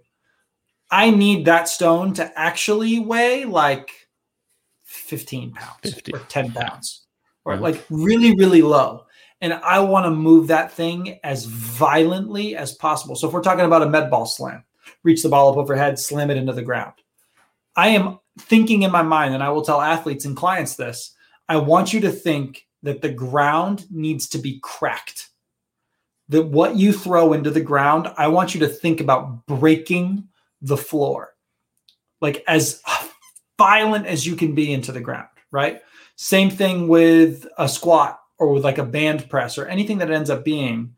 I 0.91 1.11
need 1.11 1.45
that 1.47 1.69
stone 1.69 2.13
to 2.15 2.39
actually 2.39 2.99
weigh 2.99 3.45
like 3.45 4.02
15 4.93 5.53
pounds 5.53 5.79
50. 5.83 6.15
or 6.15 6.19
10 6.21 6.53
pounds 6.53 7.07
or 7.45 7.55
mm-hmm. 7.55 7.63
like 7.63 7.85
really, 7.91 8.35
really 8.37 8.63
low. 8.63 9.07
And 9.41 9.55
I 9.55 9.81
want 9.81 10.07
to 10.07 10.11
move 10.11 10.47
that 10.49 10.73
thing 10.73 11.19
as 11.25 11.47
violently 11.47 12.55
as 12.55 12.75
possible. 12.75 13.17
So 13.17 13.27
if 13.27 13.35
we're 13.35 13.43
talking 13.43 13.65
about 13.65 13.83
a 13.83 13.89
med 13.89 14.11
ball 14.11 14.27
slam, 14.27 14.65
reach 15.03 15.23
the 15.23 15.29
ball 15.29 15.51
up 15.51 15.57
overhead, 15.57 15.99
slam 15.99 16.31
it 16.31 16.37
into 16.37 16.53
the 16.53 16.63
ground. 16.63 16.95
I 17.75 17.89
am 17.89 18.21
thinking 18.39 18.83
in 18.83 18.93
my 18.93 19.03
mind, 19.03 19.35
and 19.35 19.43
I 19.43 19.49
will 19.49 19.63
tell 19.63 19.81
athletes 19.81 20.25
and 20.25 20.37
clients 20.37 20.77
this 20.77 21.15
I 21.49 21.57
want 21.57 21.93
you 21.93 22.01
to 22.01 22.11
think 22.11 22.67
that 22.83 23.03
the 23.03 23.13
ground 23.13 23.87
needs 23.91 24.29
to 24.29 24.39
be 24.39 24.61
cracked. 24.63 25.29
That 26.29 26.47
what 26.47 26.77
you 26.77 26.93
throw 26.93 27.33
into 27.33 27.51
the 27.51 27.61
ground, 27.61 28.09
I 28.17 28.29
want 28.29 28.55
you 28.55 28.61
to 28.61 28.69
think 28.69 29.01
about 29.01 29.47
breaking 29.47 30.29
the 30.61 30.77
floor, 30.77 31.35
like 32.21 32.45
as 32.47 32.81
violent 33.63 34.07
as 34.07 34.27
you 34.27 34.35
can 34.35 34.57
be 34.57 34.73
into 34.73 34.91
the 34.91 35.01
ground, 35.01 35.29
right? 35.53 35.81
Same 36.17 36.51
thing 36.51 36.89
with 36.89 37.47
a 37.59 37.69
squat 37.69 38.19
or 38.39 38.53
with 38.53 38.65
like 38.65 38.79
a 38.79 38.85
band 38.85 39.31
press 39.31 39.57
or 39.57 39.67
anything 39.67 39.99
that 39.99 40.11
ends 40.11 40.31
up 40.31 40.45
being, 40.45 40.97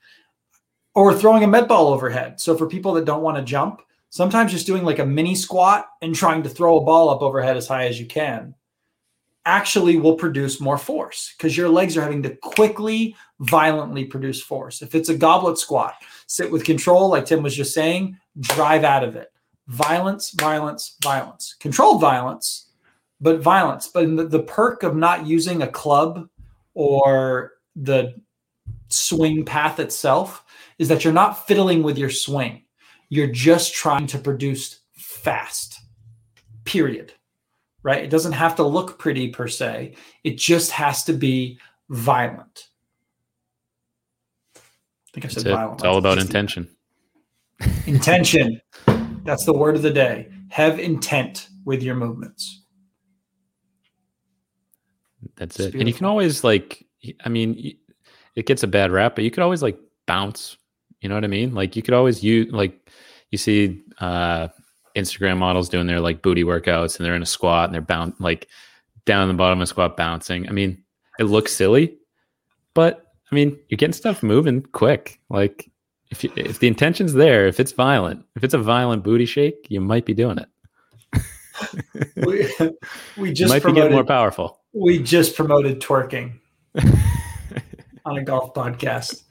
or 0.94 1.12
throwing 1.12 1.44
a 1.44 1.46
med 1.46 1.68
ball 1.68 1.88
overhead. 1.88 2.40
So 2.40 2.56
for 2.56 2.66
people 2.66 2.94
that 2.94 3.04
don't 3.04 3.22
want 3.22 3.36
to 3.36 3.44
jump, 3.44 3.82
sometimes 4.08 4.50
just 4.50 4.66
doing 4.66 4.82
like 4.82 4.98
a 4.98 5.04
mini 5.04 5.34
squat 5.34 5.88
and 6.00 6.14
trying 6.14 6.42
to 6.44 6.48
throw 6.48 6.78
a 6.78 6.84
ball 6.84 7.10
up 7.10 7.20
overhead 7.20 7.58
as 7.58 7.68
high 7.68 7.86
as 7.86 8.00
you 8.00 8.06
can 8.06 8.54
actually 9.46 9.98
will 9.98 10.14
produce 10.14 10.58
more 10.58 10.78
force 10.78 11.34
because 11.36 11.54
your 11.54 11.68
legs 11.68 11.98
are 11.98 12.02
having 12.02 12.22
to 12.22 12.34
quickly, 12.36 13.14
violently 13.40 14.06
produce 14.06 14.40
force. 14.40 14.80
If 14.80 14.94
it's 14.94 15.10
a 15.10 15.18
goblet 15.18 15.58
squat, 15.58 15.96
sit 16.26 16.50
with 16.50 16.64
control, 16.64 17.10
like 17.10 17.26
Tim 17.26 17.42
was 17.42 17.54
just 17.54 17.74
saying, 17.74 18.16
drive 18.40 18.84
out 18.84 19.04
of 19.04 19.16
it. 19.16 19.30
Violence, 19.68 20.30
violence, 20.30 20.96
violence. 21.02 21.56
Controlled 21.58 22.00
violence 22.00 22.64
but 23.24 23.40
violence. 23.40 23.88
But 23.88 24.16
the, 24.16 24.26
the 24.26 24.42
perk 24.42 24.82
of 24.82 24.94
not 24.94 25.26
using 25.26 25.62
a 25.62 25.66
club 25.66 26.28
or 26.74 27.52
the 27.74 28.14
swing 28.88 29.44
path 29.44 29.80
itself 29.80 30.44
is 30.78 30.88
that 30.88 31.04
you're 31.04 31.12
not 31.12 31.46
fiddling 31.46 31.82
with 31.82 31.98
your 31.98 32.10
swing. 32.10 32.64
You're 33.08 33.32
just 33.32 33.74
trying 33.74 34.06
to 34.08 34.18
produce 34.18 34.80
fast, 34.92 35.80
period. 36.64 37.12
Right? 37.82 38.04
It 38.04 38.10
doesn't 38.10 38.32
have 38.32 38.56
to 38.56 38.62
look 38.62 38.98
pretty 38.98 39.28
per 39.28 39.48
se, 39.48 39.94
it 40.22 40.38
just 40.38 40.70
has 40.72 41.04
to 41.04 41.12
be 41.12 41.58
violent. 41.88 42.68
I 44.56 44.60
think 45.12 45.26
I 45.26 45.28
said 45.28 45.44
That's 45.44 45.54
violent. 45.54 45.80
It's 45.80 45.84
all 45.84 45.98
about 45.98 46.18
intention. 46.18 46.68
Intention. 47.86 48.60
That's 49.24 49.44
the 49.44 49.54
word 49.54 49.74
of 49.74 49.82
the 49.82 49.90
day. 49.90 50.28
Have 50.50 50.78
intent 50.78 51.48
with 51.64 51.82
your 51.82 51.94
movements. 51.94 52.62
That's 55.36 55.56
it's 55.56 55.60
it. 55.60 55.72
Beautiful. 55.72 55.80
And 55.80 55.88
you 55.88 55.94
can 55.94 56.06
always 56.06 56.44
like, 56.44 56.86
I 57.24 57.28
mean, 57.28 57.76
it 58.36 58.46
gets 58.46 58.62
a 58.62 58.66
bad 58.66 58.92
rap, 58.92 59.14
but 59.14 59.24
you 59.24 59.30
could 59.30 59.42
always 59.42 59.62
like 59.62 59.78
bounce. 60.06 60.56
You 61.00 61.08
know 61.08 61.14
what 61.14 61.24
I 61.24 61.28
mean? 61.28 61.54
Like 61.54 61.76
you 61.76 61.82
could 61.82 61.94
always 61.94 62.22
use 62.22 62.52
like 62.52 62.90
you 63.30 63.38
see 63.38 63.82
uh 63.98 64.48
Instagram 64.96 65.38
models 65.38 65.68
doing 65.68 65.86
their 65.86 66.00
like 66.00 66.22
booty 66.22 66.44
workouts 66.44 66.96
and 66.96 67.04
they're 67.04 67.16
in 67.16 67.22
a 67.22 67.26
squat 67.26 67.66
and 67.66 67.74
they're 67.74 67.82
bound 67.82 68.14
like 68.20 68.48
down 69.06 69.28
the 69.28 69.34
bottom 69.34 69.58
of 69.58 69.64
a 69.64 69.66
squat 69.66 69.96
bouncing. 69.96 70.48
I 70.48 70.52
mean, 70.52 70.82
it 71.18 71.24
looks 71.24 71.54
silly, 71.54 71.98
but 72.74 73.12
I 73.30 73.34
mean, 73.34 73.58
you're 73.68 73.76
getting 73.76 73.92
stuff 73.92 74.22
moving 74.22 74.62
quick. 74.62 75.20
Like 75.28 75.70
if 76.10 76.24
you, 76.24 76.32
if 76.36 76.58
the 76.58 76.68
intention's 76.68 77.14
there, 77.14 77.46
if 77.46 77.60
it's 77.60 77.72
violent, 77.72 78.24
if 78.36 78.44
it's 78.44 78.54
a 78.54 78.58
violent 78.58 79.02
booty 79.02 79.26
shake, 79.26 79.66
you 79.68 79.80
might 79.80 80.04
be 80.04 80.14
doing 80.14 80.38
it. 80.38 80.48
we, 82.26 82.50
we 83.16 83.32
just 83.32 83.52
might 83.52 83.64
be 83.64 83.72
getting 83.72 83.92
more 83.92 84.04
powerful. 84.04 84.60
We 84.72 85.02
just 85.02 85.36
promoted 85.36 85.80
twerking 85.80 86.34
on 88.04 88.18
a 88.18 88.24
golf 88.24 88.54
podcast. 88.54 89.22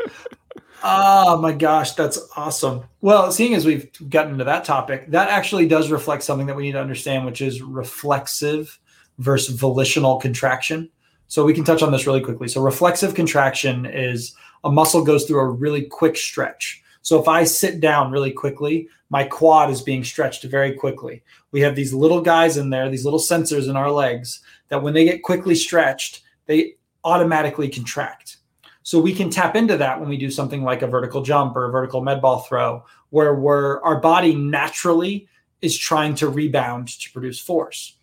Oh 0.83 1.37
my 1.37 1.53
gosh, 1.53 1.93
that's 1.93 2.19
awesome. 2.35 2.83
Well, 2.99 3.31
seeing 3.31 3.53
as 3.53 3.65
we've 3.65 3.89
gotten 4.09 4.33
into 4.33 4.43
that 4.43 4.65
topic, 4.65 5.09
that 5.11 5.29
actually 5.29 5.67
does 5.67 5.89
reflect 5.89 6.23
something 6.23 6.47
that 6.47 6.55
we 6.55 6.63
need 6.63 6.73
to 6.73 6.81
understand, 6.81 7.25
which 7.25 7.41
is 7.41 7.61
reflexive 7.61 8.77
versus 9.17 9.55
volitional 9.55 10.19
contraction. 10.19 10.89
So 11.27 11.45
we 11.45 11.53
can 11.53 11.63
touch 11.63 11.81
on 11.81 11.91
this 11.91 12.05
really 12.05 12.21
quickly. 12.21 12.49
So 12.49 12.61
reflexive 12.61 13.15
contraction 13.15 13.85
is 13.85 14.35
a 14.63 14.71
muscle 14.71 15.03
goes 15.03 15.25
through 15.25 15.39
a 15.39 15.49
really 15.49 15.83
quick 15.83 16.17
stretch. 16.17 16.81
So 17.01 17.19
if 17.21 17.27
I 17.27 17.43
sit 17.43 17.81
down 17.81 18.11
really 18.11 18.31
quickly, 18.31 18.87
my 19.09 19.25
quad 19.25 19.69
is 19.69 19.81
being 19.81 20.03
stretched 20.03 20.43
very 20.43 20.73
quickly. 20.73 21.21
We 21.51 21.61
have 21.61 21.75
these 21.75 21.93
little 21.93 22.21
guys 22.21 22.57
in 22.57 22.69
there, 22.69 22.89
these 22.89 23.03
little 23.03 23.19
sensors 23.19 23.69
in 23.69 23.75
our 23.75 23.91
legs 23.91 24.39
that 24.69 24.81
when 24.81 24.93
they 24.93 25.03
get 25.03 25.21
quickly 25.21 25.53
stretched, 25.53 26.21
they 26.45 26.75
automatically 27.03 27.69
contract. 27.69 28.37
So 28.83 28.99
we 28.99 29.13
can 29.13 29.29
tap 29.29 29.55
into 29.55 29.77
that 29.77 29.99
when 29.99 30.09
we 30.09 30.17
do 30.17 30.31
something 30.31 30.63
like 30.63 30.81
a 30.81 30.87
vertical 30.87 31.21
jump 31.21 31.55
or 31.55 31.65
a 31.65 31.71
vertical 31.71 32.01
med 32.01 32.21
ball 32.21 32.39
throw, 32.39 32.85
where 33.11 33.35
we're, 33.35 33.81
our 33.81 33.99
body 33.99 34.33
naturally 34.33 35.27
is 35.61 35.77
trying 35.77 36.15
to 36.15 36.27
rebound 36.27 36.87
to 36.87 37.11
produce 37.11 37.39
force. 37.39 37.97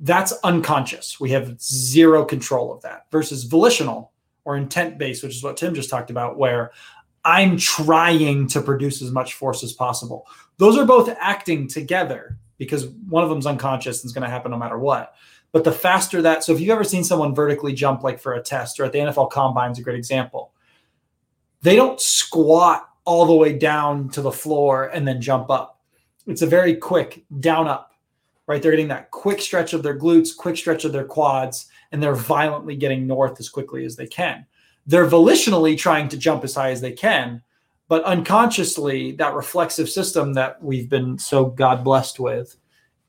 That's 0.00 0.32
unconscious. 0.44 1.18
We 1.18 1.30
have 1.30 1.60
zero 1.60 2.24
control 2.24 2.72
of 2.72 2.82
that 2.82 3.06
versus 3.10 3.44
volitional 3.44 4.12
or 4.48 4.56
intent 4.56 4.96
based, 4.96 5.22
which 5.22 5.36
is 5.36 5.42
what 5.42 5.58
Tim 5.58 5.74
just 5.74 5.90
talked 5.90 6.08
about, 6.08 6.38
where 6.38 6.70
I'm 7.22 7.58
trying 7.58 8.46
to 8.48 8.62
produce 8.62 9.02
as 9.02 9.10
much 9.10 9.34
force 9.34 9.62
as 9.62 9.74
possible. 9.74 10.26
Those 10.56 10.78
are 10.78 10.86
both 10.86 11.14
acting 11.20 11.68
together 11.68 12.38
because 12.56 12.86
one 12.86 13.22
of 13.22 13.28
them's 13.28 13.44
unconscious 13.44 14.00
and 14.00 14.08
it's 14.08 14.14
going 14.14 14.24
to 14.24 14.30
happen 14.30 14.50
no 14.50 14.56
matter 14.56 14.78
what. 14.78 15.14
But 15.52 15.64
the 15.64 15.72
faster 15.72 16.22
that, 16.22 16.44
so 16.44 16.54
if 16.54 16.60
you've 16.60 16.70
ever 16.70 16.82
seen 16.82 17.04
someone 17.04 17.34
vertically 17.34 17.74
jump 17.74 18.02
like 18.02 18.18
for 18.18 18.32
a 18.32 18.42
test 18.42 18.80
or 18.80 18.84
at 18.84 18.92
the 18.92 19.00
NFL 19.00 19.30
combine 19.30 19.72
is 19.72 19.78
a 19.78 19.82
great 19.82 19.98
example, 19.98 20.52
they 21.60 21.76
don't 21.76 22.00
squat 22.00 22.88
all 23.04 23.26
the 23.26 23.34
way 23.34 23.52
down 23.52 24.08
to 24.10 24.22
the 24.22 24.32
floor 24.32 24.86
and 24.86 25.06
then 25.06 25.20
jump 25.20 25.50
up. 25.50 25.78
It's 26.26 26.40
a 26.40 26.46
very 26.46 26.74
quick 26.74 27.22
down 27.38 27.68
up, 27.68 27.92
right? 28.46 28.62
They're 28.62 28.72
getting 28.72 28.88
that 28.88 29.10
quick 29.10 29.42
stretch 29.42 29.74
of 29.74 29.82
their 29.82 29.98
glutes, 29.98 30.34
quick 30.34 30.56
stretch 30.56 30.86
of 30.86 30.92
their 30.92 31.04
quads, 31.04 31.66
and 31.92 32.02
they're 32.02 32.14
violently 32.14 32.76
getting 32.76 33.06
north 33.06 33.40
as 33.40 33.48
quickly 33.48 33.84
as 33.84 33.96
they 33.96 34.06
can. 34.06 34.46
They're 34.86 35.08
volitionally 35.08 35.76
trying 35.76 36.08
to 36.08 36.16
jump 36.16 36.44
as 36.44 36.54
high 36.54 36.70
as 36.70 36.80
they 36.80 36.92
can, 36.92 37.42
but 37.88 38.04
unconsciously, 38.04 39.12
that 39.12 39.34
reflexive 39.34 39.88
system 39.88 40.34
that 40.34 40.62
we've 40.62 40.88
been 40.88 41.18
so 41.18 41.46
God 41.46 41.84
blessed 41.84 42.20
with 42.20 42.56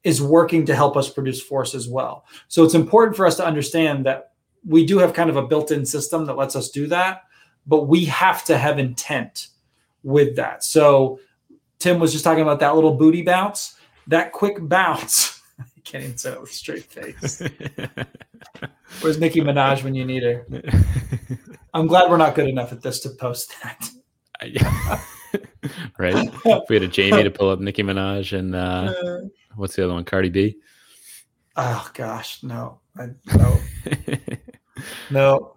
is 0.04 0.22
working 0.22 0.66
to 0.66 0.76
help 0.76 0.96
us 0.96 1.10
produce 1.10 1.42
force 1.42 1.76
as 1.76 1.88
well. 1.88 2.26
So 2.48 2.64
it's 2.64 2.74
important 2.74 3.18
for 3.18 3.26
us 3.26 3.36
to 3.38 3.46
understand 3.46 4.06
that 4.06 4.32
we 4.66 4.86
do 4.86 4.98
have 5.00 5.14
kind 5.14 5.30
of 5.30 5.36
a 5.36 5.46
built 5.46 5.72
in 5.72 5.86
system 5.86 6.26
that 6.26 6.38
lets 6.38 6.56
us 6.56 6.70
do 6.70 6.88
that, 6.88 7.24
but 7.68 7.84
we 7.84 8.06
have 8.06 8.44
to 8.46 8.58
have 8.58 8.80
intent 8.80 9.48
with 10.04 10.36
that. 10.38 10.64
So 10.64 11.20
Tim 11.80 12.00
was 12.00 12.12
just 12.12 12.24
talking 12.24 12.42
about 12.42 12.60
that 12.62 12.76
little 12.76 12.96
booty 12.96 13.22
bounce, 13.22 13.76
that 14.08 14.32
quick 14.32 14.58
bounce 14.62 15.39
can't 15.90 16.04
even 16.04 16.18
say 16.18 16.34
it 16.34 16.42
with 16.42 16.52
a 16.52 16.54
straight 16.54 16.84
face. 16.84 17.42
Where's 19.02 19.20
Nicki 19.20 19.42
Minaj 19.42 19.84
when 19.84 19.96
you 19.96 20.06
need 20.06 20.22
her? 20.22 20.46
I'm 21.74 21.88
glad 21.88 22.12
we're 22.12 22.18
not 22.18 22.36
good 22.36 22.48
enough 22.48 22.72
at 22.72 22.82
this 22.82 23.00
to 23.02 23.10
post 23.10 23.56
that. 23.64 23.90
right? 25.98 26.32
If 26.46 26.70
we 26.70 26.76
had 26.76 26.84
a 26.84 26.88
Jamie 26.88 27.24
to 27.24 27.32
pull 27.32 27.50
up 27.50 27.60
Nicki 27.60 27.82
Minaj 27.82 28.38
and 28.38 28.56
uh, 28.56 28.94
uh, 29.04 29.22
what's 29.56 29.76
the 29.76 29.84
other 29.84 29.94
one? 29.94 30.04
Cardi 30.04 30.30
B. 30.30 30.58
Oh 31.56 31.90
gosh, 31.94 32.44
no, 32.44 32.80
I, 32.98 33.10
no, 33.36 33.60
no. 35.10 35.56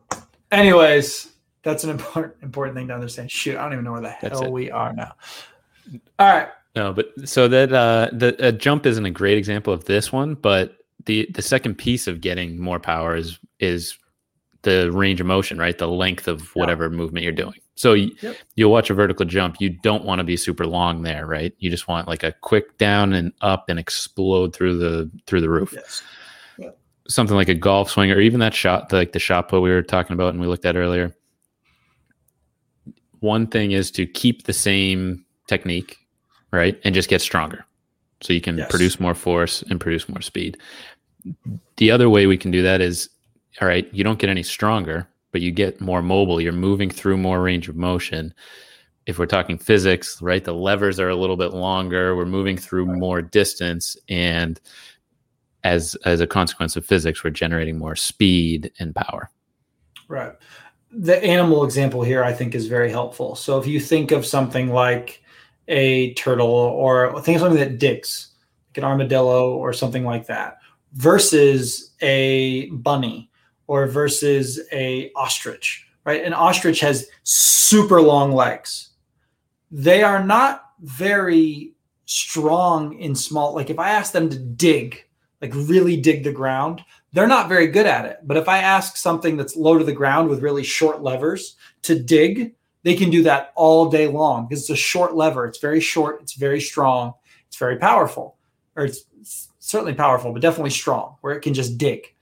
Anyways, 0.50 1.30
that's 1.62 1.84
an 1.84 1.90
important 1.90 2.34
important 2.42 2.76
thing 2.76 2.88
to 2.88 2.94
understand. 2.94 3.30
Shoot, 3.30 3.56
I 3.56 3.62
don't 3.62 3.74
even 3.74 3.84
know 3.84 3.92
where 3.92 4.00
the 4.00 4.16
that's 4.20 4.40
hell 4.40 4.48
it. 4.48 4.52
we 4.52 4.70
are 4.70 4.92
now. 4.92 5.12
All 6.18 6.26
right. 6.26 6.48
No, 6.74 6.92
but 6.92 7.12
so 7.24 7.48
that 7.48 7.72
uh, 7.72 8.08
the 8.12 8.52
jump 8.52 8.86
isn't 8.86 9.04
a 9.04 9.10
great 9.10 9.36
example 9.36 9.72
of 9.72 9.84
this 9.84 10.10
one, 10.10 10.34
but 10.34 10.78
the 11.04 11.28
the 11.34 11.42
second 11.42 11.76
piece 11.76 12.06
of 12.06 12.20
getting 12.20 12.58
more 12.58 12.80
power 12.80 13.14
is 13.14 13.38
is 13.60 13.98
the 14.62 14.90
range 14.92 15.20
of 15.20 15.26
motion, 15.26 15.58
right? 15.58 15.76
The 15.76 15.88
length 15.88 16.28
of 16.28 16.54
whatever 16.54 16.84
yeah. 16.84 16.96
movement 16.96 17.24
you're 17.24 17.32
doing. 17.32 17.56
So 17.74 17.94
you, 17.94 18.14
yep. 18.20 18.36
you'll 18.54 18.70
watch 18.70 18.90
a 18.90 18.94
vertical 18.94 19.26
jump. 19.26 19.56
You 19.60 19.70
don't 19.70 20.04
want 20.04 20.20
to 20.20 20.24
be 20.24 20.36
super 20.36 20.66
long 20.66 21.02
there, 21.02 21.26
right? 21.26 21.52
You 21.58 21.68
just 21.68 21.88
want 21.88 22.06
like 22.06 22.22
a 22.22 22.32
quick 22.32 22.78
down 22.78 23.12
and 23.12 23.32
up 23.40 23.68
and 23.68 23.78
explode 23.78 24.54
through 24.54 24.78
the 24.78 25.10
through 25.26 25.40
the 25.40 25.50
roof. 25.50 25.72
Yes. 25.74 26.02
Something 27.08 27.36
like 27.36 27.48
a 27.48 27.54
golf 27.54 27.90
swing 27.90 28.12
or 28.12 28.20
even 28.20 28.40
that 28.40 28.54
shot, 28.54 28.92
like 28.92 29.12
the 29.12 29.18
shot 29.18 29.48
put 29.48 29.60
we 29.60 29.70
were 29.70 29.82
talking 29.82 30.14
about 30.14 30.32
and 30.32 30.40
we 30.40 30.46
looked 30.46 30.64
at 30.64 30.76
earlier. 30.76 31.14
One 33.18 33.48
thing 33.48 33.72
is 33.72 33.90
to 33.92 34.06
keep 34.06 34.44
the 34.44 34.52
same 34.52 35.26
technique 35.48 35.98
right? 36.52 36.80
And 36.84 36.94
just 36.94 37.08
get 37.08 37.20
stronger. 37.20 37.64
So 38.20 38.32
you 38.32 38.40
can 38.40 38.58
yes. 38.58 38.70
produce 38.70 39.00
more 39.00 39.14
force 39.14 39.62
and 39.62 39.80
produce 39.80 40.08
more 40.08 40.20
speed. 40.20 40.58
The 41.76 41.90
other 41.90 42.08
way 42.08 42.26
we 42.26 42.36
can 42.36 42.50
do 42.50 42.62
that 42.62 42.80
is 42.80 43.08
all 43.60 43.68
right, 43.68 43.88
you 43.92 44.02
don't 44.04 44.18
get 44.18 44.30
any 44.30 44.42
stronger, 44.42 45.06
but 45.32 45.40
you 45.40 45.50
get 45.50 45.80
more 45.80 46.02
mobile. 46.02 46.40
You're 46.40 46.52
moving 46.52 46.90
through 46.90 47.16
more 47.16 47.42
range 47.42 47.68
of 47.68 47.76
motion. 47.76 48.32
If 49.06 49.18
we're 49.18 49.26
talking 49.26 49.58
physics, 49.58 50.22
right, 50.22 50.44
the 50.44 50.54
levers 50.54 51.00
are 51.00 51.08
a 51.08 51.16
little 51.16 51.36
bit 51.36 51.52
longer. 51.52 52.16
We're 52.16 52.24
moving 52.24 52.56
through 52.56 52.86
more 52.86 53.20
distance 53.20 53.96
and 54.08 54.60
as 55.64 55.96
as 56.04 56.20
a 56.20 56.26
consequence 56.26 56.76
of 56.76 56.84
physics, 56.84 57.22
we're 57.22 57.30
generating 57.30 57.78
more 57.78 57.94
speed 57.94 58.72
and 58.78 58.94
power. 58.94 59.30
Right. 60.08 60.32
The 60.90 61.22
animal 61.24 61.64
example 61.64 62.02
here 62.02 62.24
I 62.24 62.32
think 62.32 62.54
is 62.54 62.66
very 62.66 62.90
helpful. 62.90 63.34
So 63.34 63.58
if 63.58 63.66
you 63.66 63.80
think 63.80 64.10
of 64.10 64.26
something 64.26 64.72
like 64.72 65.21
a 65.68 66.14
turtle 66.14 66.48
or 66.48 67.20
think 67.22 67.36
of 67.36 67.40
something 67.42 67.60
that 67.60 67.78
digs, 67.78 68.28
like 68.70 68.78
an 68.78 68.84
armadillo 68.84 69.54
or 69.54 69.72
something 69.72 70.04
like 70.04 70.26
that, 70.26 70.58
versus 70.94 71.92
a 72.00 72.68
bunny 72.70 73.30
or 73.66 73.86
versus 73.86 74.60
a 74.72 75.10
ostrich, 75.14 75.86
right? 76.04 76.24
An 76.24 76.34
ostrich 76.34 76.80
has 76.80 77.08
super 77.22 78.02
long 78.02 78.32
legs. 78.32 78.90
They 79.70 80.02
are 80.02 80.24
not 80.24 80.64
very 80.80 81.72
strong 82.04 82.98
in 82.98 83.14
small 83.14 83.54
like 83.54 83.70
if 83.70 83.78
I 83.78 83.90
ask 83.90 84.12
them 84.12 84.28
to 84.28 84.38
dig, 84.38 85.04
like 85.40 85.54
really 85.54 86.00
dig 86.00 86.24
the 86.24 86.32
ground, 86.32 86.82
they're 87.12 87.26
not 87.26 87.48
very 87.48 87.66
good 87.66 87.86
at 87.86 88.04
it. 88.04 88.18
But 88.24 88.36
if 88.36 88.48
I 88.48 88.58
ask 88.58 88.96
something 88.96 89.36
that's 89.36 89.56
low 89.56 89.78
to 89.78 89.84
the 89.84 89.92
ground 89.92 90.28
with 90.28 90.42
really 90.42 90.64
short 90.64 91.02
levers 91.02 91.56
to 91.82 91.98
dig, 91.98 92.54
they 92.82 92.94
can 92.94 93.10
do 93.10 93.22
that 93.22 93.52
all 93.54 93.90
day 93.90 94.08
long 94.08 94.46
because 94.46 94.62
it's 94.62 94.70
a 94.70 94.76
short 94.76 95.14
lever. 95.14 95.46
It's 95.46 95.58
very 95.58 95.80
short. 95.80 96.20
It's 96.22 96.34
very 96.34 96.60
strong. 96.60 97.14
It's 97.48 97.56
very 97.56 97.76
powerful, 97.76 98.36
or 98.76 98.84
it's 98.84 99.04
certainly 99.58 99.94
powerful, 99.94 100.32
but 100.32 100.42
definitely 100.42 100.70
strong, 100.70 101.16
where 101.20 101.34
it 101.34 101.40
can 101.40 101.54
just 101.54 101.78
dig. 101.78 102.14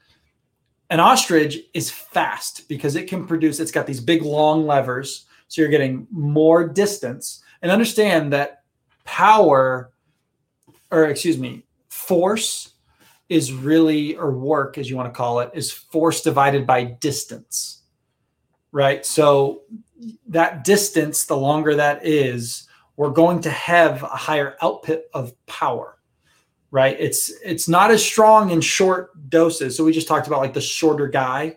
An 0.91 0.99
ostrich 0.99 1.59
is 1.73 1.89
fast 1.89 2.69
because 2.69 2.97
it 2.97 3.09
can 3.09 3.27
produce, 3.27 3.61
it's 3.61 3.71
got 3.71 3.87
these 3.87 4.01
big 4.01 4.23
long 4.23 4.67
levers. 4.67 5.27
So 5.47 5.63
you're 5.63 5.71
getting 5.71 6.07
more 6.11 6.69
distance. 6.69 7.43
And 7.63 7.71
understand 7.71 8.33
that 8.33 8.65
power, 9.05 9.93
or 10.91 11.05
excuse 11.05 11.39
me, 11.39 11.65
force 11.89 12.75
is 13.29 13.53
really, 13.53 14.17
or 14.17 14.33
work, 14.33 14.79
as 14.79 14.91
you 14.91 14.97
want 14.97 15.07
to 15.13 15.17
call 15.17 15.39
it, 15.41 15.51
is 15.55 15.71
force 15.71 16.23
divided 16.23 16.67
by 16.67 16.83
distance. 16.83 17.83
Right. 18.73 19.07
So 19.07 19.63
that 20.29 20.65
distance, 20.65 21.25
the 21.25 21.37
longer 21.37 21.75
that 21.75 22.07
is, 22.07 22.69
we're 22.97 23.11
going 23.11 23.41
to 23.43 23.51
have 23.51 24.03
a 24.03 24.09
higher 24.09 24.57
output 24.61 25.03
of 25.15 25.35
power 25.47 25.97
right? 26.71 26.97
It's 26.99 27.33
it's 27.45 27.69
not 27.69 27.91
as 27.91 28.05
strong 28.05 28.51
in 28.51 28.61
short 28.61 29.29
doses. 29.29 29.77
So 29.77 29.85
we 29.85 29.93
just 29.93 30.09
talked 30.09 30.27
about 30.27 30.41
like 30.41 30.55
the 30.55 30.61
shorter 30.61 31.09
guy 31.09 31.57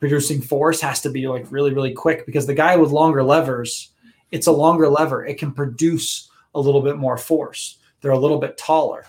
producing 0.00 0.40
force 0.40 0.80
has 0.80 1.00
to 1.02 1.10
be 1.10 1.26
like 1.26 1.50
really 1.50 1.72
really 1.72 1.92
quick 1.92 2.24
because 2.24 2.46
the 2.46 2.54
guy 2.54 2.76
with 2.76 2.90
longer 2.90 3.22
levers 3.22 3.90
it's 4.30 4.46
a 4.46 4.52
longer 4.52 4.88
lever. 4.88 5.24
It 5.24 5.38
can 5.38 5.52
produce 5.52 6.30
a 6.54 6.60
little 6.60 6.82
bit 6.82 6.98
more 6.98 7.16
force. 7.16 7.78
They're 8.00 8.10
a 8.10 8.18
little 8.18 8.38
bit 8.38 8.58
taller. 8.58 9.06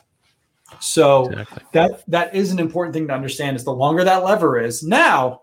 So 0.80 1.26
exactly. 1.26 1.64
that 1.74 2.04
that 2.08 2.36
is 2.36 2.52
an 2.52 2.60
important 2.60 2.94
thing 2.94 3.08
to 3.08 3.14
understand 3.14 3.58
is 3.58 3.64
the 3.64 3.74
longer 3.74 4.04
that 4.04 4.24
lever 4.24 4.60
is. 4.60 4.84
Now 4.84 5.42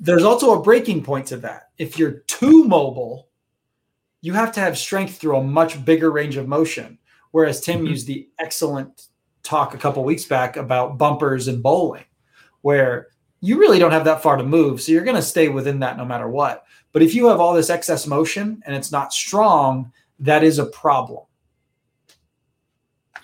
there's 0.00 0.24
also 0.24 0.52
a 0.58 0.62
breaking 0.62 1.02
point 1.02 1.26
to 1.26 1.36
that. 1.38 1.70
If 1.78 1.98
you're 1.98 2.20
too 2.26 2.64
mobile, 2.64 3.28
you 4.20 4.32
have 4.32 4.52
to 4.52 4.60
have 4.60 4.78
strength 4.78 5.18
through 5.18 5.36
a 5.36 5.44
much 5.44 5.84
bigger 5.84 6.10
range 6.10 6.36
of 6.36 6.48
motion. 6.48 6.98
Whereas 7.30 7.60
Tim 7.60 7.78
mm-hmm. 7.78 7.88
used 7.88 8.06
the 8.06 8.28
excellent 8.38 9.08
talk 9.42 9.74
a 9.74 9.78
couple 9.78 10.04
weeks 10.04 10.24
back 10.24 10.56
about 10.56 10.98
bumpers 10.98 11.48
and 11.48 11.62
bowling, 11.62 12.04
where 12.62 13.08
you 13.40 13.58
really 13.58 13.78
don't 13.78 13.92
have 13.92 14.04
that 14.04 14.22
far 14.22 14.36
to 14.36 14.42
move. 14.42 14.80
So 14.80 14.92
you're 14.92 15.04
going 15.04 15.16
to 15.16 15.22
stay 15.22 15.48
within 15.48 15.80
that 15.80 15.96
no 15.96 16.04
matter 16.04 16.28
what. 16.28 16.64
But 16.92 17.02
if 17.02 17.14
you 17.14 17.28
have 17.28 17.40
all 17.40 17.54
this 17.54 17.70
excess 17.70 18.06
motion 18.06 18.62
and 18.66 18.74
it's 18.74 18.90
not 18.90 19.12
strong, 19.12 19.92
that 20.18 20.42
is 20.42 20.58
a 20.58 20.66
problem. 20.66 21.24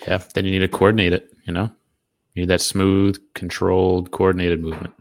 Yeah. 0.06 0.22
Then 0.34 0.44
you 0.44 0.52
need 0.52 0.58
to 0.60 0.68
coordinate 0.68 1.12
it, 1.12 1.32
you 1.44 1.52
know? 1.52 1.70
You 2.34 2.42
need 2.42 2.50
that 2.50 2.60
smooth, 2.60 3.18
controlled, 3.34 4.10
coordinated 4.10 4.60
movement. 4.60 4.94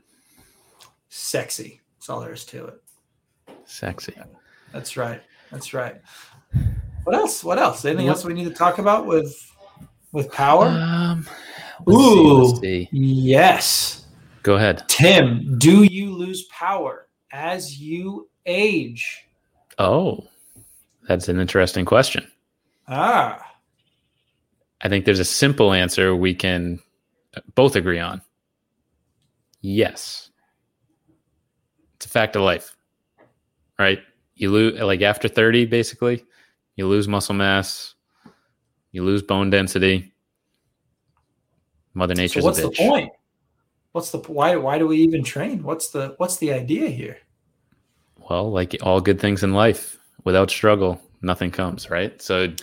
Sexy. 1.15 1.79
That's 1.93 2.09
all 2.09 2.21
there 2.21 2.33
is 2.33 2.43
to 2.45 2.65
it. 2.65 2.81
Sexy. 3.65 4.15
That's 4.71 4.97
right. 4.97 5.21
That's 5.51 5.71
right. 5.71 6.01
What 7.03 7.15
else? 7.15 7.43
What 7.43 7.59
else? 7.59 7.85
Anything 7.85 8.07
else 8.07 8.25
we 8.25 8.33
need 8.33 8.45
to 8.45 8.53
talk 8.53 8.79
about 8.79 9.05
with 9.05 9.31
with 10.11 10.31
power? 10.31 10.65
Um, 10.65 11.27
Ooh, 11.87 12.49
see, 12.55 12.85
see. 12.85 12.89
yes. 12.91 14.07
Go 14.41 14.55
ahead. 14.55 14.83
Tim, 14.87 15.59
do 15.59 15.83
you 15.83 16.11
lose 16.11 16.45
power 16.45 17.07
as 17.31 17.79
you 17.79 18.27
age? 18.47 19.27
Oh, 19.77 20.27
that's 21.07 21.29
an 21.29 21.39
interesting 21.39 21.85
question. 21.85 22.27
Ah. 22.87 23.39
I 24.81 24.89
think 24.89 25.05
there's 25.05 25.19
a 25.19 25.25
simple 25.25 25.73
answer 25.73 26.15
we 26.15 26.33
can 26.33 26.79
both 27.53 27.75
agree 27.75 27.99
on. 27.99 28.19
Yes. 29.61 30.31
It's 32.03 32.09
a 32.09 32.11
fact 32.11 32.35
of 32.35 32.41
life. 32.41 32.75
Right? 33.79 33.99
You 34.35 34.51
lose 34.51 34.77
like 34.81 35.01
after 35.01 35.29
30 35.29 35.67
basically, 35.67 36.25
you 36.75 36.85
lose 36.85 37.07
muscle 37.07 37.33
mass, 37.33 37.95
you 38.91 39.05
lose 39.05 39.21
bone 39.21 39.49
density. 39.49 40.11
Mother 41.93 42.13
Nature's 42.13 42.43
so 42.43 42.49
what's 42.49 42.59
a 42.59 42.63
bitch. 42.63 42.75
the 42.75 42.89
point? 42.89 43.11
What's 43.93 44.11
the 44.11 44.17
why 44.17 44.57
why 44.57 44.77
do 44.79 44.85
we 44.85 44.97
even 44.97 45.23
train? 45.23 45.63
What's 45.63 45.91
the 45.91 46.15
what's 46.17 46.37
the 46.37 46.51
idea 46.51 46.89
here? 46.89 47.19
Well, 48.29 48.51
like 48.51 48.75
all 48.81 48.99
good 48.99 49.21
things 49.21 49.41
in 49.41 49.53
life, 49.53 49.97
without 50.25 50.49
struggle, 50.51 50.99
nothing 51.21 51.51
comes, 51.51 51.89
right? 51.89 52.21
So 52.21 52.53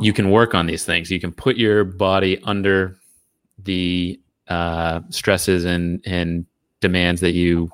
you 0.00 0.12
can 0.12 0.32
work 0.32 0.52
on 0.52 0.66
these 0.66 0.84
things. 0.84 1.12
You 1.12 1.20
can 1.20 1.30
put 1.30 1.56
your 1.56 1.84
body 1.84 2.40
under 2.42 2.96
the 3.56 4.20
uh, 4.48 5.02
stresses 5.10 5.64
and 5.64 6.02
and 6.04 6.44
demands 6.80 7.20
that 7.20 7.34
you 7.34 7.70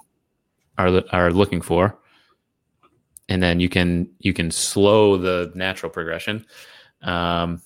are 0.88 1.02
are 1.12 1.32
looking 1.32 1.60
for, 1.60 1.98
and 3.28 3.42
then 3.42 3.60
you 3.60 3.68
can 3.68 4.08
you 4.18 4.32
can 4.32 4.50
slow 4.50 5.16
the 5.16 5.52
natural 5.54 5.90
progression 5.90 6.44
um, 7.02 7.60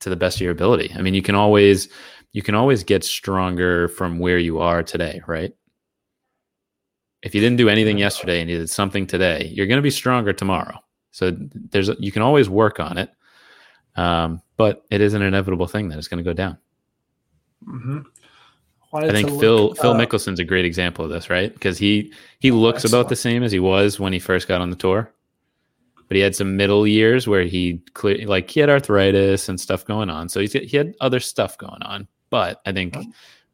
to 0.00 0.10
the 0.10 0.16
best 0.16 0.36
of 0.38 0.42
your 0.42 0.52
ability. 0.52 0.92
I 0.96 1.02
mean, 1.02 1.14
you 1.14 1.22
can 1.22 1.34
always 1.34 1.88
you 2.32 2.42
can 2.42 2.54
always 2.54 2.84
get 2.84 3.04
stronger 3.04 3.88
from 3.88 4.18
where 4.18 4.38
you 4.38 4.58
are 4.58 4.82
today, 4.82 5.22
right? 5.26 5.54
If 7.22 7.34
you 7.34 7.40
didn't 7.40 7.56
do 7.56 7.68
anything 7.68 7.98
yesterday 7.98 8.40
and 8.40 8.50
you 8.50 8.58
did 8.58 8.70
something 8.70 9.06
today, 9.06 9.50
you're 9.52 9.66
going 9.66 9.78
to 9.78 9.82
be 9.82 9.90
stronger 9.90 10.32
tomorrow. 10.32 10.78
So 11.12 11.34
there's 11.70 11.88
you 11.98 12.12
can 12.12 12.22
always 12.22 12.48
work 12.48 12.78
on 12.78 12.98
it, 12.98 13.10
um, 13.96 14.42
but 14.56 14.84
it 14.90 15.00
is 15.00 15.14
an 15.14 15.22
inevitable 15.22 15.66
thing 15.66 15.88
that 15.88 15.98
it's 15.98 16.08
going 16.08 16.22
to 16.22 16.28
go 16.28 16.34
down. 16.34 16.58
Mm-hmm. 17.66 18.00
I 18.92 19.10
think 19.10 19.28
Phil 19.40 19.74
Phil 19.74 19.94
Mickelson's 19.94 20.40
a 20.40 20.44
great 20.44 20.64
example 20.64 21.04
of 21.04 21.10
this, 21.10 21.28
right? 21.28 21.52
Because 21.52 21.78
he 21.78 22.12
he 22.38 22.50
looks 22.50 22.84
Excellent. 22.84 22.94
about 22.94 23.08
the 23.08 23.16
same 23.16 23.42
as 23.42 23.52
he 23.52 23.58
was 23.58 24.00
when 24.00 24.12
he 24.12 24.18
first 24.18 24.48
got 24.48 24.60
on 24.60 24.70
the 24.70 24.76
tour, 24.76 25.12
but 26.08 26.16
he 26.16 26.22
had 26.22 26.36
some 26.36 26.56
middle 26.56 26.86
years 26.86 27.26
where 27.26 27.42
he 27.42 27.82
clear 27.94 28.26
like 28.26 28.50
he 28.50 28.60
had 28.60 28.70
arthritis 28.70 29.48
and 29.48 29.60
stuff 29.60 29.84
going 29.84 30.10
on, 30.10 30.28
so 30.28 30.40
he's 30.40 30.52
he 30.52 30.76
had 30.76 30.94
other 31.00 31.20
stuff 31.20 31.58
going 31.58 31.82
on. 31.82 32.06
But 32.30 32.60
I 32.66 32.72
think 32.72 32.96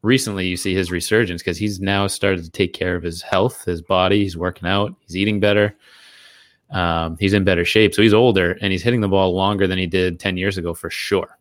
recently 0.03 0.47
you 0.47 0.57
see 0.57 0.75
his 0.75 0.91
resurgence 0.91 1.43
because 1.43 1.59
he's 1.59 1.81
now 1.81 2.07
started 2.07 2.45
to 2.45 2.51
take 2.51 2.73
care 2.73 2.95
of 2.97 3.03
his 3.03 3.23
health, 3.23 3.65
his 3.65 3.83
body. 3.83 4.23
He's 4.23 4.37
working 4.37 4.69
out, 4.69 4.95
he's 5.01 5.17
eating 5.17 5.41
better. 5.41 5.75
Um, 6.71 7.19
he's 7.21 7.35
in 7.35 7.45
better 7.45 7.67
shape, 7.67 7.95
so 7.95 8.01
he's 8.01 8.15
older 8.15 8.57
and 8.63 8.73
he's 8.73 8.83
hitting 8.83 9.03
the 9.03 9.09
ball 9.09 9.35
longer 9.35 9.67
than 9.67 9.79
he 9.79 9.87
did 9.87 10.19
ten 10.19 10.37
years 10.37 10.57
ago 10.57 10.73
for 10.73 10.89
sure. 10.89 11.39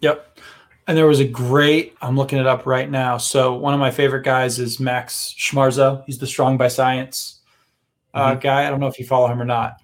Yep. 0.00 0.38
And 0.90 0.96
there 0.96 1.06
was 1.06 1.20
a 1.20 1.24
great, 1.24 1.96
I'm 2.02 2.16
looking 2.16 2.40
it 2.40 2.48
up 2.48 2.66
right 2.66 2.90
now. 2.90 3.16
So 3.16 3.54
one 3.54 3.72
of 3.72 3.78
my 3.78 3.92
favorite 3.92 4.24
guys 4.24 4.58
is 4.58 4.80
Max 4.80 5.32
Schmarzo. 5.38 6.02
He's 6.04 6.18
the 6.18 6.26
Strong 6.26 6.56
by 6.56 6.66
Science 6.66 7.42
uh, 8.12 8.32
mm-hmm. 8.32 8.40
guy. 8.40 8.66
I 8.66 8.70
don't 8.70 8.80
know 8.80 8.88
if 8.88 8.98
you 8.98 9.06
follow 9.06 9.28
him 9.28 9.40
or 9.40 9.44
not. 9.44 9.76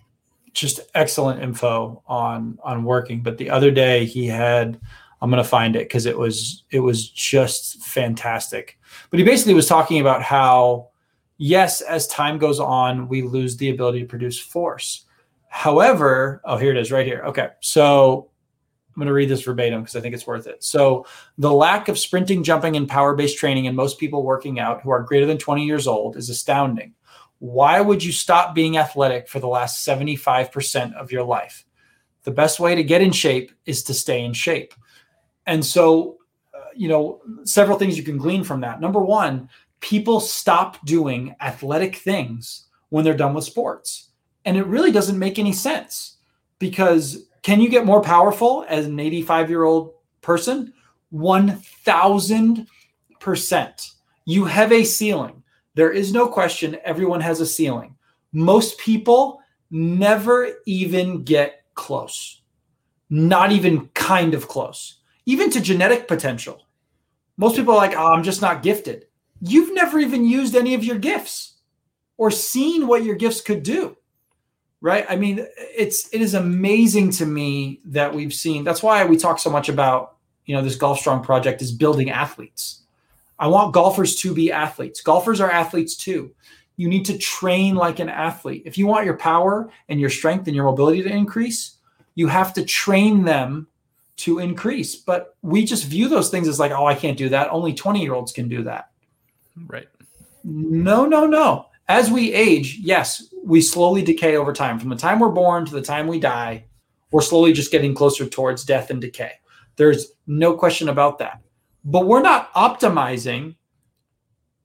Just 0.53 0.81
excellent 0.97 1.41
info 1.41 2.03
on 2.09 2.59
on 2.65 2.83
working. 2.83 3.23
But 3.23 3.39
the 3.39 3.51
other 3.51 3.71
day 3.71 4.05
he 4.05 4.27
had, 4.27 4.81
I'm 5.23 5.31
going 5.31 5.41
to 5.41 5.49
find 5.49 5.77
it 5.77 5.85
because 5.85 6.07
it 6.07 6.19
was 6.19 6.65
it 6.73 6.81
was 6.81 7.09
just 7.09 7.85
fantastic. 7.85 8.77
But 9.11 9.21
he 9.21 9.25
basically 9.25 9.55
was 9.55 9.69
talking 9.69 10.01
about 10.01 10.23
how, 10.23 10.89
yes, 11.39 11.83
as 11.83 12.09
time 12.09 12.37
goes 12.37 12.59
on, 12.59 13.07
we 13.07 13.23
lose 13.23 13.57
the 13.57 13.71
ability 13.71 14.01
to 14.01 14.07
produce 14.07 14.41
force. 14.41 15.05
However, 15.51 16.43
oh, 16.45 16.57
here 16.57 16.73
it 16.73 16.77
is 16.77 16.91
right 16.91 17.07
here. 17.07 17.23
Okay. 17.27 17.51
So 17.61 18.31
I'm 18.97 19.01
going 19.01 19.09
to 19.09 19.13
read 19.13 19.29
this 19.29 19.43
verbatim 19.43 19.83
because 19.83 19.95
I 19.95 20.01
think 20.01 20.15
it's 20.15 20.27
worth 20.27 20.47
it. 20.47 20.65
So, 20.65 21.07
the 21.37 21.53
lack 21.53 21.89
of 21.89 21.99
sprinting, 21.99 22.43
jumping, 22.43 22.77
and 22.77 22.89
power 22.89 23.15
based 23.15 23.37
training 23.37 23.67
in 23.67 23.75
most 23.75 23.99
people 23.99 24.23
working 24.23 24.59
out 24.59 24.81
who 24.81 24.89
are 24.89 25.03
greater 25.03 25.27
than 25.27 25.37
20 25.37 25.67
years 25.67 25.87
old 25.87 26.17
is 26.17 26.31
astounding. 26.31 26.95
Why 27.39 27.83
would 27.83 28.03
you 28.03 28.11
stop 28.11 28.55
being 28.55 28.79
athletic 28.79 29.29
for 29.29 29.39
the 29.39 29.49
last 29.49 29.87
75% 29.87 30.95
of 30.95 31.13
your 31.13 31.25
life? 31.25 31.67
The 32.23 32.31
best 32.31 32.59
way 32.59 32.75
to 32.75 32.83
get 32.83 33.03
in 33.03 33.13
shape 33.13 33.53
is 33.67 33.83
to 33.83 33.93
stay 33.93 34.25
in 34.25 34.33
shape. 34.33 34.73
And 35.45 35.65
so, 35.65 36.17
uh, 36.55 36.71
you 36.75 36.89
know, 36.89 37.21
several 37.45 37.79
things 37.79 37.99
you 37.99 38.03
can 38.03 38.17
glean 38.17 38.45
from 38.45 38.63
that. 38.63 38.81
Number 38.81 39.01
one, 39.01 39.51
people 39.81 40.21
stop 40.21 40.83
doing 40.87 41.37
athletic 41.43 41.97
things 41.97 42.65
when 42.89 43.05
they're 43.05 43.15
done 43.15 43.35
with 43.35 43.45
sports. 43.45 44.09
And 44.47 44.57
it 44.57 44.67
really 44.67 44.91
doesn't 44.91 45.19
make 45.19 45.39
any 45.39 45.53
sense 45.53 46.17
because 46.59 47.27
can 47.47 47.61
you 47.61 47.69
get 47.69 47.87
more 47.87 48.03
powerful 48.03 48.67
as 48.69 48.87
an 48.87 48.99
85 48.99 49.51
year 49.51 49.63
old 49.63 49.93
person? 50.21 50.73
1000%. 51.15 53.91
You 54.25 54.45
have 54.47 54.73
a 54.73 54.83
ceiling. 54.83 55.45
There 55.77 55.93
is 55.93 56.13
no 56.13 56.27
question, 56.27 56.77
everyone 56.85 57.21
has 57.21 57.41
a 57.41 57.47
ceiling. 57.47 57.95
Most 58.33 58.79
people 58.79 59.39
never 59.71 60.55
even 60.67 61.23
get 61.23 61.63
close, 61.77 62.43
not 63.11 63.53
even 63.53 63.91
kind 63.95 64.35
of 64.35 64.49
close, 64.49 64.99
even 65.27 65.49
to 65.51 65.61
genetic 65.61 66.09
potential. 66.09 66.67
Most 67.37 67.55
people 67.55 67.75
are 67.75 67.77
like, 67.77 67.95
oh, 67.97 68.13
I'm 68.13 68.25
just 68.25 68.43
not 68.43 68.65
gifted. 68.65 69.07
You've 69.41 69.73
never 69.73 70.01
even 70.01 70.25
used 70.25 70.57
any 70.57 70.75
of 70.75 70.83
your 70.83 70.99
gifts 70.99 71.59
or 72.17 72.33
seen 72.33 72.89
what 72.89 73.05
your 73.05 73.15
gifts 73.15 73.41
could 73.41 73.63
do 73.63 73.97
right? 74.87 75.05
I 75.09 75.17
mean 75.17 75.45
it's 75.59 76.09
it 76.15 76.23
is 76.23 76.35
amazing 76.35 77.11
to 77.11 77.27
me 77.27 77.81
that 77.87 78.15
we've 78.15 78.33
seen 78.33 78.63
that's 78.63 78.85
why 78.85 79.05
we 79.05 79.17
talk 79.17 79.41
so 79.41 79.51
much 79.51 79.69
about 79.69 80.15
you 80.45 80.55
know 80.55 80.63
this 80.63 80.77
golf 80.77 81.01
strong 81.01 81.25
project 81.25 81.61
is 81.61 81.73
building 81.73 82.11
athletes. 82.11 82.83
I 83.41 83.49
want 83.49 83.75
golfers 83.75 84.15
to 84.21 84.33
be 84.33 84.53
athletes. 84.53 85.01
Golfers 85.01 85.41
are 85.41 85.51
athletes 85.51 85.97
too. 85.97 86.33
You 86.77 86.89
need 86.89 87.05
to 87.07 87.19
train 87.19 87.75
like 87.75 87.99
an 87.99 88.09
athlete. 88.09 88.63
If 88.65 88.79
you 88.79 88.87
want 88.87 89.07
your 89.07 89.17
power 89.17 89.69
and 89.89 89.99
your 89.99 90.09
strength 90.09 90.47
and 90.47 90.55
your 90.55 90.67
mobility 90.67 91.03
to 91.03 91.11
increase 91.13 91.79
you 92.15 92.29
have 92.29 92.55
to 92.55 92.65
train 92.65 93.25
them 93.25 93.67
to 94.19 94.39
increase. 94.39 94.95
But 94.95 95.37
we 95.43 95.65
just 95.65 95.85
view 95.85 96.09
those 96.09 96.31
things 96.31 96.47
as 96.47 96.61
like 96.61 96.71
oh 96.71 96.87
i 96.87 96.95
can't 96.95 97.19
do 97.19 97.29
that. 97.31 97.51
Only 97.51 97.75
20 97.75 98.01
year 98.01 98.15
olds 98.15 98.31
can 98.31 98.49
do 98.49 98.63
that. 98.63 98.91
Right. 99.67 99.89
No 100.45 101.07
no 101.07 101.27
no 101.27 101.67
as 101.89 102.11
we 102.11 102.33
age, 102.33 102.79
yes, 102.83 103.33
we 103.45 103.61
slowly 103.61 104.03
decay 104.03 104.37
over 104.37 104.53
time. 104.53 104.79
From 104.79 104.89
the 104.89 104.97
time 104.97 105.21
we're 105.21 105.29
born 105.29 105.65
to 105.67 105.73
the 105.73 105.83
time 105.83 106.07
we 106.07 106.19
die, 106.19 106.65
we're 107.13 107.21
slowly 107.21 107.53
just 107.53 107.71
getting 107.71 107.95
closer 107.95 108.27
towards 108.27 108.65
death 108.65 108.91
and 108.91 109.01
decay. 109.01 109.33
There's 109.77 110.13
no 110.27 110.55
question 110.55 110.89
about 110.89 111.19
that. 111.19 111.43
But 111.85 112.07
we're 112.07 112.23
not 112.23 112.53
optimizing 112.55 113.55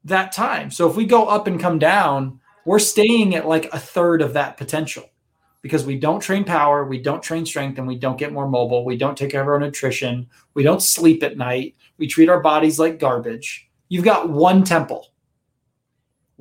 that 0.06 0.32
time. 0.32 0.72
So 0.72 0.90
if 0.90 0.96
we 0.96 1.06
go 1.06 1.28
up 1.28 1.46
and 1.46 1.60
come 1.60 1.78
down, 1.78 2.40
we're 2.66 2.80
staying 2.80 3.36
at 3.36 3.48
like 3.48 3.72
a 3.72 3.80
third 3.80 4.22
of 4.22 4.34
that 4.34 4.58
potential 4.58 5.04
because 5.62 5.86
we 5.86 6.00
don't 6.00 6.20
train 6.20 6.44
power, 6.44 6.86
we 6.86 7.00
don't 7.00 7.22
train 7.22 7.46
strength, 7.46 7.78
and 7.78 7.88
we 7.88 7.98
don't 7.98 8.18
get 8.18 8.34
more 8.34 8.50
mobile. 8.50 8.84
We 8.84 8.98
don't 8.98 9.16
take 9.16 9.30
care 9.30 9.42
of 9.42 9.48
our 9.48 9.60
nutrition. 9.60 10.28
We 10.56 10.64
don't 10.64 10.82
sleep 10.82 11.22
at 11.22 11.38
night. 11.38 11.76
We 12.00 12.08
treat 12.08 12.30
our 12.30 12.40
bodies 12.40 12.80
like 12.80 13.00
garbage. 13.00 13.70
You've 13.90 14.06
got 14.06 14.30
one 14.30 14.64
temple 14.64 15.11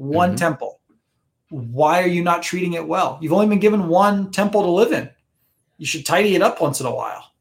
one 0.01 0.30
mm-hmm. 0.30 0.36
temple. 0.36 0.80
Why 1.51 2.03
are 2.03 2.09
you 2.09 2.22
not 2.22 2.42
treating 2.42 2.72
it 2.72 2.86
well? 2.86 3.18
You've 3.20 3.32
only 3.32 3.48
been 3.48 3.59
given 3.59 3.88
one 3.88 4.30
temple 4.30 4.62
to 4.62 4.70
live 4.70 4.92
in. 4.92 5.11
You 5.78 5.86
should 5.86 6.07
tidy 6.07 6.34
it 6.34 6.42
up 6.42 6.61
once 6.61 6.80
in 6.80 6.86
a 6.86 6.94
while. 6.94 7.32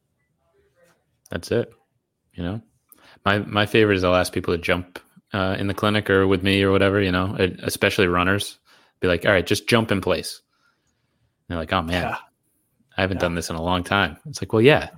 That's 1.30 1.52
it. 1.52 1.72
You 2.34 2.44
know, 2.44 2.62
my 3.24 3.40
my 3.40 3.66
favorite 3.66 3.98
is 3.98 4.04
I'll 4.04 4.16
ask 4.16 4.34
people 4.34 4.56
to 4.56 4.62
jump 4.62 5.00
uh, 5.34 5.56
in 5.60 5.68
the 5.68 5.74
clinic 5.74 6.10
or 6.10 6.28
with 6.28 6.44
me 6.44 6.64
or 6.64 6.72
whatever. 6.72 7.02
You 7.02 7.12
know, 7.12 7.36
especially 7.64 8.08
runners. 8.08 8.58
Be 9.00 9.08
like, 9.08 9.26
all 9.26 9.32
right, 9.32 9.46
just 9.46 9.70
jump 9.70 9.92
in 9.92 10.02
place. 10.02 10.42
And 11.48 11.54
they're 11.54 11.60
like, 11.60 11.72
oh 11.72 11.82
man, 11.82 12.04
yeah. 12.04 12.18
I 12.98 13.02
haven't 13.02 13.18
yeah. 13.18 13.22
done 13.22 13.36
this 13.36 13.50
in 13.50 13.56
a 13.56 13.62
long 13.62 13.84
time. 13.84 14.18
It's 14.28 14.42
like, 14.42 14.52
well, 14.52 14.62
yeah. 14.62 14.90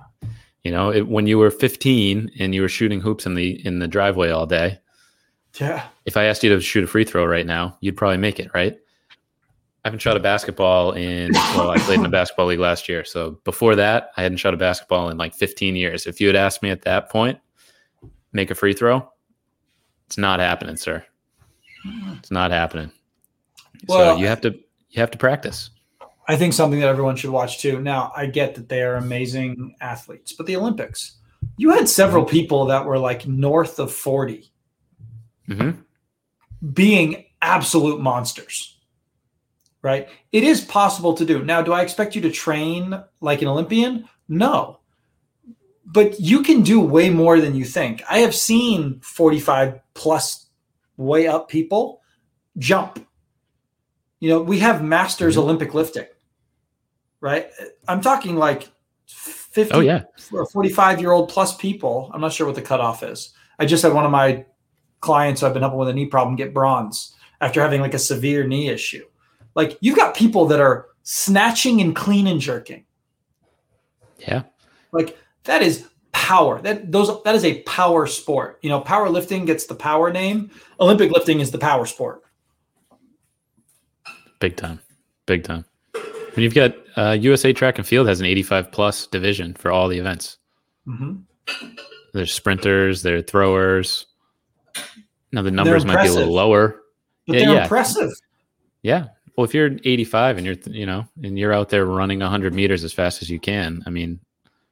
You 0.64 0.72
know, 0.72 0.90
it, 0.90 1.08
when 1.08 1.26
you 1.26 1.38
were 1.38 1.50
15 1.50 2.30
and 2.38 2.54
you 2.54 2.62
were 2.62 2.68
shooting 2.68 3.00
hoops 3.00 3.26
in 3.26 3.34
the 3.34 3.64
in 3.64 3.78
the 3.78 3.88
driveway 3.88 4.30
all 4.30 4.46
day, 4.46 4.78
Yeah. 5.58 5.86
If 6.06 6.16
I 6.16 6.24
asked 6.24 6.42
you 6.42 6.54
to 6.54 6.60
shoot 6.60 6.84
a 6.84 6.86
free 6.86 7.04
throw 7.04 7.24
right 7.24 7.46
now, 7.46 7.76
you'd 7.80 7.96
probably 7.96 8.18
make 8.18 8.40
it, 8.40 8.50
right? 8.54 8.78
I 9.84 9.88
haven't 9.88 10.00
shot 10.00 10.16
a 10.16 10.20
basketball 10.20 10.92
in 10.92 11.32
well, 11.32 11.70
I 11.70 11.78
played 11.78 11.98
in 11.98 12.06
a 12.06 12.08
basketball 12.10 12.46
league 12.46 12.60
last 12.60 12.88
year. 12.88 13.04
So 13.04 13.32
before 13.44 13.74
that, 13.76 14.12
I 14.16 14.22
hadn't 14.22 14.38
shot 14.38 14.54
a 14.54 14.56
basketball 14.56 15.08
in 15.10 15.18
like 15.18 15.34
15 15.34 15.74
years. 15.74 16.06
If 16.06 16.20
you 16.20 16.28
had 16.28 16.36
asked 16.36 16.62
me 16.62 16.70
at 16.70 16.82
that 16.82 17.10
point, 17.10 17.38
make 18.32 18.50
a 18.50 18.54
free 18.54 18.74
throw, 18.74 19.10
it's 20.06 20.18
not 20.18 20.40
happening, 20.40 20.76
sir. 20.76 21.04
It's 22.12 22.30
not 22.30 22.52
happening. 22.52 22.92
Well, 23.88 24.14
so 24.14 24.20
you 24.20 24.28
have 24.28 24.40
to 24.42 24.50
you 24.90 25.00
have 25.00 25.10
to 25.10 25.18
practice. 25.18 25.70
I 26.28 26.36
think 26.36 26.52
something 26.52 26.78
that 26.78 26.88
everyone 26.88 27.16
should 27.16 27.30
watch 27.30 27.58
too. 27.58 27.80
Now, 27.80 28.12
I 28.14 28.26
get 28.26 28.54
that 28.54 28.68
they 28.68 28.82
are 28.82 28.94
amazing 28.94 29.74
athletes, 29.80 30.32
but 30.32 30.46
the 30.46 30.54
Olympics, 30.54 31.16
you 31.56 31.70
had 31.70 31.88
several 31.88 32.24
mm-hmm. 32.24 32.30
people 32.30 32.66
that 32.66 32.86
were 32.86 32.98
like 32.98 33.26
north 33.26 33.80
of 33.80 33.92
40 33.92 34.51
Mm-hmm. 35.48 35.80
being 36.72 37.24
absolute 37.40 38.00
monsters. 38.00 38.78
Right? 39.82 40.08
It 40.30 40.44
is 40.44 40.60
possible 40.60 41.14
to 41.14 41.24
do. 41.24 41.44
Now, 41.44 41.60
do 41.62 41.72
I 41.72 41.82
expect 41.82 42.14
you 42.14 42.22
to 42.22 42.30
train 42.30 43.02
like 43.20 43.42
an 43.42 43.48
Olympian? 43.48 44.08
No. 44.28 44.78
But 45.84 46.20
you 46.20 46.42
can 46.44 46.62
do 46.62 46.80
way 46.80 47.10
more 47.10 47.40
than 47.40 47.56
you 47.56 47.64
think. 47.64 48.02
I 48.08 48.18
have 48.18 48.34
seen 48.34 49.00
45 49.00 49.80
plus 49.94 50.46
way 50.96 51.26
up 51.26 51.48
people 51.48 52.00
jump. 52.58 53.04
You 54.20 54.28
know, 54.28 54.40
we 54.42 54.60
have 54.60 54.84
masters 54.84 55.34
Mhm. 55.34 55.40
Olympic 55.40 55.74
lifting. 55.74 56.06
Right? 57.20 57.48
I'm 57.88 58.00
talking 58.00 58.36
like 58.36 58.68
50 59.06 59.74
Oh 59.74 59.80
yeah. 59.80 60.04
or 60.32 60.46
45 60.46 61.00
year 61.00 61.10
old 61.10 61.28
plus 61.28 61.56
people. 61.56 62.08
I'm 62.14 62.20
not 62.20 62.32
sure 62.32 62.46
what 62.46 62.54
the 62.54 62.62
cutoff 62.62 63.02
is. 63.02 63.34
I 63.58 63.66
just 63.66 63.82
had 63.82 63.92
one 63.92 64.04
of 64.04 64.12
my 64.12 64.44
clients 65.02 65.40
who 65.40 65.46
I've 65.46 65.52
been 65.52 65.62
helping 65.62 65.78
with 65.78 65.90
a 65.90 65.92
knee 65.92 66.06
problem 66.06 66.36
get 66.36 66.54
bronze 66.54 67.14
after 67.42 67.60
having 67.60 67.82
like 67.82 67.92
a 67.92 67.98
severe 67.98 68.46
knee 68.46 68.68
issue. 68.68 69.04
Like 69.54 69.76
you've 69.80 69.96
got 69.96 70.16
people 70.16 70.46
that 70.46 70.60
are 70.60 70.86
snatching 71.02 71.82
and 71.82 71.94
clean 71.94 72.26
and 72.26 72.40
jerking. 72.40 72.84
Yeah. 74.18 74.44
Like 74.92 75.18
that 75.44 75.60
is 75.60 75.86
power. 76.12 76.62
That 76.62 76.90
those 76.90 77.22
that 77.24 77.34
is 77.34 77.44
a 77.44 77.62
power 77.64 78.06
sport. 78.06 78.58
You 78.62 78.70
know, 78.70 78.80
powerlifting 78.80 79.44
gets 79.44 79.66
the 79.66 79.74
power 79.74 80.10
name. 80.10 80.50
Olympic 80.80 81.10
lifting 81.10 81.40
is 81.40 81.50
the 81.50 81.58
power 81.58 81.84
sport. 81.84 82.22
Big 84.38 84.56
time. 84.56 84.80
Big 85.26 85.44
time. 85.44 85.64
When 86.34 86.42
you've 86.42 86.54
got 86.54 86.74
uh, 86.96 87.12
USA 87.20 87.52
Track 87.52 87.78
and 87.78 87.86
Field 87.86 88.08
has 88.08 88.20
an 88.20 88.26
85 88.26 88.72
plus 88.72 89.06
division 89.06 89.54
for 89.54 89.70
all 89.70 89.88
the 89.88 89.98
events. 89.98 90.38
hmm 90.86 91.16
There's 92.14 92.32
sprinters, 92.32 93.02
there 93.02 93.16
are 93.16 93.22
throwers. 93.22 94.06
Now 95.32 95.42
the 95.42 95.50
numbers 95.50 95.84
might 95.84 96.02
be 96.02 96.08
a 96.08 96.12
little 96.12 96.34
lower. 96.34 96.82
But 97.26 97.36
Yeah, 97.38 97.44
they're 97.46 97.54
yeah. 97.54 97.62
impressive. 97.62 98.10
Yeah. 98.82 99.06
Well, 99.36 99.44
if 99.44 99.54
you're 99.54 99.70
85 99.84 100.36
and 100.38 100.46
you're, 100.46 100.56
you 100.66 100.84
know, 100.84 101.06
and 101.22 101.38
you're 101.38 101.52
out 101.54 101.70
there 101.70 101.86
running 101.86 102.18
100 102.20 102.52
meters 102.52 102.84
as 102.84 102.92
fast 102.92 103.22
as 103.22 103.30
you 103.30 103.40
can, 103.40 103.82
I 103.86 103.90
mean, 103.90 104.20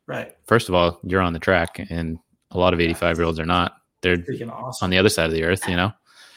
Right. 0.06 0.36
first 0.46 0.68
of 0.68 0.74
all, 0.74 0.98
you're 1.04 1.20
on 1.22 1.32
the 1.32 1.38
track, 1.38 1.80
and 1.88 2.18
a 2.50 2.58
lot 2.58 2.74
of 2.74 2.80
85 2.80 3.16
year 3.18 3.24
olds 3.26 3.38
are 3.38 3.46
not. 3.46 3.76
They're 4.02 4.18
Freaking 4.18 4.50
awesome. 4.52 4.84
on 4.86 4.90
the 4.90 4.98
other 4.98 5.08
side 5.08 5.26
of 5.26 5.32
the 5.32 5.44
earth, 5.44 5.66
you 5.68 5.76
know. 5.76 5.92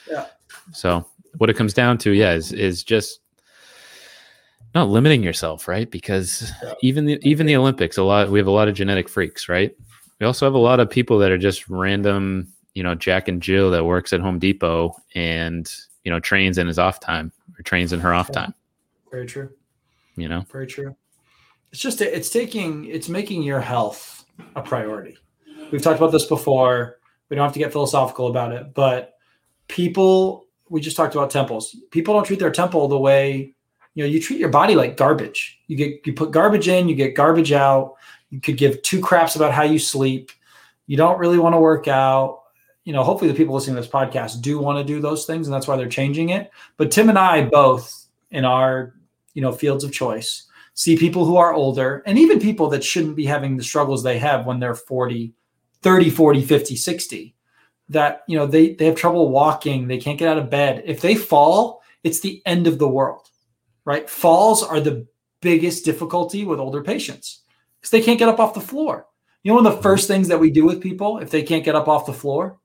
Yeah. 0.10 0.26
So 0.72 1.06
what 1.40 1.50
it 1.50 1.56
comes 1.56 1.74
down 1.74 1.98
to, 2.00 2.12
yeah, 2.12 2.34
is 2.34 2.54
is 2.54 2.84
just 2.84 3.20
not 4.76 4.90
limiting 4.90 5.24
yourself, 5.24 5.68
right? 5.68 5.90
Because 5.90 6.52
Yeah. 6.64 6.74
even 6.82 7.06
the 7.06 7.20
even 7.28 7.46
the 7.48 7.56
Olympics, 7.56 7.98
a 7.98 8.04
lot 8.04 8.30
we 8.30 8.40
have 8.40 8.48
a 8.48 8.52
lot 8.52 8.68
of 8.68 8.76
genetic 8.76 9.10
freaks, 9.10 9.50
right? 9.50 9.76
We 10.20 10.26
also 10.28 10.46
have 10.46 10.54
a 10.54 10.58
lot 10.60 10.80
of 10.80 10.90
people 10.90 11.18
that 11.20 11.32
are 11.32 11.38
just 11.38 11.68
random, 11.70 12.48
you 12.74 12.84
know, 12.84 12.96
Jack 12.96 13.28
and 13.28 13.42
Jill 13.42 13.72
that 13.72 13.86
works 13.86 14.14
at 14.14 14.20
Home 14.20 14.40
Depot 14.40 14.96
and 15.16 15.72
you 16.04 16.12
know 16.12 16.20
trains 16.20 16.58
in 16.58 16.68
his 16.68 16.80
off 16.80 17.00
time 17.00 17.32
or 17.58 17.64
trains 17.64 17.94
in 17.94 18.00
her 18.00 18.14
off 18.14 18.32
time. 18.32 18.54
Very 19.12 19.26
true. 19.26 19.50
You 20.16 20.30
know, 20.30 20.46
Very 20.52 20.68
true. 20.68 20.96
It's 21.72 21.82
just 21.82 22.02
it's 22.02 22.30
taking 22.30 22.86
it's 22.86 23.10
making 23.10 23.44
your 23.44 23.60
health 23.60 24.26
a 24.56 24.62
priority. 24.62 25.18
We've 25.72 25.82
talked 25.82 26.00
about 26.00 26.12
this 26.12 26.26
before. 26.26 27.00
We 27.30 27.36
don't 27.36 27.46
have 27.46 27.54
to 27.54 27.60
get 27.60 27.72
philosophical 27.72 28.28
about 28.28 28.52
it, 28.52 28.74
but 28.76 29.16
people 29.68 30.46
we 30.70 30.82
just 30.82 30.96
talked 30.96 31.16
about 31.16 31.32
temples. 31.32 31.76
People 31.92 32.14
don't 32.14 32.26
treat 32.26 32.40
their 32.40 32.52
temple 32.52 32.88
the 32.88 33.00
way 33.00 33.54
you 33.96 34.04
know 34.04 34.10
you 34.10 34.22
treat 34.22 34.40
your 34.40 34.50
body 34.50 34.76
like 34.76 34.98
garbage. 34.98 35.60
You 35.68 35.78
get 35.78 36.06
you 36.06 36.14
put 36.14 36.32
garbage 36.32 36.68
in, 36.68 36.88
you 36.88 36.96
get 36.96 37.16
garbage 37.16 37.52
out. 37.52 37.96
You 38.30 38.40
could 38.40 38.58
give 38.58 38.82
two 38.82 39.02
craps 39.02 39.36
about 39.36 39.52
how 39.54 39.64
you 39.64 39.80
sleep. 39.80 40.32
You 40.86 40.98
don't 40.98 41.20
really 41.20 41.38
want 41.38 41.54
to 41.54 41.60
work 41.60 41.88
out. 41.88 42.43
You 42.84 42.94
know, 42.94 43.04
hopefully 43.04 43.32
the 43.32 43.38
people 43.38 43.56
listening 43.56 43.76
to 43.76 43.82
this 43.82 43.90
podcast 43.90 44.42
do 44.42 44.60
want 44.60 44.78
to 44.78 44.84
do 44.84 45.00
those 45.00 45.26
things, 45.26 45.48
and 45.48 45.54
that's 45.54 45.68
why 45.68 45.78
they're 45.78 45.88
changing 45.88 46.30
it. 46.30 46.52
But 46.78 46.92
Tim 46.92 47.10
and 47.10 47.18
I 47.18 47.46
both 47.46 48.08
in 48.32 48.46
our 48.46 48.94
you 49.34 49.42
know 49.42 49.52
fields 49.52 49.84
of 49.84 49.92
choice 49.92 50.48
see 50.76 50.98
people 50.98 51.26
who 51.26 51.38
are 51.38 51.54
older 51.54 52.02
and 52.06 52.18
even 52.18 52.40
people 52.40 52.68
that 52.70 52.84
shouldn't 52.84 53.16
be 53.16 53.26
having 53.26 53.58
the 53.58 53.64
struggles 53.64 54.02
they 54.02 54.18
have 54.18 54.46
when 54.46 54.60
they're 54.60 54.76
40 54.76 55.34
30 55.82 56.10
40 56.10 56.42
50 56.42 56.76
60 56.76 57.36
that 57.90 58.24
you 58.28 58.38
know 58.38 58.48
they 58.48 58.74
they 58.74 58.86
have 58.86 58.96
trouble 58.96 59.30
walking 59.30 59.88
they 59.88 59.98
can't 59.98 60.20
get 60.20 60.28
out 60.28 60.38
of 60.38 60.50
bed. 60.50 60.84
If 60.86 61.02
they 61.02 61.16
fall 61.16 61.82
it's 62.04 62.20
the 62.20 62.42
end 62.46 62.68
of 62.68 62.80
the 62.80 62.88
world 62.88 63.30
right? 63.86 64.10
Falls 64.10 64.64
are 64.64 64.80
the 64.80 65.06
biggest 65.42 65.86
difficulty 65.86 66.46
with 66.46 66.60
older 66.60 66.82
patients 66.82 67.42
because 67.80 67.92
they 67.92 68.02
can't 68.02 68.20
get 68.20 68.30
up 68.30 68.40
off 68.40 68.54
the 68.54 68.62
floor. 68.62 69.08
You 69.44 69.52
know 69.52 69.56
one 69.56 69.66
of 69.66 69.74
the 69.74 69.78
mm-hmm. 69.78 69.84
first 69.84 70.08
things 70.08 70.30
that 70.30 70.40
we 70.40 70.50
do 70.50 70.66
with 70.66 70.82
people 70.82 71.18
if 71.18 71.30
they 71.30 71.44
can't 71.44 71.66
get 71.66 71.76
up 71.76 71.88
off 71.88 72.06
the 72.06 72.14
floor 72.14 72.60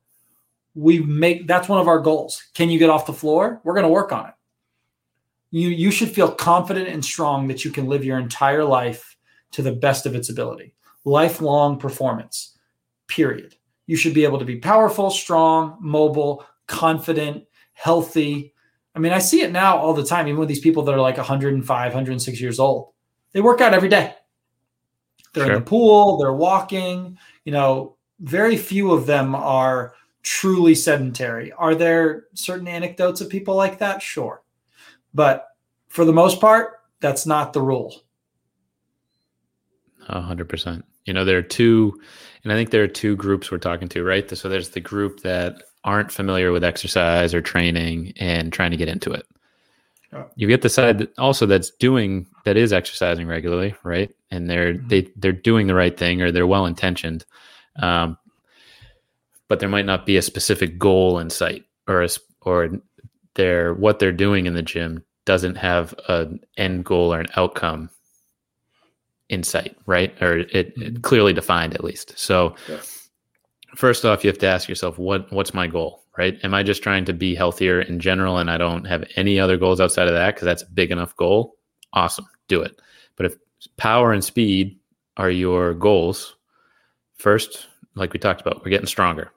we 0.78 1.00
make 1.00 1.48
that's 1.48 1.68
one 1.68 1.80
of 1.80 1.88
our 1.88 1.98
goals. 1.98 2.40
Can 2.54 2.70
you 2.70 2.78
get 2.78 2.88
off 2.88 3.06
the 3.06 3.12
floor? 3.12 3.60
We're 3.64 3.74
going 3.74 3.86
to 3.86 3.92
work 3.92 4.12
on 4.12 4.28
it. 4.28 4.34
You 5.50 5.70
you 5.70 5.90
should 5.90 6.10
feel 6.10 6.30
confident 6.30 6.88
and 6.88 7.04
strong 7.04 7.48
that 7.48 7.64
you 7.64 7.72
can 7.72 7.88
live 7.88 8.04
your 8.04 8.18
entire 8.18 8.64
life 8.64 9.16
to 9.52 9.62
the 9.62 9.72
best 9.72 10.06
of 10.06 10.14
its 10.14 10.28
ability. 10.28 10.74
Lifelong 11.04 11.78
performance 11.78 12.56
period. 13.08 13.56
You 13.86 13.96
should 13.96 14.14
be 14.14 14.24
able 14.24 14.38
to 14.38 14.44
be 14.44 14.56
powerful 14.56 15.10
strong 15.10 15.78
mobile 15.80 16.46
confident 16.68 17.44
healthy. 17.72 18.54
I 18.94 19.00
mean 19.00 19.12
i 19.12 19.18
see 19.18 19.42
it 19.42 19.50
now 19.50 19.76
all 19.78 19.94
the 19.94 20.04
time 20.04 20.28
even 20.28 20.38
with 20.38 20.48
these 20.48 20.60
people 20.60 20.84
that 20.84 20.94
are 20.94 21.00
like 21.00 21.16
105 21.16 21.92
106 21.92 22.40
years 22.40 22.60
old. 22.60 22.92
They 23.32 23.40
work 23.40 23.60
out 23.60 23.74
every 23.74 23.88
day. 23.88 24.14
They're 25.34 25.52
in 25.52 25.58
the 25.58 25.60
pool 25.60 26.18
they're 26.18 26.32
walking 26.32 27.18
you 27.44 27.52
know 27.52 27.96
very 28.20 28.56
few 28.56 28.92
of 28.92 29.06
them 29.06 29.34
are 29.34 29.94
truly 30.22 30.74
sedentary 30.74 31.52
are 31.52 31.74
there 31.74 32.24
certain 32.34 32.68
anecdotes 32.68 33.20
of 33.20 33.28
people 33.28 33.54
like 33.54 33.78
that 33.78 34.02
sure 34.02 34.42
but 35.14 35.46
for 35.88 36.04
the 36.04 36.12
most 36.12 36.40
part, 36.40 36.80
that's 37.00 37.26
not 37.26 37.52
the 37.52 37.62
rule. 37.62 38.02
A 40.08 40.20
hundred 40.20 40.48
percent. 40.48 40.84
You 41.06 41.12
know, 41.12 41.24
there 41.24 41.38
are 41.38 41.42
two, 41.42 41.98
and 42.44 42.52
I 42.52 42.56
think 42.56 42.70
there 42.70 42.82
are 42.82 42.88
two 42.88 43.16
groups 43.16 43.50
we're 43.50 43.58
talking 43.58 43.88
to, 43.88 44.04
right? 44.04 44.28
So 44.36 44.48
there's 44.48 44.70
the 44.70 44.80
group 44.80 45.20
that 45.20 45.62
aren't 45.84 46.12
familiar 46.12 46.52
with 46.52 46.64
exercise 46.64 47.32
or 47.34 47.40
training 47.40 48.12
and 48.18 48.52
trying 48.52 48.70
to 48.70 48.76
get 48.76 48.88
into 48.88 49.12
it. 49.12 49.26
Yeah. 50.12 50.24
You 50.36 50.46
get 50.48 50.62
the 50.62 50.68
side 50.68 50.98
that 50.98 51.18
also 51.18 51.46
that's 51.46 51.70
doing 51.70 52.26
that 52.44 52.56
is 52.56 52.72
exercising 52.72 53.26
regularly, 53.26 53.74
right? 53.84 54.10
And 54.30 54.48
they're 54.48 54.74
Mhm. 54.74 54.88
they 54.88 55.08
they're 55.16 55.32
doing 55.32 55.66
the 55.66 55.74
right 55.74 55.96
thing 55.96 56.22
or 56.22 56.30
they're 56.30 56.46
well 56.46 56.66
intentioned, 56.66 57.24
um, 57.76 58.18
but 59.48 59.60
there 59.60 59.68
might 59.68 59.86
not 59.86 60.06
be 60.06 60.16
a 60.16 60.22
specific 60.22 60.78
goal 60.78 61.18
in 61.18 61.30
sight 61.30 61.64
or 61.86 62.02
a, 62.02 62.08
or 62.42 62.70
they're 63.34 63.74
what 63.74 63.98
they're 63.98 64.12
doing 64.12 64.46
in 64.46 64.54
the 64.54 64.62
gym 64.62 65.02
doesn't 65.24 65.56
have 65.56 65.94
an 66.08 66.40
end 66.56 66.84
goal 66.84 67.12
or 67.12 67.20
an 67.20 67.26
outcome 67.36 67.90
in 69.28 69.42
sight, 69.42 69.76
right? 69.86 70.20
Or 70.22 70.38
it, 70.38 70.50
it 70.54 70.76
Mhm. 70.76 71.02
clearly 71.02 71.32
defined 71.32 71.74
at 71.74 71.84
least. 71.84 72.18
So 72.18 72.54
Yeah. 72.68 72.80
first 73.76 74.04
off, 74.04 74.24
you 74.24 74.28
have 74.28 74.38
to 74.38 74.46
ask 74.46 74.68
yourself, 74.68 74.98
what 74.98 75.30
what's 75.32 75.52
my 75.52 75.66
goal, 75.66 76.04
right? 76.16 76.38
Am 76.42 76.54
I 76.54 76.62
just 76.62 76.82
trying 76.82 77.04
to 77.06 77.12
be 77.12 77.34
healthier 77.34 77.80
in 77.80 78.00
general 78.00 78.38
and 78.38 78.50
I 78.50 78.56
don't 78.58 78.86
have 78.86 79.04
any 79.16 79.38
other 79.38 79.56
goals 79.56 79.80
outside 79.80 80.08
of 80.08 80.14
that 80.14 80.34
because 80.34 80.46
that's 80.46 80.62
a 80.62 80.70
big 80.70 80.90
enough 80.90 81.14
goal? 81.16 81.56
Awesome, 81.92 82.26
do 82.48 82.62
it. 82.62 82.80
But 83.16 83.26
if 83.26 83.36
power 83.76 84.12
and 84.12 84.24
speed 84.24 84.78
are 85.16 85.30
your 85.30 85.74
goals, 85.74 86.36
first, 87.16 87.66
like 87.96 88.12
we 88.12 88.18
talked 88.18 88.40
about, 88.40 88.64
we're 88.64 88.70
getting 88.70 88.86
stronger 88.86 89.30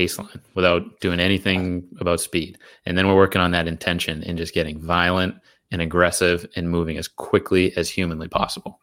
baseline 0.00 0.40
without 0.54 1.00
doing 1.00 1.20
anything 1.20 1.86
about 2.00 2.20
speed. 2.20 2.58
And 2.86 2.96
then 2.96 3.06
we're 3.06 3.16
working 3.16 3.40
on 3.40 3.50
that 3.52 3.68
intention 3.68 4.22
and 4.24 4.38
just 4.38 4.54
getting 4.54 4.80
violent 4.80 5.34
and 5.70 5.82
aggressive 5.82 6.46
and 6.56 6.70
moving 6.70 6.96
as 6.96 7.08
quickly 7.08 7.76
as 7.76 7.88
humanly 7.88 8.28
possible. 8.28 8.80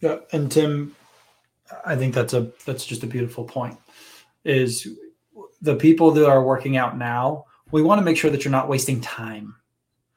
Yeah, 0.00 0.16
and 0.32 0.50
Tim, 0.50 0.96
I 1.84 1.94
think 1.96 2.14
that's 2.14 2.32
a 2.32 2.50
that's 2.64 2.86
just 2.86 3.02
a 3.02 3.06
beautiful 3.06 3.44
point. 3.44 3.78
Is 4.44 4.88
the 5.60 5.76
people 5.76 6.10
that 6.12 6.26
are 6.26 6.42
working 6.42 6.76
out 6.76 6.96
now, 6.96 7.44
we 7.70 7.82
want 7.82 8.00
to 8.00 8.04
make 8.04 8.16
sure 8.16 8.30
that 8.30 8.44
you're 8.44 8.52
not 8.52 8.68
wasting 8.68 9.00
time. 9.00 9.54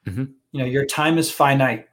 Mhm. 0.08 0.34
You 0.51 0.60
know, 0.60 0.66
your 0.66 0.86
time 0.86 1.18
is 1.18 1.30
finite. 1.30 1.88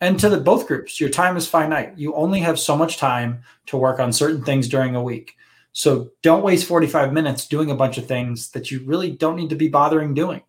And 0.00 0.18
to 0.20 0.28
the 0.28 0.38
both 0.38 0.66
groups, 0.66 1.00
your 1.00 1.10
time 1.10 1.36
is 1.36 1.48
finite. 1.48 1.96
You 1.96 2.14
only 2.14 2.40
have 2.40 2.58
so 2.58 2.76
much 2.76 2.98
time 2.98 3.42
to 3.66 3.76
work 3.76 3.98
on 3.98 4.12
certain 4.12 4.44
things 4.44 4.68
during 4.68 4.94
a 4.94 5.02
week. 5.02 5.36
So 5.78 6.10
don't 6.22 6.42
waste 6.42 6.66
45 6.66 7.12
minutes 7.12 7.46
doing 7.46 7.70
a 7.70 7.74
bunch 7.76 7.98
of 7.98 8.06
things 8.06 8.50
that 8.50 8.68
you 8.68 8.82
really 8.84 9.12
don't 9.12 9.36
need 9.36 9.50
to 9.50 9.54
be 9.54 9.68
bothering 9.68 10.12
doing. 10.12 10.42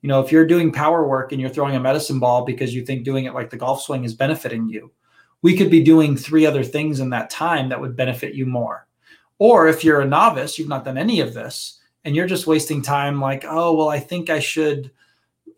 You 0.00 0.08
know, 0.08 0.22
if 0.22 0.32
you're 0.32 0.46
doing 0.46 0.72
power 0.72 1.06
work 1.06 1.32
and 1.32 1.40
you're 1.40 1.50
throwing 1.50 1.76
a 1.76 1.80
medicine 1.80 2.18
ball 2.18 2.46
because 2.46 2.74
you 2.74 2.82
think 2.82 3.04
doing 3.04 3.26
it 3.26 3.34
like 3.34 3.50
the 3.50 3.58
golf 3.58 3.82
swing 3.82 4.04
is 4.04 4.14
benefiting 4.14 4.70
you, 4.70 4.90
we 5.42 5.54
could 5.54 5.70
be 5.70 5.84
doing 5.84 6.16
three 6.16 6.46
other 6.46 6.64
things 6.64 6.98
in 6.98 7.10
that 7.10 7.28
time 7.28 7.68
that 7.68 7.78
would 7.78 7.94
benefit 7.94 8.32
you 8.32 8.46
more. 8.46 8.86
Or 9.38 9.68
if 9.68 9.84
you're 9.84 10.00
a 10.00 10.06
novice, 10.06 10.58
you've 10.58 10.66
not 10.66 10.86
done 10.86 10.96
any 10.96 11.20
of 11.20 11.34
this, 11.34 11.78
and 12.06 12.16
you're 12.16 12.26
just 12.26 12.46
wasting 12.46 12.80
time 12.80 13.20
like, 13.20 13.44
oh, 13.46 13.74
well, 13.74 13.90
I 13.90 14.00
think 14.00 14.30
I 14.30 14.40
should, 14.40 14.90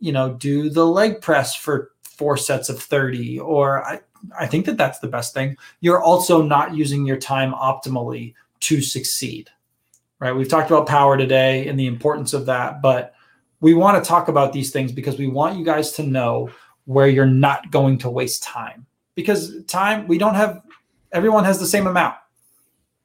you 0.00 0.10
know, 0.10 0.34
do 0.34 0.68
the 0.68 0.84
leg 0.84 1.20
press 1.20 1.54
for 1.54 1.92
four 2.02 2.36
sets 2.36 2.68
of 2.68 2.82
30, 2.82 3.38
or 3.38 3.84
I, 3.84 4.00
I 4.36 4.48
think 4.48 4.66
that 4.66 4.76
that's 4.76 4.98
the 4.98 5.06
best 5.06 5.32
thing. 5.32 5.56
You're 5.78 6.02
also 6.02 6.42
not 6.42 6.74
using 6.74 7.06
your 7.06 7.18
time 7.18 7.52
optimally 7.52 8.34
to 8.62 8.80
succeed, 8.80 9.50
right? 10.18 10.32
We've 10.32 10.48
talked 10.48 10.70
about 10.70 10.86
power 10.86 11.16
today 11.16 11.68
and 11.68 11.78
the 11.78 11.86
importance 11.86 12.32
of 12.32 12.46
that, 12.46 12.82
but 12.82 13.14
we 13.60 13.74
want 13.74 14.02
to 14.02 14.08
talk 14.08 14.28
about 14.28 14.52
these 14.52 14.72
things 14.72 14.92
because 14.92 15.18
we 15.18 15.28
want 15.28 15.58
you 15.58 15.64
guys 15.64 15.92
to 15.92 16.02
know 16.02 16.50
where 16.84 17.06
you're 17.06 17.26
not 17.26 17.70
going 17.70 17.98
to 17.98 18.10
waste 18.10 18.42
time. 18.42 18.86
Because 19.14 19.64
time 19.66 20.06
we 20.08 20.18
don't 20.18 20.34
have 20.34 20.62
everyone 21.12 21.44
has 21.44 21.60
the 21.60 21.66
same 21.66 21.86
amount 21.86 22.16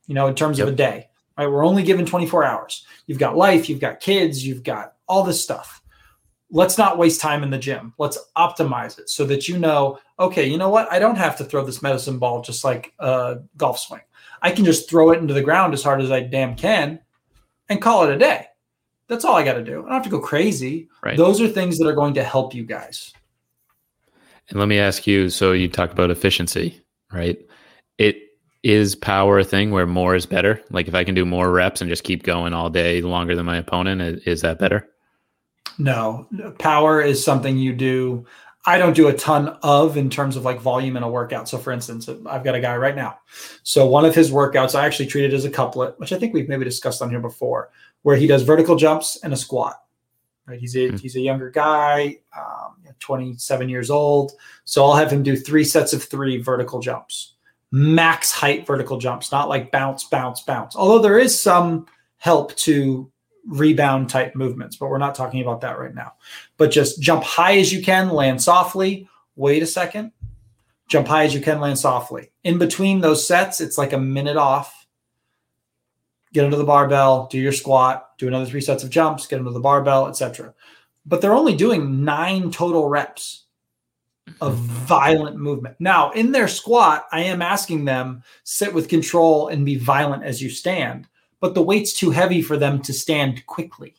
you 0.07 0.15
know 0.15 0.27
in 0.27 0.35
terms 0.35 0.57
yep. 0.57 0.67
of 0.67 0.73
a 0.73 0.77
day 0.77 1.07
right? 1.37 1.47
We're 1.47 1.65
only 1.65 1.83
given 1.83 2.05
24 2.05 2.43
hours. 2.43 2.85
You've 3.05 3.19
got 3.19 3.37
life 3.37 3.69
you've 3.69 3.79
got 3.79 3.99
kids 3.99 4.45
you've 4.45 4.63
got 4.63 4.93
all 5.07 5.23
this 5.23 5.41
stuff. 5.41 5.81
Let's 6.49 6.77
not 6.77 6.97
waste 6.97 7.19
time 7.19 7.43
in 7.43 7.49
the 7.49 7.57
gym. 7.57 7.93
Let's 7.97 8.17
optimize 8.37 8.97
it 8.99 9.09
so 9.09 9.25
that 9.25 9.47
you 9.47 9.57
know 9.57 9.99
okay 10.19 10.47
you 10.47 10.57
know 10.57 10.69
what? 10.69 10.91
I 10.91 10.99
don't 10.99 11.17
have 11.17 11.37
to 11.37 11.43
throw 11.43 11.63
this 11.63 11.81
medicine 11.81 12.19
ball 12.19 12.41
just 12.41 12.63
like 12.63 12.93
a 12.99 13.39
golf 13.57 13.79
swing 13.79 14.01
I 14.41 14.51
can 14.51 14.65
just 14.65 14.89
throw 14.89 15.11
it 15.11 15.19
into 15.19 15.33
the 15.33 15.41
ground 15.41 15.73
as 15.73 15.83
hard 15.83 16.01
as 16.01 16.11
I 16.11 16.21
damn 16.21 16.55
can 16.55 16.99
and 17.69 17.81
call 17.81 18.03
it 18.03 18.13
a 18.13 18.17
day. 18.17 18.45
That's 19.07 19.25
all 19.25 19.35
I 19.35 19.43
got 19.43 19.53
to 19.53 19.63
do. 19.63 19.79
I 19.79 19.83
don't 19.83 19.91
have 19.91 20.03
to 20.03 20.09
go 20.09 20.19
crazy. 20.19 20.89
Right. 21.03 21.17
Those 21.17 21.39
are 21.41 21.47
things 21.47 21.77
that 21.77 21.87
are 21.87 21.95
going 21.95 22.13
to 22.15 22.23
help 22.23 22.53
you 22.53 22.63
guys. 22.63 23.13
And 24.49 24.59
let 24.59 24.67
me 24.67 24.79
ask 24.79 25.07
you 25.07 25.29
so 25.29 25.51
you 25.51 25.67
talk 25.67 25.91
about 25.91 26.11
efficiency, 26.11 26.81
right? 27.11 27.37
It 27.97 28.17
is 28.63 28.95
power 28.95 29.39
a 29.39 29.43
thing 29.43 29.71
where 29.71 29.85
more 29.85 30.15
is 30.15 30.25
better? 30.25 30.61
Like 30.71 30.87
if 30.87 30.95
I 30.95 31.03
can 31.03 31.15
do 31.15 31.25
more 31.25 31.51
reps 31.51 31.81
and 31.81 31.89
just 31.89 32.03
keep 32.03 32.23
going 32.23 32.53
all 32.53 32.69
day 32.69 33.01
longer 33.01 33.35
than 33.35 33.45
my 33.45 33.57
opponent, 33.57 34.23
is 34.25 34.41
that 34.41 34.59
better? 34.59 34.87
No, 35.77 36.27
power 36.59 37.01
is 37.01 37.23
something 37.23 37.57
you 37.57 37.71
do. 37.73 38.25
I 38.67 38.77
don't 38.77 38.93
do 38.93 39.07
a 39.07 39.13
ton 39.13 39.57
of 39.63 39.95
in 39.95 40.09
terms 40.09 40.35
of 40.35 40.43
like 40.43 40.59
volume 40.59 40.97
in 40.97 41.03
a 41.03 41.09
workout. 41.09 41.47
So, 41.47 41.57
for 41.57 41.71
instance, 41.71 42.09
I've 42.25 42.43
got 42.43 42.53
a 42.53 42.59
guy 42.59 42.75
right 42.75 42.97
now. 42.97 43.17
So, 43.63 43.87
one 43.87 44.03
of 44.03 44.13
his 44.13 44.29
workouts 44.29 44.77
I 44.77 44.85
actually 44.85 45.07
treated 45.07 45.33
as 45.33 45.45
a 45.45 45.49
couplet, 45.49 45.97
which 45.99 46.11
I 46.11 46.19
think 46.19 46.33
we've 46.33 46.49
maybe 46.49 46.65
discussed 46.65 47.01
on 47.01 47.09
here 47.09 47.21
before, 47.21 47.71
where 48.01 48.17
he 48.17 48.27
does 48.27 48.43
vertical 48.43 48.75
jumps 48.75 49.19
and 49.23 49.31
a 49.31 49.37
squat. 49.37 49.81
Right? 50.45 50.59
He's 50.59 50.75
a 50.75 50.79
mm-hmm. 50.79 50.97
he's 50.97 51.15
a 51.15 51.21
younger 51.21 51.49
guy, 51.49 52.17
um, 52.37 52.75
27 52.99 53.69
years 53.69 53.89
old. 53.89 54.33
So, 54.65 54.83
I'll 54.83 54.97
have 54.97 55.11
him 55.11 55.23
do 55.23 55.37
three 55.37 55.63
sets 55.63 55.93
of 55.93 56.03
three 56.03 56.41
vertical 56.41 56.81
jumps, 56.81 57.35
max 57.71 58.33
height 58.33 58.67
vertical 58.67 58.97
jumps, 58.97 59.31
not 59.31 59.47
like 59.47 59.71
bounce, 59.71 60.03
bounce, 60.03 60.41
bounce. 60.41 60.75
Although 60.75 60.99
there 60.99 61.17
is 61.17 61.39
some 61.39 61.87
help 62.17 62.53
to 62.57 63.09
rebound 63.47 64.09
type 64.09 64.35
movements, 64.35 64.75
but 64.75 64.89
we're 64.89 64.97
not 64.97 65.15
talking 65.15 65.41
about 65.41 65.61
that 65.61 65.79
right 65.79 65.95
now. 65.95 66.13
But 66.57 66.71
just 66.71 67.01
jump 67.01 67.23
high 67.23 67.57
as 67.57 67.71
you 67.71 67.81
can, 67.81 68.09
land 68.09 68.41
softly. 68.41 69.09
Wait 69.35 69.63
a 69.63 69.67
second. 69.67 70.11
Jump 70.87 71.07
high 71.07 71.23
as 71.23 71.33
you 71.33 71.41
can, 71.41 71.59
land 71.59 71.79
softly. 71.79 72.31
In 72.43 72.57
between 72.57 73.01
those 73.01 73.27
sets, 73.27 73.61
it's 73.61 73.77
like 73.77 73.93
a 73.93 73.99
minute 73.99 74.37
off. 74.37 74.85
Get 76.33 76.43
under 76.43 76.57
the 76.57 76.63
barbell, 76.63 77.27
do 77.27 77.39
your 77.39 77.53
squat, 77.53 78.17
do 78.17 78.27
another 78.27 78.45
three 78.45 78.61
sets 78.61 78.83
of 78.83 78.89
jumps, 78.89 79.27
get 79.27 79.39
under 79.39 79.51
the 79.51 79.59
barbell, 79.59 80.07
etc. 80.07 80.53
But 81.05 81.21
they're 81.21 81.33
only 81.33 81.55
doing 81.55 82.03
nine 82.03 82.51
total 82.51 82.89
reps 82.89 83.45
of 84.41 84.55
violent 84.55 85.37
movement. 85.37 85.77
Now, 85.79 86.11
in 86.11 86.31
their 86.33 86.49
squat, 86.49 87.07
I 87.13 87.21
am 87.21 87.41
asking 87.41 87.85
them 87.85 88.23
sit 88.43 88.73
with 88.73 88.89
control 88.89 89.47
and 89.47 89.65
be 89.65 89.77
violent 89.77 90.23
as 90.23 90.41
you 90.41 90.49
stand 90.49 91.07
but 91.39 91.53
the 91.53 91.61
weight's 91.61 91.93
too 91.93 92.11
heavy 92.11 92.41
for 92.41 92.57
them 92.57 92.81
to 92.81 92.93
stand 92.93 93.45
quickly. 93.45 93.95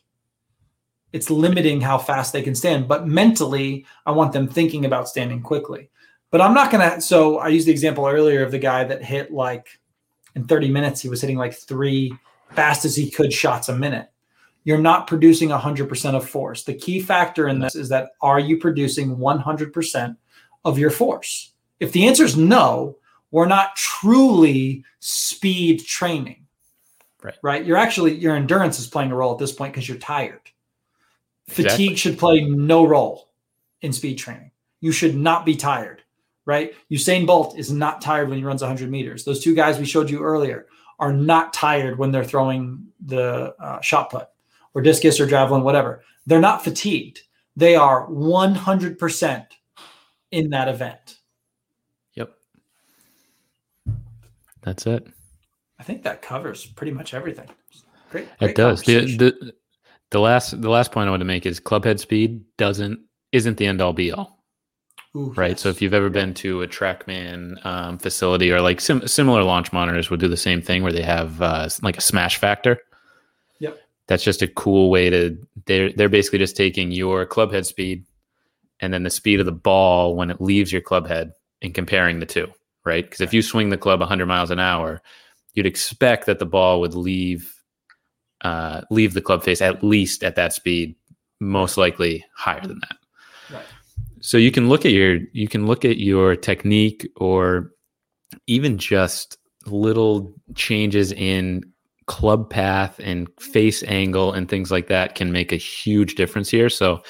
It's 1.11 1.29
limiting 1.29 1.81
how 1.81 1.97
fast 1.97 2.33
they 2.33 2.41
can 2.41 2.55
stand. 2.55 2.87
But 2.87 3.07
mentally, 3.07 3.85
I 4.05 4.11
want 4.11 4.33
them 4.33 4.47
thinking 4.47 4.85
about 4.85 5.09
standing 5.09 5.41
quickly. 5.41 5.89
But 6.31 6.41
I'm 6.41 6.53
not 6.53 6.71
going 6.71 6.87
to. 6.87 7.01
So 7.01 7.39
I 7.39 7.47
used 7.47 7.67
the 7.67 7.71
example 7.71 8.05
earlier 8.05 8.43
of 8.43 8.51
the 8.51 8.59
guy 8.59 8.83
that 8.83 9.03
hit 9.03 9.31
like 9.31 9.79
in 10.35 10.45
30 10.45 10.69
minutes, 10.69 11.01
he 11.01 11.09
was 11.09 11.21
hitting 11.21 11.37
like 11.37 11.53
three 11.53 12.13
fast 12.51 12.85
as 12.85 12.95
he 12.95 13.09
could 13.09 13.33
shots 13.33 13.69
a 13.69 13.75
minute. 13.75 14.09
You're 14.63 14.77
not 14.77 15.07
producing 15.07 15.49
100% 15.49 16.15
of 16.15 16.29
force. 16.29 16.63
The 16.63 16.73
key 16.73 16.99
factor 16.99 17.47
in 17.47 17.59
this 17.59 17.75
is 17.75 17.89
that 17.89 18.11
are 18.21 18.39
you 18.39 18.57
producing 18.57 19.15
100% 19.15 20.17
of 20.65 20.77
your 20.77 20.91
force? 20.91 21.53
If 21.79 21.91
the 21.93 22.07
answer 22.07 22.23
is 22.23 22.37
no, 22.37 22.97
we're 23.31 23.47
not 23.47 23.75
truly 23.75 24.83
speed 24.99 25.85
training. 25.85 26.45
Right. 27.21 27.35
Right. 27.41 27.65
You're 27.65 27.77
actually 27.77 28.15
your 28.15 28.35
endurance 28.35 28.79
is 28.79 28.87
playing 28.87 29.11
a 29.11 29.15
role 29.15 29.33
at 29.33 29.39
this 29.39 29.51
point 29.51 29.73
because 29.73 29.87
you're 29.87 29.97
tired. 29.97 30.39
Exactly. 31.47 31.63
Fatigue 31.63 31.97
should 31.97 32.17
play 32.17 32.41
no 32.41 32.85
role 32.85 33.29
in 33.81 33.91
speed 33.91 34.17
training. 34.17 34.51
You 34.81 34.91
should 34.91 35.15
not 35.15 35.45
be 35.45 35.55
tired. 35.55 36.03
Right. 36.45 36.73
Usain 36.91 37.27
Bolt 37.27 37.57
is 37.57 37.71
not 37.71 38.01
tired 38.01 38.29
when 38.29 38.37
he 38.37 38.43
runs 38.43 38.61
100 38.61 38.89
meters. 38.89 39.23
Those 39.23 39.43
two 39.43 39.53
guys 39.53 39.77
we 39.77 39.85
showed 39.85 40.09
you 40.09 40.23
earlier 40.23 40.67
are 40.99 41.13
not 41.13 41.53
tired 41.53 41.97
when 41.97 42.11
they're 42.11 42.23
throwing 42.23 42.87
the 43.05 43.55
uh, 43.59 43.79
shot 43.81 44.09
put 44.09 44.27
or 44.73 44.81
discus 44.81 45.19
or 45.19 45.27
javelin, 45.27 45.63
whatever. 45.63 46.03
They're 46.25 46.39
not 46.39 46.63
fatigued. 46.63 47.21
They 47.55 47.75
are 47.75 48.07
100% 48.07 49.45
in 50.31 50.49
that 50.51 50.67
event. 50.67 51.19
Yep. 52.13 52.31
That's 54.61 54.87
it. 54.87 55.07
I 55.79 55.83
think 55.83 56.03
that 56.03 56.21
covers 56.21 56.65
pretty 56.65 56.91
much 56.91 57.13
everything. 57.13 57.49
Great. 58.11 58.27
great 58.37 58.51
it 58.51 58.55
does. 58.55 58.81
The, 58.83 59.05
the 59.15 59.53
the 60.11 60.19
last 60.19 60.61
the 60.61 60.69
last 60.69 60.91
point 60.91 61.07
I 61.07 61.11
want 61.11 61.21
to 61.21 61.25
make 61.25 61.45
is 61.45 61.59
clubhead 61.59 61.99
speed 61.99 62.43
doesn't 62.57 62.99
isn't 63.31 63.57
the 63.57 63.67
end 63.67 63.81
all 63.81 63.93
be 63.93 64.11
all. 64.11 64.43
Ooh, 65.15 65.33
right. 65.35 65.51
Yes. 65.51 65.61
So 65.61 65.69
if 65.69 65.81
you've 65.81 65.93
ever 65.93 66.09
been 66.09 66.33
to 66.35 66.61
a 66.61 66.67
TrackMan 66.67 67.65
um, 67.65 67.97
facility 67.97 68.51
or 68.51 68.61
like 68.61 68.79
sim- 68.79 69.07
similar 69.07 69.43
launch 69.43 69.73
monitors 69.73 70.09
will 70.09 70.17
do 70.17 70.27
the 70.27 70.37
same 70.37 70.61
thing 70.61 70.83
where 70.83 70.91
they 70.91 71.01
have 71.01 71.41
uh, 71.41 71.69
like 71.81 71.97
a 71.97 72.01
smash 72.01 72.37
factor. 72.37 72.79
Yep. 73.59 73.79
That's 74.07 74.23
just 74.23 74.41
a 74.41 74.47
cool 74.47 74.89
way 74.89 75.09
to 75.09 75.37
they're 75.65 75.91
they're 75.93 76.09
basically 76.09 76.39
just 76.39 76.57
taking 76.57 76.91
your 76.91 77.25
clubhead 77.25 77.65
speed 77.65 78.05
and 78.79 78.93
then 78.93 79.03
the 79.03 79.09
speed 79.09 79.39
of 79.39 79.45
the 79.45 79.51
ball 79.51 80.15
when 80.15 80.29
it 80.29 80.41
leaves 80.41 80.71
your 80.71 80.81
clubhead 80.81 81.31
and 81.61 81.73
comparing 81.73 82.19
the 82.19 82.25
two, 82.25 82.47
right? 82.85 83.03
Because 83.03 83.21
if 83.21 83.33
you 83.33 83.41
swing 83.41 83.69
the 83.69 83.77
club 83.77 83.99
100 83.99 84.25
miles 84.25 84.51
an 84.51 84.59
hour, 84.59 85.01
you'd 85.53 85.65
expect 85.65 86.25
that 86.25 86.39
the 86.39 86.45
ball 86.45 86.79
would 86.81 86.95
leave 86.95 87.55
uh, 88.41 88.81
leave 88.89 89.13
the 89.13 89.21
club 89.21 89.43
face 89.43 89.61
at 89.61 89.83
least 89.83 90.23
at 90.23 90.35
that 90.35 90.53
speed, 90.53 90.95
most 91.39 91.77
likely 91.77 92.23
higher 92.35 92.61
than 92.61 92.79
that. 92.79 92.97
Right. 93.53 93.65
So 94.21 94.37
you 94.37 94.51
can 94.51 94.69
look 94.69 94.85
at 94.85 94.91
your 94.91 95.19
you 95.33 95.47
can 95.47 95.65
look 95.65 95.85
at 95.85 95.97
your 95.97 96.35
technique 96.35 97.09
or 97.15 97.71
even 98.47 98.77
just 98.77 99.37
little 99.65 100.33
changes 100.55 101.11
in 101.11 101.63
club 102.05 102.49
path 102.49 102.99
and 103.03 103.27
face 103.39 103.83
angle 103.83 104.33
and 104.33 104.49
things 104.49 104.71
like 104.71 104.87
that 104.87 105.15
can 105.15 105.31
make 105.31 105.51
a 105.51 105.57
huge 105.57 106.15
difference 106.15 106.49
here. 106.49 106.69
So 106.69 107.01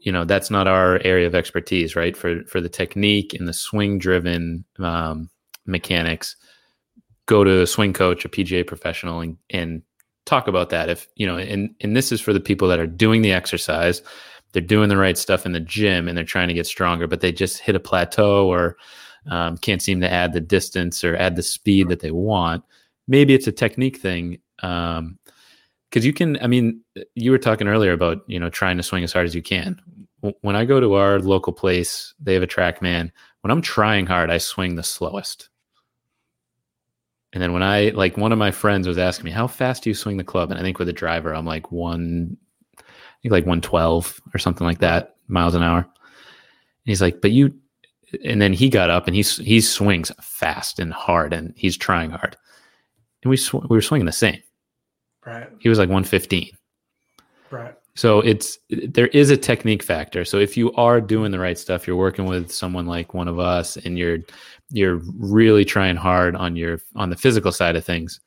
you 0.00 0.10
know 0.10 0.24
that's 0.24 0.50
not 0.50 0.66
our 0.66 1.00
area 1.04 1.26
of 1.26 1.34
expertise, 1.34 1.94
right? 1.96 2.16
For 2.16 2.42
for 2.44 2.60
the 2.60 2.68
technique 2.68 3.34
and 3.34 3.46
the 3.46 3.52
swing 3.52 3.98
driven 3.98 4.64
um, 4.78 5.30
mechanics, 5.66 6.36
go 7.26 7.44
to 7.44 7.62
a 7.62 7.66
swing 7.66 7.92
coach, 7.92 8.24
a 8.24 8.28
PGA 8.28 8.66
professional, 8.66 9.20
and, 9.20 9.36
and 9.50 9.82
talk 10.24 10.48
about 10.48 10.70
that. 10.70 10.88
If 10.88 11.06
you 11.16 11.26
know, 11.26 11.36
and 11.36 11.74
and 11.80 11.96
this 11.96 12.12
is 12.12 12.20
for 12.20 12.32
the 12.32 12.40
people 12.40 12.68
that 12.68 12.80
are 12.80 12.86
doing 12.86 13.22
the 13.22 13.32
exercise, 13.32 14.02
they're 14.52 14.62
doing 14.62 14.88
the 14.88 14.96
right 14.96 15.18
stuff 15.18 15.44
in 15.46 15.52
the 15.52 15.60
gym, 15.60 16.08
and 16.08 16.16
they're 16.16 16.24
trying 16.24 16.48
to 16.48 16.54
get 16.54 16.66
stronger, 16.66 17.06
but 17.06 17.20
they 17.20 17.32
just 17.32 17.58
hit 17.58 17.74
a 17.74 17.80
plateau 17.80 18.48
or 18.48 18.76
um, 19.30 19.58
can't 19.58 19.82
seem 19.82 20.00
to 20.00 20.10
add 20.10 20.32
the 20.32 20.40
distance 20.40 21.02
or 21.04 21.16
add 21.16 21.36
the 21.36 21.42
speed 21.42 21.88
that 21.88 22.00
they 22.00 22.12
want. 22.12 22.64
Maybe 23.08 23.34
it's 23.34 23.46
a 23.46 23.52
technique 23.52 23.98
thing. 23.98 24.38
Um, 24.62 25.18
because 25.90 26.04
you 26.04 26.12
can 26.12 26.36
i 26.42 26.46
mean 26.46 26.80
you 27.14 27.30
were 27.30 27.38
talking 27.38 27.68
earlier 27.68 27.92
about 27.92 28.18
you 28.26 28.38
know 28.38 28.50
trying 28.50 28.76
to 28.76 28.82
swing 28.82 29.04
as 29.04 29.12
hard 29.12 29.24
as 29.24 29.34
you 29.34 29.42
can 29.42 29.80
when 30.40 30.56
i 30.56 30.64
go 30.64 30.80
to 30.80 30.94
our 30.94 31.20
local 31.20 31.52
place 31.52 32.14
they 32.20 32.34
have 32.34 32.42
a 32.42 32.46
TrackMan 32.46 33.10
when 33.40 33.50
i'm 33.50 33.62
trying 33.62 34.06
hard 34.06 34.30
i 34.30 34.38
swing 34.38 34.74
the 34.74 34.82
slowest 34.82 35.48
and 37.32 37.42
then 37.42 37.52
when 37.52 37.62
I 37.62 37.90
like 37.90 38.16
one 38.16 38.32
of 38.32 38.38
my 38.38 38.50
friends 38.50 38.86
was 38.86 38.98
asking 38.98 39.24
me, 39.24 39.30
how 39.30 39.46
fast 39.46 39.82
do 39.82 39.90
you 39.90 39.94
swing 39.94 40.16
the 40.16 40.24
club? 40.24 40.50
And 40.50 40.58
I 40.58 40.62
think 40.62 40.78
with 40.78 40.88
a 40.88 40.92
driver, 40.92 41.34
I'm 41.34 41.46
like 41.46 41.70
one, 41.72 42.36
I 42.78 42.82
think 43.22 43.32
like 43.32 43.44
112 43.46 44.20
or 44.34 44.38
something 44.38 44.66
like 44.66 44.78
that 44.78 45.16
miles 45.28 45.54
an 45.54 45.62
hour. 45.62 45.78
And 45.78 45.86
he's 46.84 47.02
like, 47.02 47.20
but 47.20 47.32
you, 47.32 47.54
and 48.24 48.40
then 48.40 48.52
he 48.52 48.68
got 48.68 48.90
up 48.90 49.06
and 49.06 49.16
he's, 49.16 49.36
he 49.38 49.60
swings 49.60 50.12
fast 50.20 50.78
and 50.78 50.92
hard 50.92 51.32
and 51.32 51.52
he's 51.56 51.76
trying 51.76 52.10
hard. 52.10 52.36
and 53.22 53.30
we 53.30 53.36
sw- 53.36 53.54
we 53.54 53.76
were 53.76 53.82
swinging 53.82 54.06
the 54.06 54.12
same. 54.12 54.40
Right. 55.26 55.48
He 55.58 55.68
was 55.68 55.78
like 55.78 55.88
115. 55.88 56.50
Right. 57.50 57.74
So 57.96 58.20
it's 58.20 58.58
there 58.68 59.06
is 59.08 59.30
a 59.30 59.38
technique 59.38 59.82
factor. 59.82 60.24
So 60.26 60.38
if 60.38 60.54
you 60.54 60.70
are 60.74 61.00
doing 61.00 61.32
the 61.32 61.38
right 61.38 61.58
stuff, 61.58 61.86
you're 61.86 61.96
working 61.96 62.26
with 62.26 62.52
someone 62.52 62.86
like 62.86 63.14
one 63.14 63.26
of 63.26 63.38
us, 63.38 63.78
and 63.78 63.98
you're 63.98 64.18
you're 64.70 65.00
really 65.18 65.64
trying 65.64 65.96
hard 65.96 66.36
on 66.36 66.56
your 66.56 66.78
on 66.94 67.08
the 67.08 67.16
physical 67.16 67.52
side 67.52 67.74
of 67.74 67.84
things. 67.84 68.20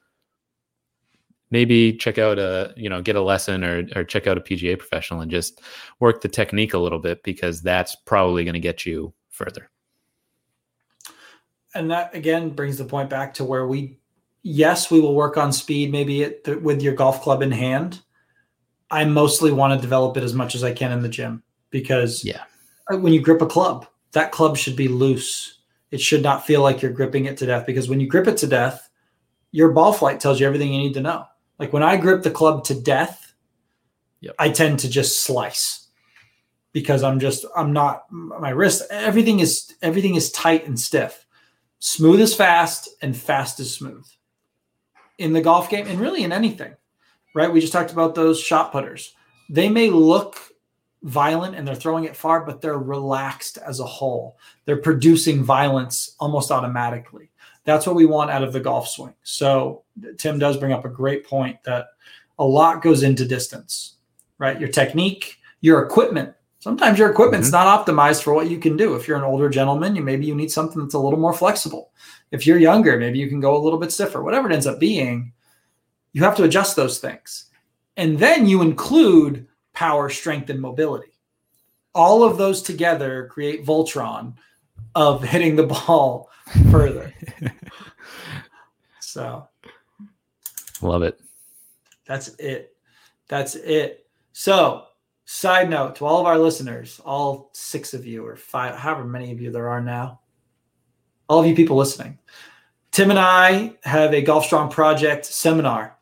Maybe 1.51 1.93
check 1.93 2.17
out 2.17 2.39
a 2.39 2.73
you 2.75 2.89
know 2.89 3.03
get 3.03 3.15
a 3.15 3.21
lesson 3.21 3.63
or 3.63 3.87
or 3.95 4.03
check 4.03 4.25
out 4.25 4.39
a 4.39 4.41
PGA 4.41 4.77
professional 4.77 5.21
and 5.21 5.29
just 5.29 5.61
work 5.99 6.21
the 6.21 6.29
technique 6.29 6.73
a 6.73 6.79
little 6.79 6.99
bit 6.99 7.21
because 7.23 7.61
that's 7.61 7.95
probably 7.95 8.43
going 8.43 8.55
to 8.55 8.59
get 8.59 8.87
you 8.87 9.13
further. 9.29 9.69
And 11.75 11.91
that 11.91 12.15
again 12.15 12.49
brings 12.49 12.79
the 12.79 12.85
point 12.85 13.11
back 13.11 13.35
to 13.35 13.43
where 13.43 13.67
we, 13.67 13.99
yes, 14.41 14.89
we 14.89 14.99
will 14.99 15.13
work 15.13 15.37
on 15.37 15.53
speed 15.53 15.91
maybe 15.91 16.23
it, 16.23 16.63
with 16.63 16.81
your 16.81 16.95
golf 16.95 17.21
club 17.21 17.43
in 17.43 17.51
hand. 17.51 18.01
I 18.91 19.05
mostly 19.05 19.51
want 19.51 19.73
to 19.73 19.81
develop 19.81 20.17
it 20.17 20.23
as 20.23 20.33
much 20.33 20.55
as 20.55 20.63
I 20.63 20.73
can 20.73 20.91
in 20.91 21.01
the 21.01 21.09
gym 21.09 21.43
because 21.69 22.23
Yeah. 22.23 22.43
Uh, 22.91 22.97
when 22.97 23.13
you 23.13 23.21
grip 23.21 23.41
a 23.41 23.45
club, 23.45 23.85
that 24.13 24.31
club 24.31 24.57
should 24.57 24.75
be 24.75 24.87
loose. 24.87 25.59
It 25.91 26.01
should 26.01 26.23
not 26.23 26.45
feel 26.45 26.61
like 26.61 26.81
you're 26.81 26.91
gripping 26.91 27.25
it 27.25 27.37
to 27.37 27.45
death 27.45 27.65
because 27.65 27.87
when 27.89 27.99
you 27.99 28.07
grip 28.07 28.27
it 28.27 28.37
to 28.37 28.47
death, 28.47 28.89
your 29.51 29.71
ball 29.71 29.93
flight 29.93 30.19
tells 30.19 30.39
you 30.39 30.47
everything 30.47 30.73
you 30.73 30.79
need 30.79 30.93
to 30.93 31.01
know. 31.01 31.25
Like 31.59 31.73
when 31.73 31.83
I 31.83 31.97
grip 31.97 32.23
the 32.23 32.31
club 32.31 32.63
to 32.65 32.79
death, 32.79 33.25
Yep. 34.21 34.35
I 34.37 34.49
tend 34.49 34.79
to 34.79 34.89
just 34.89 35.23
slice 35.23 35.87
because 36.73 37.03
I'm 37.03 37.19
just 37.19 37.45
I'm 37.55 37.71
not 37.71 38.03
my 38.11 38.49
wrist 38.49 38.83
everything 38.89 39.39
is 39.39 39.73
everything 39.81 40.15
is 40.15 40.31
tight 40.31 40.67
and 40.67 40.79
stiff. 40.79 41.25
Smooth 41.79 42.19
is 42.19 42.35
fast 42.35 42.89
and 43.01 43.15
fast 43.15 43.59
is 43.59 43.73
smooth. 43.73 44.05
In 45.17 45.33
the 45.33 45.41
golf 45.41 45.69
game 45.69 45.87
and 45.87 45.99
really 45.99 46.23
in 46.23 46.31
anything. 46.31 46.75
Right? 47.35 47.51
We 47.51 47.61
just 47.61 47.73
talked 47.73 47.91
about 47.91 48.15
those 48.15 48.39
shot 48.39 48.71
putters. 48.71 49.13
They 49.49 49.69
may 49.69 49.89
look 49.89 50.37
violent 51.03 51.55
and 51.55 51.67
they're 51.67 51.75
throwing 51.75 52.03
it 52.03 52.15
far, 52.15 52.45
but 52.45 52.61
they're 52.61 52.77
relaxed 52.77 53.57
as 53.57 53.79
a 53.79 53.85
whole. 53.85 54.37
They're 54.65 54.77
producing 54.77 55.43
violence 55.43 56.15
almost 56.19 56.51
automatically. 56.51 57.31
That's 57.63 57.85
what 57.85 57.95
we 57.95 58.05
want 58.05 58.31
out 58.31 58.43
of 58.43 58.53
the 58.53 58.59
golf 58.59 58.87
swing. 58.87 59.13
So 59.23 59.83
Tim 60.17 60.39
does 60.39 60.57
bring 60.57 60.73
up 60.73 60.85
a 60.85 60.89
great 60.89 61.25
point 61.25 61.63
that 61.63 61.87
a 62.37 62.43
lot 62.43 62.81
goes 62.81 63.03
into 63.03 63.25
distance, 63.25 63.95
right? 64.37 64.59
Your 64.59 64.69
technique, 64.69 65.37
your 65.61 65.83
equipment. 65.83 66.33
Sometimes 66.59 66.99
your 66.99 67.09
equipment's 67.09 67.49
mm-hmm. 67.51 67.65
not 67.65 67.85
optimized 67.85 68.23
for 68.23 68.33
what 68.33 68.49
you 68.49 68.59
can 68.59 68.75
do. 68.75 68.95
If 68.95 69.07
you're 69.07 69.17
an 69.17 69.23
older 69.23 69.49
gentleman, 69.49 69.95
you 69.95 70.01
maybe 70.01 70.25
you 70.25 70.35
need 70.35 70.51
something 70.51 70.81
that's 70.81 70.93
a 70.93 70.99
little 70.99 71.19
more 71.19 71.33
flexible. 71.33 71.91
If 72.31 72.45
you're 72.45 72.57
younger, 72.57 72.97
maybe 72.97 73.19
you 73.19 73.29
can 73.29 73.39
go 73.39 73.55
a 73.55 73.63
little 73.63 73.79
bit 73.79 73.91
stiffer. 73.91 74.23
Whatever 74.23 74.49
it 74.49 74.53
ends 74.53 74.67
up 74.67 74.79
being, 74.79 75.33
you 76.19 76.25
have 76.25 76.35
to 76.35 76.43
adjust 76.43 76.75
those 76.75 76.99
things. 76.99 77.45
And 77.95 78.19
then 78.19 78.45
you 78.45 78.61
include 78.61 79.47
power, 79.73 80.09
strength, 80.09 80.49
and 80.49 80.59
mobility. 80.59 81.13
All 81.95 82.23
of 82.23 82.37
those 82.37 82.61
together 82.61 83.29
create 83.31 83.65
Voltron 83.65 84.33
of 84.95 85.23
hitting 85.23 85.55
the 85.55 85.63
ball 85.63 86.29
further. 86.71 87.13
so 88.99 89.47
Love 90.81 91.03
it. 91.03 91.21
that's 92.05 92.27
it. 92.35 92.75
That's 93.29 93.55
it. 93.55 94.05
So, 94.33 94.87
side 95.23 95.69
note 95.69 95.95
to 95.97 96.05
all 96.05 96.19
of 96.19 96.25
our 96.25 96.37
listeners, 96.37 96.99
all 97.05 97.49
six 97.53 97.93
of 97.93 98.05
you 98.05 98.25
or 98.25 98.35
five, 98.35 98.75
however 98.75 99.05
many 99.05 99.31
of 99.31 99.39
you 99.39 99.51
there 99.51 99.69
are 99.69 99.81
now, 99.81 100.19
all 101.29 101.39
of 101.39 101.45
you 101.45 101.55
people 101.55 101.77
listening, 101.77 102.17
Tim 102.91 103.09
and 103.09 103.19
I 103.19 103.77
have 103.83 104.13
a 104.13 104.21
Golf 104.21 104.45
Strong 104.45 104.71
Project 104.71 105.25
seminar 105.25 105.95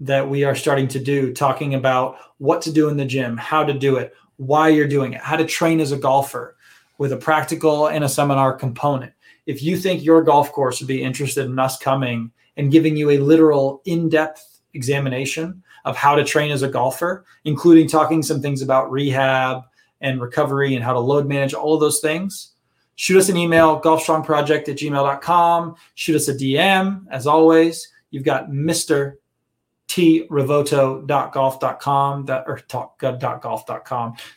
that 0.00 0.28
we 0.28 0.44
are 0.44 0.54
starting 0.54 0.88
to 0.88 0.98
do, 0.98 1.32
talking 1.32 1.74
about 1.74 2.16
what 2.38 2.62
to 2.62 2.72
do 2.72 2.88
in 2.88 2.96
the 2.96 3.04
gym, 3.04 3.36
how 3.36 3.64
to 3.64 3.72
do 3.72 3.96
it, 3.96 4.14
why 4.36 4.68
you're 4.68 4.88
doing 4.88 5.12
it, 5.12 5.20
how 5.20 5.36
to 5.36 5.44
train 5.44 5.80
as 5.80 5.92
a 5.92 5.96
golfer 5.96 6.56
with 6.98 7.12
a 7.12 7.16
practical 7.16 7.88
and 7.88 8.04
a 8.04 8.08
seminar 8.08 8.52
component. 8.52 9.12
If 9.46 9.62
you 9.62 9.76
think 9.76 10.04
your 10.04 10.22
golf 10.22 10.52
course 10.52 10.80
would 10.80 10.88
be 10.88 11.02
interested 11.02 11.46
in 11.46 11.58
us 11.58 11.78
coming 11.78 12.32
and 12.56 12.72
giving 12.72 12.96
you 12.96 13.10
a 13.10 13.18
literal 13.18 13.82
in 13.84 14.08
depth 14.08 14.60
examination 14.74 15.62
of 15.84 15.96
how 15.96 16.14
to 16.14 16.24
train 16.24 16.50
as 16.50 16.62
a 16.62 16.68
golfer, 16.68 17.24
including 17.44 17.88
talking 17.88 18.22
some 18.22 18.40
things 18.40 18.62
about 18.62 18.90
rehab 18.90 19.62
and 20.00 20.20
recovery 20.20 20.74
and 20.74 20.84
how 20.84 20.92
to 20.92 20.98
load 20.98 21.26
manage, 21.26 21.54
all 21.54 21.74
of 21.74 21.80
those 21.80 22.00
things, 22.00 22.52
shoot 22.96 23.18
us 23.18 23.28
an 23.28 23.36
email, 23.36 23.80
golfstrongproject 23.80 24.68
at 24.68 24.76
gmail.com. 24.76 25.74
Shoot 25.94 26.16
us 26.16 26.28
a 26.28 26.34
DM. 26.34 27.04
As 27.10 27.26
always, 27.26 27.88
you've 28.10 28.24
got 28.24 28.50
Mr. 28.50 29.14
trivotto.golf.com 29.88 32.26
that 32.26 32.44
or 32.46 32.58
talk 32.58 32.98
dot 32.98 33.80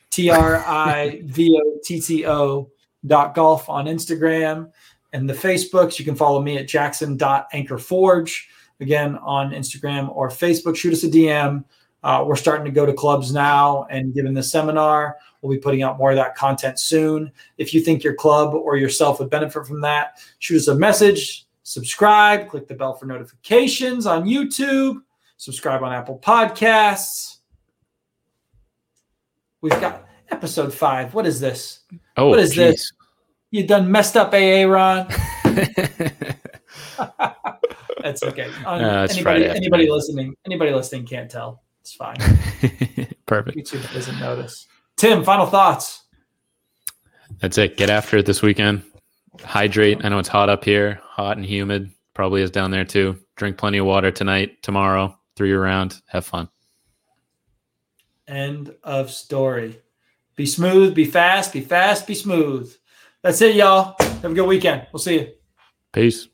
t-r-i-v-o-t-t-o 0.10 2.72
dot 3.06 3.36
golf 3.36 3.70
on 3.70 3.86
instagram. 3.86 4.72
And 5.14 5.30
the 5.30 5.34
facebooks 5.34 6.00
you 6.00 6.06
can 6.06 6.16
follow 6.16 6.42
me 6.42 6.58
at 6.58 6.68
jackson.anchorforge 6.68 8.42
again 8.80 9.18
on 9.18 9.52
instagram 9.52 10.10
or 10.16 10.30
facebook 10.30 10.76
shoot 10.76 10.94
us 10.94 11.04
a 11.04 11.10
dm 11.10 11.64
uh, 12.04 12.24
we're 12.26 12.36
starting 12.36 12.66
to 12.66 12.72
go 12.72 12.86
to 12.86 12.94
clubs 12.94 13.34
now 13.34 13.86
and 13.90 14.14
given 14.14 14.34
the 14.34 14.44
seminar. 14.44 15.18
We'll 15.42 15.52
be 15.52 15.60
putting 15.60 15.82
out 15.82 15.98
more 15.98 16.12
of 16.12 16.16
that 16.16 16.36
content 16.36 16.80
soon. 16.80 17.32
If 17.58 17.74
you 17.74 17.82
think 17.82 18.04
your 18.04 18.14
club 18.14 18.54
or 18.54 18.78
yourself 18.78 19.20
would 19.20 19.30
benefit 19.30 19.66
from 19.66 19.82
that 19.82 20.20
shoot 20.40 20.58
us 20.58 20.68
a 20.68 20.76
message 20.76 21.48
subscribe 21.68 22.48
click 22.48 22.66
the 22.66 22.74
bell 22.74 22.94
for 22.94 23.08
notifications 23.08 24.06
on 24.06 24.24
youtube 24.24 25.02
subscribe 25.38 25.84
on 25.84 25.94
Apple 25.94 26.20
Podcasts. 26.20 27.38
We've 29.62 29.80
got 29.80 30.06
episode 30.30 30.74
five. 30.74 31.14
What 31.14 31.26
is 31.26 31.40
this? 31.40 31.80
Oh, 32.16 32.30
What 32.30 32.40
is 32.40 32.56
this? 32.56 32.92
You 33.52 33.66
done 33.66 33.90
messed 33.90 34.18
up 34.18 34.34
AA, 34.34 34.64
Ron. 34.66 35.08
That's 38.02 38.24
okay. 38.24 38.50
Um, 38.66 38.84
Uh, 38.84 39.08
anybody, 39.10 39.22
Friday 39.22 39.50
anybody 39.50 39.90
listening, 39.90 40.36
anybody 40.46 40.72
listening 40.74 41.06
can't 41.06 41.30
tell. 41.30 41.64
It's 41.82 41.94
fine. 41.94 42.18
Perfect. 43.26 43.58
YouTube 43.58 43.92
doesn't 43.94 44.20
notice. 44.20 44.68
Tim, 44.98 45.24
final 45.24 45.46
thoughts. 45.46 46.04
That's 47.42 47.58
it. 47.58 47.78
Get 47.78 47.90
after 47.90 48.18
it 48.18 48.26
this 48.26 48.42
weekend. 48.42 48.84
Hydrate. 49.42 50.04
I 50.04 50.10
know 50.10 50.20
it's 50.20 50.28
hot 50.28 50.50
up 50.50 50.64
here, 50.66 51.00
hot 51.04 51.38
and 51.38 51.46
humid. 51.46 51.92
Probably 52.14 52.42
is 52.42 52.52
down 52.52 52.72
there 52.72 52.86
too. 52.86 53.18
Drink 53.36 53.58
plenty 53.58 53.78
of 53.78 53.86
water 53.86 54.12
tonight, 54.12 54.62
tomorrow, 54.64 55.17
three 55.38 55.50
year 55.50 55.64
round. 55.64 56.02
Have 56.08 56.26
fun. 56.26 56.50
End 58.28 58.76
of 58.84 59.12
story. 59.12 59.80
Be 60.36 60.46
smooth, 60.46 60.94
be 60.94 61.06
fast, 61.06 61.54
be 61.54 61.62
fast, 61.62 62.06
be 62.06 62.14
smooth. 62.14 62.76
That's 63.24 63.42
it, 63.42 63.56
y'all. 63.56 63.96
Have 64.00 64.32
a 64.32 64.34
good 64.34 64.48
weekend. 64.48 64.88
We'll 64.92 65.00
see 65.00 65.20
you. 65.20 65.32
Peace. 65.94 66.28